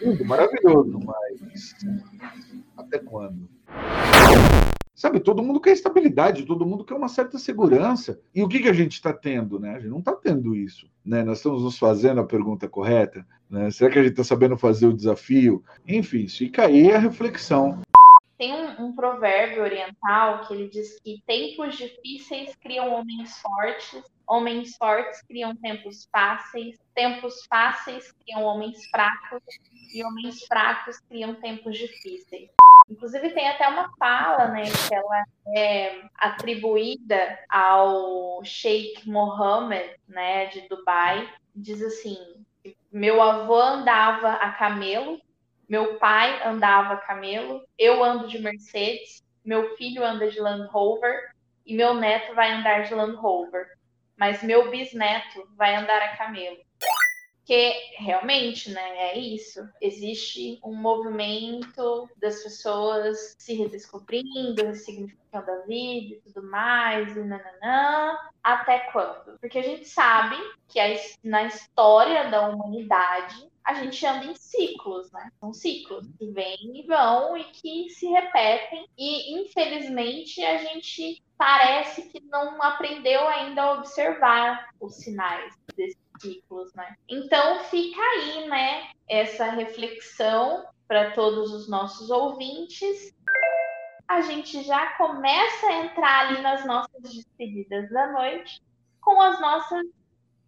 tudo 0.00 0.22
maravilhoso, 0.26 1.00
mas 1.02 1.74
até 2.76 2.98
quando? 2.98 3.48
Sabe, 4.94 5.18
todo 5.18 5.42
mundo 5.42 5.60
quer 5.60 5.72
estabilidade, 5.72 6.46
todo 6.46 6.64
mundo 6.64 6.84
quer 6.84 6.94
uma 6.94 7.08
certa 7.08 7.36
segurança. 7.36 8.20
E 8.32 8.44
o 8.44 8.48
que, 8.48 8.60
que 8.60 8.68
a 8.68 8.72
gente 8.72 8.92
está 8.92 9.12
tendo, 9.12 9.58
né? 9.58 9.70
A 9.70 9.80
gente 9.80 9.90
não 9.90 9.98
está 9.98 10.12
tendo 10.12 10.54
isso. 10.54 10.88
Né? 11.04 11.24
Nós 11.24 11.38
estamos 11.38 11.64
nos 11.64 11.76
fazendo 11.76 12.20
a 12.20 12.26
pergunta 12.26 12.68
correta. 12.68 13.26
Né? 13.50 13.72
Será 13.72 13.90
que 13.90 13.98
a 13.98 14.02
gente 14.02 14.12
está 14.12 14.22
sabendo 14.22 14.56
fazer 14.56 14.86
o 14.86 14.94
desafio? 14.94 15.64
Enfim, 15.86 16.28
fica 16.28 16.66
aí 16.66 16.92
a 16.92 16.98
reflexão. 16.98 17.82
Tem 18.38 18.52
um, 18.52 18.86
um, 18.86 18.92
provérbio 18.92 19.62
oriental 19.62 20.46
que 20.46 20.54
ele 20.54 20.68
diz 20.68 20.98
que 21.00 21.20
tempos 21.26 21.76
difíceis 21.76 22.54
criam 22.56 22.92
homens 22.92 23.36
fortes, 23.38 24.02
homens 24.26 24.76
fortes 24.76 25.22
criam 25.22 25.54
tempos 25.56 26.08
fáceis, 26.10 26.76
tempos 26.94 27.44
fáceis 27.48 28.12
criam 28.24 28.42
homens 28.42 28.86
fracos 28.86 29.42
e 29.92 30.04
homens 30.04 30.44
fracos 30.46 30.98
criam 31.08 31.34
tempos 31.34 31.78
difíceis. 31.78 32.50
Inclusive 32.88 33.30
tem 33.30 33.48
até 33.48 33.66
uma 33.68 33.90
fala, 33.96 34.48
né, 34.48 34.62
que 34.64 34.94
ela 34.94 35.24
é 35.56 36.02
atribuída 36.16 37.38
ao 37.48 38.44
Sheikh 38.44 39.08
Mohammed, 39.08 39.96
né, 40.06 40.46
de 40.46 40.68
Dubai. 40.68 41.28
Diz 41.54 41.80
assim: 41.82 42.18
meu 42.92 43.20
avô 43.20 43.60
andava 43.60 44.34
a 44.34 44.52
camelo, 44.52 45.20
meu 45.68 45.98
pai 45.98 46.46
andava 46.46 46.94
a 46.94 46.98
camelo, 46.98 47.66
eu 47.78 48.04
ando 48.04 48.28
de 48.28 48.38
Mercedes, 48.38 49.24
meu 49.44 49.76
filho 49.76 50.04
anda 50.04 50.30
de 50.30 50.38
Land 50.38 50.68
Rover 50.68 51.32
e 51.66 51.74
meu 51.74 51.94
neto 51.94 52.34
vai 52.34 52.52
andar 52.52 52.84
de 52.84 52.94
Land 52.94 53.16
Rover, 53.16 53.66
mas 54.16 54.42
meu 54.42 54.70
bisneto 54.70 55.48
vai 55.56 55.74
andar 55.74 56.00
a 56.02 56.16
camelo. 56.16 56.58
Porque 57.44 57.74
realmente, 57.98 58.70
né, 58.70 59.12
é 59.12 59.18
isso. 59.18 59.68
Existe 59.78 60.58
um 60.64 60.74
movimento 60.74 62.08
das 62.16 62.42
pessoas 62.42 63.36
se 63.38 63.52
redescobrindo, 63.52 64.64
ressignificando 64.64 65.50
a 65.50 65.58
vida 65.66 66.14
e 66.14 66.20
tudo 66.24 66.42
mais, 66.48 67.14
e 67.14 67.20
nananã. 67.20 68.18
Até 68.42 68.90
quando? 68.90 69.38
Porque 69.38 69.58
a 69.58 69.62
gente 69.62 69.86
sabe 69.86 70.36
que 70.66 70.80
na 71.22 71.44
história 71.44 72.30
da 72.30 72.48
humanidade 72.48 73.46
a 73.62 73.74
gente 73.74 74.06
anda 74.06 74.24
em 74.24 74.34
ciclos, 74.34 75.12
né? 75.12 75.30
São 75.38 75.52
ciclos 75.52 76.06
que 76.18 76.26
vêm 76.30 76.80
e 76.80 76.82
vão 76.86 77.36
e 77.36 77.44
que 77.44 77.90
se 77.90 78.06
repetem. 78.06 78.88
E 78.96 79.38
infelizmente 79.38 80.42
a 80.42 80.58
gente 80.58 81.22
parece 81.36 82.08
que 82.08 82.22
não 82.22 82.62
aprendeu 82.62 83.26
ainda 83.28 83.62
a 83.62 83.72
observar 83.74 84.70
os 84.80 84.96
sinais 84.96 85.54
desse 85.76 86.03
ciclos, 86.20 86.72
né? 86.74 86.94
Então 87.08 87.60
fica 87.64 88.00
aí, 88.00 88.48
né, 88.48 88.90
essa 89.08 89.50
reflexão 89.50 90.64
para 90.86 91.10
todos 91.12 91.52
os 91.52 91.68
nossos 91.68 92.10
ouvintes. 92.10 93.14
A 94.06 94.20
gente 94.20 94.62
já 94.62 94.92
começa 94.96 95.66
a 95.66 95.84
entrar 95.84 96.28
ali 96.28 96.42
nas 96.42 96.64
nossas 96.66 97.02
despedidas 97.02 97.90
da 97.90 98.12
noite 98.12 98.60
com 99.00 99.20
as 99.20 99.40
nossas 99.40 99.86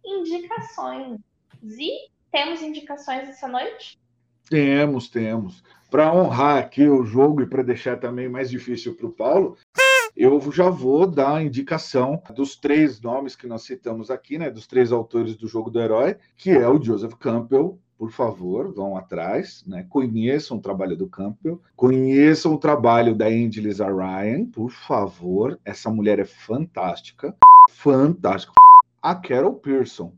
indicações. 0.05 1.19
E 1.63 2.09
temos 2.31 2.61
indicações 2.61 3.27
essa 3.27 3.47
noite? 3.47 3.99
Temos, 4.49 5.09
temos. 5.09 5.63
Para 5.89 6.13
honrar 6.13 6.57
aqui 6.57 6.87
o 6.87 7.03
jogo 7.03 7.41
e 7.41 7.47
para 7.47 7.63
deixar 7.63 7.97
também 7.97 8.29
mais 8.29 8.49
difícil 8.49 8.95
para 8.95 9.07
o 9.07 9.11
Paulo, 9.11 9.57
eu 10.17 10.51
já 10.51 10.69
vou 10.69 11.05
dar 11.05 11.35
a 11.35 11.43
indicação 11.43 12.21
dos 12.33 12.55
três 12.55 12.99
nomes 12.99 13.35
que 13.35 13.45
nós 13.45 13.61
citamos 13.63 14.09
aqui, 14.09 14.37
né, 14.37 14.49
dos 14.49 14.65
três 14.65 14.91
autores 14.91 15.35
do 15.35 15.47
Jogo 15.47 15.69
do 15.69 15.79
Herói, 15.79 16.17
que 16.35 16.49
é 16.49 16.67
o 16.67 16.81
Joseph 16.81 17.13
Campbell, 17.13 17.77
por 17.97 18.11
favor, 18.11 18.73
vão 18.73 18.95
atrás, 18.95 19.63
né? 19.65 19.85
conheçam 19.89 20.57
o 20.57 20.61
trabalho 20.61 20.95
do 20.95 21.07
Campbell, 21.07 21.59
conheçam 21.75 22.53
o 22.53 22.57
trabalho 22.57 23.15
da 23.15 23.25
Angelisa 23.25 23.87
Ryan, 23.87 24.45
por 24.45 24.69
favor, 24.69 25.59
essa 25.65 25.89
mulher 25.89 26.19
é 26.19 26.25
fantástica, 26.25 27.35
fantástica. 27.69 28.53
A 29.01 29.15
Carol 29.15 29.53
Pearson, 29.53 30.13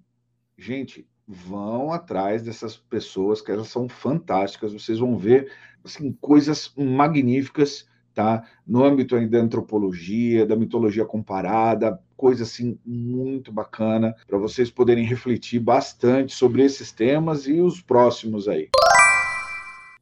gente, 0.58 1.06
vão 1.26 1.93
atrás 1.93 2.41
dessas 2.41 2.76
pessoas 2.76 3.41
que 3.41 3.52
elas 3.52 3.68
são 3.68 3.88
fantásticas, 3.88 4.74
vocês 4.74 5.00
vão 5.00 5.18
ver 5.18 5.52
assim, 5.84 6.12
coisas 6.20 6.74
magníficas 6.76 7.88
tá? 8.20 8.43
No 8.67 8.84
âmbito 8.84 9.17
da 9.30 9.38
antropologia, 9.38 10.45
da 10.45 10.53
mitologia 10.53 11.05
comparada, 11.05 11.97
coisa 12.17 12.43
assim 12.43 12.78
muito 12.86 13.49
bacana 13.49 14.13
para 14.28 14.38
vocês 14.38 14.70
poderem 14.70 15.05
refletir 15.05 15.57
bastante 15.57 16.36
sobre 16.36 16.61
esses 16.61 16.91
temas 16.91 17.47
e 17.47 17.61
os 17.61 17.82
próximos 17.82 18.49
aí. 18.49 18.67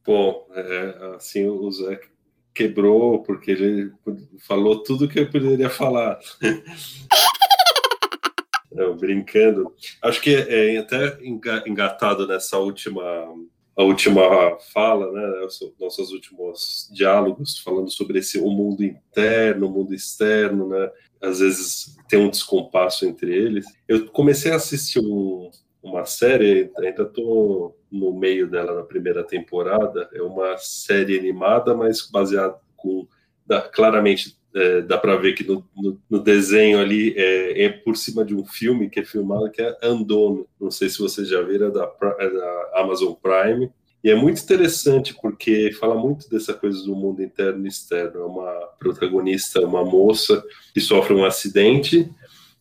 Bom, 0.04 0.48
é, 0.52 1.14
assim 1.16 1.46
o 1.46 1.70
Zé 1.70 2.00
quebrou 2.56 3.22
porque 3.22 3.52
ele 3.52 3.92
falou 4.48 4.82
tudo 4.82 5.08
que 5.08 5.20
eu 5.20 5.30
poderia 5.30 5.70
falar. 5.70 6.18
Não, 8.74 8.98
brincando. 8.98 9.72
Acho 10.02 10.20
que 10.22 10.34
é, 10.34 10.74
é 10.74 10.78
até 10.80 11.20
engatado 11.68 12.26
nessa 12.26 12.58
última 12.58 13.04
a 13.78 13.84
última 13.84 14.58
fala, 14.74 15.12
né, 15.12 15.48
nossos 15.80 16.12
últimos 16.12 16.90
diálogos, 16.92 17.60
falando 17.60 17.92
sobre 17.92 18.18
esse 18.18 18.40
o 18.40 18.50
mundo 18.50 18.84
interno, 18.84 19.68
o 19.68 19.72
mundo 19.72 19.94
externo, 19.94 20.68
né, 20.68 20.92
às 21.22 21.40
vezes 21.40 21.96
tem 22.10 22.20
um 22.20 22.30
descompasso 22.30 23.06
entre 23.06 23.32
eles. 23.36 23.66
Eu 23.88 24.08
comecei 24.08 24.52
a 24.52 24.56
assistir 24.56 25.00
um, 25.00 25.52
uma 25.82 26.06
série, 26.06 26.72
ainda 26.78 27.04
estou 27.04 27.78
no 27.92 28.14
meio 28.14 28.50
dela 28.50 28.74
na 28.74 28.84
primeira 28.84 29.24
temporada. 29.24 30.10
É 30.14 30.22
uma 30.22 30.58
série 30.58 31.18
animada, 31.18 31.76
mas 31.76 32.10
baseada 32.10 32.58
com. 32.76 33.08
Da, 33.46 33.62
claramente 33.62 34.37
é, 34.58 34.82
dá 34.82 34.98
para 34.98 35.16
ver 35.16 35.34
que 35.34 35.44
no, 35.44 35.64
no, 35.76 36.02
no, 36.10 36.20
desenho 36.20 36.80
ali 36.80 37.14
é, 37.16 37.66
é, 37.66 37.70
por 37.70 37.96
cima 37.96 38.26
de 38.26 38.34
um 38.34 38.44
filme 38.44 38.90
que 38.90 39.00
é 39.00 39.06
filmado 39.06 39.52
que 39.52 39.62
é 39.62 39.78
Andone. 39.84 40.46
Não 40.60 40.72
sei 40.72 40.90
se 40.90 40.98
vocês 40.98 41.30
já 41.30 41.42
viram, 41.42 41.68
é 41.68 41.72
da, 41.72 41.92
é 42.20 42.30
da 42.30 42.72
Amazon 42.76 43.14
Prime. 43.14 43.70
E 44.04 44.10
é 44.10 44.16
muito 44.16 44.42
interessante 44.42 45.16
porque 45.22 45.72
fala 45.74 45.96
muito 45.96 46.30
dessa 46.30 46.54
coisa 46.54 46.84
do 46.84 46.96
mundo 46.96 47.22
interno 47.22 47.66
e 47.66 47.70
externo. 47.70 48.22
É 48.22 48.26
uma 48.26 48.54
protagonista, 48.80 49.62
uma 49.62 49.86
moça 49.86 50.44
que 50.74 50.80
sofre 50.80 51.14
um 51.14 51.26
acidente 51.26 52.10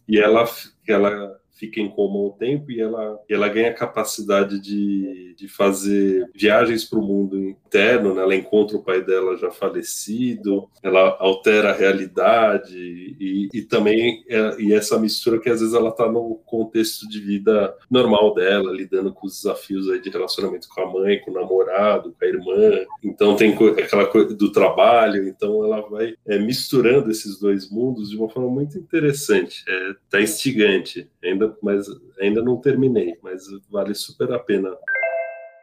e 0.06 0.18
ela, 0.18 0.44
ela 0.86 1.40
fica 1.56 1.80
em 1.80 1.88
coma 1.88 2.18
um 2.18 2.30
tempo 2.30 2.70
e 2.70 2.80
ela, 2.80 3.18
ela 3.28 3.48
ganha 3.48 3.70
a 3.70 3.74
capacidade 3.74 4.60
de, 4.60 5.34
de 5.36 5.48
fazer 5.48 6.28
viagens 6.34 6.84
para 6.84 6.98
o 6.98 7.02
mundo 7.02 7.36
interno, 7.38 8.14
né? 8.14 8.22
ela 8.22 8.34
encontra 8.34 8.76
o 8.76 8.82
pai 8.82 9.02
dela 9.02 9.36
já 9.36 9.50
falecido, 9.50 10.68
ela 10.82 11.16
altera 11.18 11.70
a 11.70 11.76
realidade 11.76 12.76
e, 12.76 13.48
e 13.52 13.62
também 13.62 14.24
é, 14.28 14.60
e 14.60 14.72
essa 14.72 14.98
mistura 14.98 15.40
que 15.40 15.48
às 15.48 15.60
vezes 15.60 15.74
ela 15.74 15.88
está 15.88 16.10
no 16.10 16.40
contexto 16.44 17.08
de 17.08 17.20
vida 17.20 17.74
normal 17.90 18.34
dela, 18.34 18.72
lidando 18.72 19.12
com 19.12 19.26
os 19.26 19.36
desafios 19.42 19.88
aí 19.88 20.00
de 20.00 20.10
relacionamento 20.10 20.68
com 20.68 20.80
a 20.82 20.92
mãe, 20.92 21.20
com 21.20 21.30
o 21.30 21.34
namorado, 21.34 22.14
com 22.18 22.24
a 22.24 22.28
irmã, 22.28 22.84
então 23.02 23.34
tem 23.34 23.54
aquela 23.54 24.06
coisa 24.06 24.34
do 24.34 24.52
trabalho, 24.52 25.26
então 25.26 25.64
ela 25.64 25.80
vai 25.88 26.14
é, 26.26 26.38
misturando 26.38 27.10
esses 27.10 27.38
dois 27.38 27.70
mundos 27.70 28.10
de 28.10 28.16
uma 28.16 28.28
forma 28.28 28.50
muito 28.50 28.78
interessante, 28.78 29.64
é, 29.66 29.94
tá 30.10 30.20
instigante, 30.20 31.08
ainda 31.24 31.45
ainda, 31.46 31.58
mas 31.62 31.86
ainda 32.20 32.42
não 32.42 32.60
terminei, 32.60 33.18
mas 33.22 33.44
vale 33.70 33.94
super 33.94 34.32
a 34.32 34.38
pena. 34.38 34.76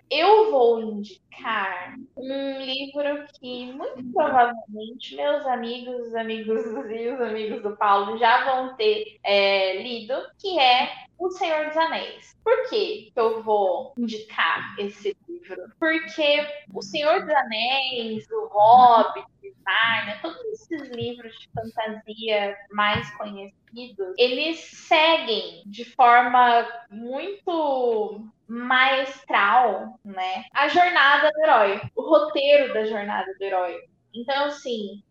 Eu 0.09 0.51
vou 0.51 0.79
indicar 0.79 1.95
um 2.15 2.61
livro 2.61 3.25
que 3.39 3.71
muito 3.73 4.03
provavelmente 4.13 5.15
meus 5.15 5.45
amigos, 5.47 6.07
os 6.07 6.15
amigos 6.15 6.63
e 6.91 7.09
os 7.09 7.21
amigos 7.21 7.63
do 7.63 7.75
Paulo 7.75 8.17
já 8.17 8.45
vão 8.45 8.75
ter 8.75 9.17
é, 9.23 9.81
lido, 9.81 10.13
que 10.37 10.59
é 10.59 10.89
O 11.17 11.31
Senhor 11.31 11.65
dos 11.65 11.77
Anéis. 11.77 12.37
Por 12.43 12.69
que 12.69 13.11
eu 13.15 13.41
vou 13.41 13.93
indicar 13.97 14.75
esse 14.77 15.17
livro? 15.43 15.63
Porque 15.79 16.47
O 16.73 16.81
Senhor 16.81 17.21
dos 17.21 17.33
Anéis, 17.33 18.29
O 18.31 18.47
Hobbit, 18.47 19.27
Narnia, 19.65 20.19
todos 20.21 20.43
esses 20.45 20.89
livros 20.89 21.33
de 21.39 21.49
fantasia 21.53 22.55
mais 22.71 23.09
conhecidos, 23.15 24.13
eles 24.17 24.59
seguem 24.59 25.63
de 25.65 25.85
forma 25.85 26.67
muito 26.89 28.25
maestral, 28.47 29.99
né, 30.03 30.43
a 30.53 30.67
jornada 30.67 31.31
do 31.31 31.41
herói, 31.43 31.81
o 31.95 32.01
roteiro 32.01 32.73
da 32.73 32.85
jornada 32.85 33.33
do 33.33 33.43
herói. 33.43 33.77
Então, 34.13 34.45
assim, 34.45 35.01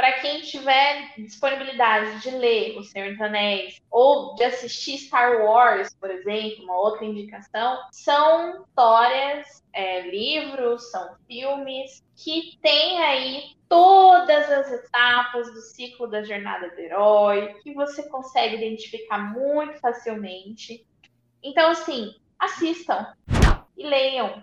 para 0.00 0.12
quem 0.12 0.40
tiver 0.40 1.12
disponibilidade 1.18 2.22
de 2.22 2.30
ler 2.30 2.78
O 2.78 2.82
Senhor 2.82 3.10
dos 3.10 3.20
Anéis 3.20 3.82
ou 3.90 4.34
de 4.34 4.44
assistir 4.44 4.96
Star 4.96 5.42
Wars, 5.42 5.94
por 5.94 6.10
exemplo, 6.10 6.64
uma 6.64 6.74
outra 6.74 7.04
indicação, 7.04 7.78
são 7.92 8.62
histórias, 8.62 9.62
é, 9.74 10.08
livros, 10.08 10.90
são 10.90 11.16
filmes 11.26 12.02
que 12.16 12.58
têm 12.62 12.98
aí 13.02 13.42
todas 13.68 14.50
as 14.50 14.72
etapas 14.72 15.52
do 15.52 15.60
ciclo 15.60 16.06
da 16.06 16.22
jornada 16.22 16.70
do 16.70 16.80
herói, 16.80 17.52
que 17.62 17.74
você 17.74 18.08
consegue 18.08 18.56
identificar 18.56 19.18
muito 19.18 19.78
facilmente. 19.80 20.82
Então, 21.42 21.72
assim, 21.72 22.14
assistam 22.38 23.12
e 23.76 23.86
leiam 23.86 24.42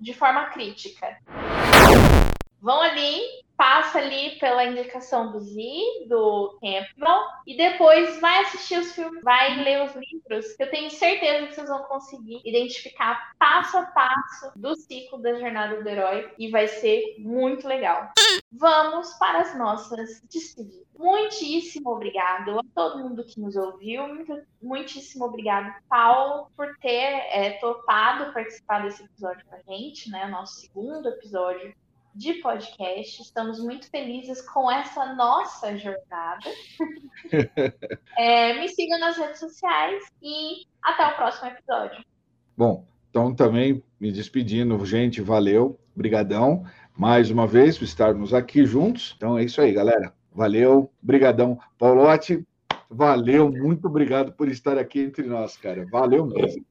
de 0.00 0.14
forma 0.14 0.46
crítica. 0.46 1.18
Vão 2.58 2.80
ali 2.80 3.43
passa 3.64 3.98
ali 3.98 4.38
pela 4.38 4.66
indicação 4.66 5.32
do 5.32 5.40
Z, 5.40 5.62
do 6.06 6.58
Campbell, 6.60 7.22
e 7.46 7.56
depois 7.56 8.20
vai 8.20 8.42
assistir 8.42 8.78
os 8.78 8.92
filmes, 8.92 9.24
vai 9.24 9.64
ler 9.64 9.86
os 9.86 9.94
livros. 9.96 10.54
Eu 10.60 10.70
tenho 10.70 10.90
certeza 10.90 11.46
que 11.46 11.54
vocês 11.54 11.68
vão 11.70 11.82
conseguir 11.84 12.42
identificar 12.44 13.32
passo 13.38 13.78
a 13.78 13.86
passo 13.86 14.52
do 14.54 14.76
ciclo 14.76 15.16
da 15.16 15.40
jornada 15.40 15.82
do 15.82 15.88
herói 15.88 16.30
e 16.38 16.50
vai 16.50 16.68
ser 16.68 17.16
muito 17.18 17.66
legal. 17.66 18.10
Vamos 18.52 19.14
para 19.14 19.40
as 19.40 19.56
nossas 19.56 20.20
despedidas. 20.30 20.84
Muitíssimo 20.94 21.90
obrigado 21.90 22.60
a 22.60 22.62
todo 22.74 23.02
mundo 23.02 23.24
que 23.24 23.40
nos 23.40 23.56
ouviu. 23.56 24.06
Muito, 24.06 24.42
muitíssimo 24.62 25.24
obrigado, 25.24 25.74
Paulo, 25.88 26.50
por 26.54 26.76
ter 26.82 26.90
é, 27.30 27.58
topado 27.60 28.30
participar 28.34 28.82
desse 28.82 29.02
episódio 29.02 29.44
com 29.46 29.56
a 29.56 29.74
gente, 29.74 30.10
né? 30.10 30.26
Nosso 30.26 30.60
segundo 30.60 31.08
episódio 31.08 31.74
de 32.14 32.34
podcast. 32.34 33.22
Estamos 33.22 33.58
muito 33.58 33.90
felizes 33.90 34.40
com 34.42 34.70
essa 34.70 35.14
nossa 35.14 35.76
jornada. 35.76 36.44
é, 38.16 38.58
me 38.60 38.68
sigam 38.68 38.98
nas 39.00 39.16
redes 39.16 39.40
sociais 39.40 40.04
e 40.22 40.66
até 40.82 41.06
o 41.06 41.16
próximo 41.16 41.50
episódio. 41.50 42.04
Bom, 42.56 42.86
então 43.10 43.34
também 43.34 43.82
me 43.98 44.12
despedindo, 44.12 44.84
gente, 44.86 45.20
valeu, 45.20 45.78
brigadão 45.94 46.64
mais 46.96 47.30
uma 47.30 47.46
vez 47.46 47.76
por 47.76 47.84
estarmos 47.84 48.32
aqui 48.32 48.64
juntos. 48.64 49.14
Então 49.16 49.36
é 49.36 49.44
isso 49.44 49.60
aí, 49.60 49.72
galera. 49.72 50.12
Valeu, 50.32 50.90
brigadão. 51.02 51.58
Paulote, 51.78 52.46
valeu, 52.88 53.50
muito 53.50 53.86
obrigado 53.86 54.32
por 54.32 54.48
estar 54.48 54.78
aqui 54.78 55.00
entre 55.00 55.26
nós, 55.26 55.56
cara. 55.56 55.86
Valeu 55.90 56.26
mesmo. 56.26 56.64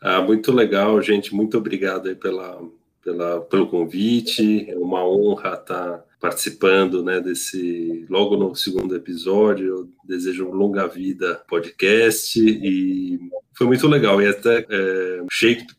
Ah, 0.00 0.20
muito 0.20 0.52
legal, 0.52 1.00
gente. 1.00 1.34
Muito 1.34 1.56
obrigado 1.56 2.08
aí 2.08 2.14
pela, 2.14 2.60
pela, 3.04 3.40
pelo 3.42 3.68
convite. 3.68 4.68
É 4.68 4.76
uma 4.76 5.06
honra 5.06 5.54
estar 5.54 6.04
participando 6.20 7.04
né, 7.04 7.20
desse 7.20 8.06
logo 8.08 8.36
no 8.36 8.54
segundo 8.54 8.96
episódio. 8.96 9.66
Eu 9.66 9.88
desejo 10.04 10.50
longa 10.50 10.88
vida 10.88 11.42
podcast 11.46 12.40
e 12.40 13.20
foi 13.52 13.66
muito 13.66 13.86
legal. 13.86 14.20
E 14.22 14.26
até 14.26 14.66
é, 14.68 15.22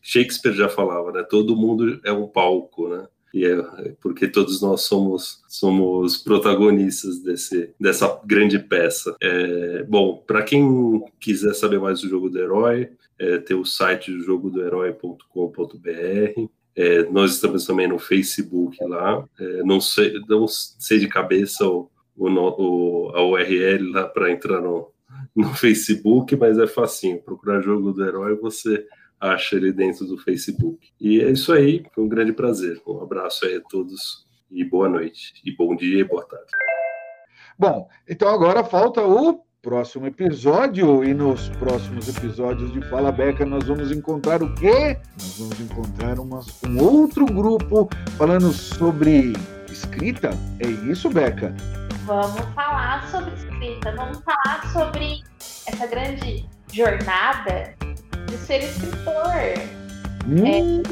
Shakespeare 0.02 0.54
já 0.54 0.68
falava, 0.68 1.12
né? 1.12 1.24
Todo 1.28 1.56
mundo 1.56 2.00
é 2.04 2.12
um 2.12 2.28
palco, 2.28 2.88
né? 2.88 3.06
E 3.34 3.44
é 3.44 3.56
porque 4.00 4.28
todos 4.28 4.62
nós 4.62 4.82
somos 4.82 5.42
somos 5.46 6.16
protagonistas 6.16 7.22
desse, 7.22 7.70
dessa 7.78 8.18
grande 8.24 8.58
peça. 8.58 9.14
É, 9.20 9.82
bom, 9.82 10.24
para 10.26 10.42
quem 10.42 11.04
quiser 11.20 11.54
saber 11.54 11.78
mais 11.78 12.00
do 12.00 12.08
jogo 12.08 12.30
do 12.30 12.38
herói, 12.38 12.88
é, 13.18 13.38
tem 13.38 13.56
o 13.56 13.64
site 13.64 14.10
do 14.10 14.22
jogodoherói.com.br. 14.22 16.48
É, 16.76 17.04
nós 17.04 17.32
estamos 17.32 17.64
também 17.64 17.88
no 17.88 17.98
Facebook 17.98 18.76
lá. 18.84 19.24
É, 19.40 19.62
não, 19.62 19.80
sei, 19.80 20.20
não 20.28 20.46
sei 20.46 20.98
de 20.98 21.08
cabeça 21.08 21.66
o, 21.66 21.90
o, 22.16 22.28
o 22.28 23.16
a 23.16 23.24
URL 23.24 23.90
lá 23.92 24.06
para 24.06 24.30
entrar 24.30 24.60
no, 24.60 24.92
no 25.34 25.54
Facebook, 25.54 26.36
mas 26.36 26.58
é 26.58 26.66
facinho. 26.66 27.22
Procurar 27.22 27.62
Jogo 27.62 27.92
do 27.92 28.04
Herói, 28.04 28.36
você 28.36 28.86
acha 29.18 29.56
ele 29.56 29.72
dentro 29.72 30.06
do 30.06 30.18
Facebook. 30.18 30.90
E 31.00 31.20
é 31.20 31.30
isso 31.30 31.52
aí. 31.52 31.82
Foi 31.94 32.04
um 32.04 32.08
grande 32.08 32.32
prazer. 32.32 32.80
Um 32.86 33.02
abraço 33.02 33.46
aí 33.46 33.56
a 33.56 33.62
todos 33.62 34.26
e 34.50 34.62
boa 34.62 34.88
noite. 34.88 35.32
E 35.44 35.50
bom 35.50 35.74
dia 35.74 36.00
e 36.00 36.04
boa 36.04 36.24
tarde. 36.26 36.50
Bom, 37.58 37.88
então 38.06 38.28
agora 38.28 38.62
falta 38.62 39.02
o 39.02 39.45
próximo 39.66 40.06
episódio. 40.06 41.02
E 41.02 41.12
nos 41.12 41.48
próximos 41.58 42.08
episódios 42.08 42.72
de 42.72 42.80
Fala 42.88 43.10
Beca, 43.10 43.44
nós 43.44 43.64
vamos 43.64 43.90
encontrar 43.90 44.40
o 44.40 44.54
quê? 44.54 44.96
Nós 45.18 45.38
vamos 45.40 45.58
encontrar 45.58 46.20
uma, 46.20 46.40
um 46.68 46.80
outro 46.80 47.26
grupo 47.26 47.88
falando 48.16 48.52
sobre 48.52 49.32
escrita. 49.68 50.30
É 50.60 50.68
isso, 50.68 51.10
Beca? 51.10 51.52
Vamos 52.04 52.42
falar 52.54 53.08
sobre 53.08 53.34
escrita. 53.34 53.92
Vamos 53.96 54.22
falar 54.22 54.70
sobre 54.72 55.24
essa 55.66 55.86
grande 55.88 56.48
jornada 56.72 57.74
de 58.28 58.36
ser 58.36 58.62
escritor. 58.62 59.34
Hum, 60.28 60.84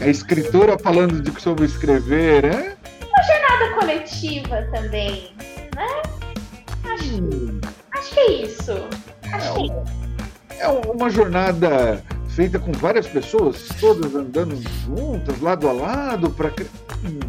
é... 0.00 0.04
A 0.04 0.08
escritora 0.08 0.78
falando 0.78 1.20
de 1.20 1.38
sobre 1.38 1.66
escrever, 1.66 2.46
é? 2.46 2.76
Uma 3.04 3.22
jornada 3.22 3.74
coletiva 3.78 4.62
também, 4.72 5.34
né? 5.76 6.11
Acho, 7.92 8.14
que 8.14 8.20
é 8.20 8.32
isso. 8.42 8.72
Acho 9.32 9.50
é, 9.50 9.54
que 9.54 9.70
é. 9.70 10.62
É 10.62 10.68
uma 10.68 11.10
jornada 11.10 12.02
feita 12.28 12.58
com 12.58 12.72
várias 12.72 13.06
pessoas, 13.06 13.68
todas 13.80 14.14
andando 14.14 14.56
juntas, 14.84 15.40
lado 15.40 15.68
a 15.68 15.72
lado, 15.72 16.30
para. 16.30 16.50
Hum, 17.04 17.20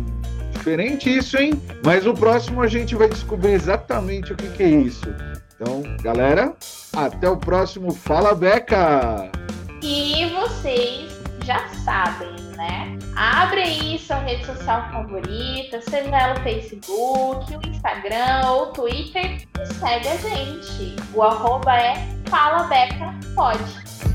diferente 0.51 1.17
isso, 1.17 1.37
hein? 1.37 1.61
Mas 1.83 2.07
o 2.07 2.13
próximo 2.13 2.61
a 2.61 2.67
gente 2.67 2.95
vai 2.95 3.09
descobrir 3.09 3.51
exatamente 3.51 4.31
o 4.31 4.35
que, 4.35 4.47
que 4.49 4.63
é 4.63 4.69
isso. 4.69 5.13
Então, 5.55 5.83
galera, 6.01 6.53
até 6.95 7.29
o 7.29 7.37
próximo 7.37 7.93
Fala 7.93 8.33
Beca! 8.33 9.29
E 9.81 10.29
vocês 10.29 11.11
já 11.43 11.67
sabem, 11.83 12.32
né? 12.63 12.97
Abre 13.15 13.61
aí 13.61 13.99
sua 13.99 14.17
rede 14.17 14.45
social 14.45 14.89
favorita, 14.91 15.81
seja 15.81 16.15
ela 16.15 16.39
o 16.39 16.43
Facebook, 16.43 17.55
o 17.55 17.67
Instagram 17.67 18.47
ou 18.47 18.63
o 18.63 18.65
Twitter 18.67 19.45
e 19.61 19.73
segue 19.73 20.07
a 20.07 20.17
gente. 20.17 20.95
O 21.13 21.21
arroba 21.21 21.75
é 21.75 21.95
Fala 22.27 22.63
Beca 22.63 23.13
Pode. 23.35 24.12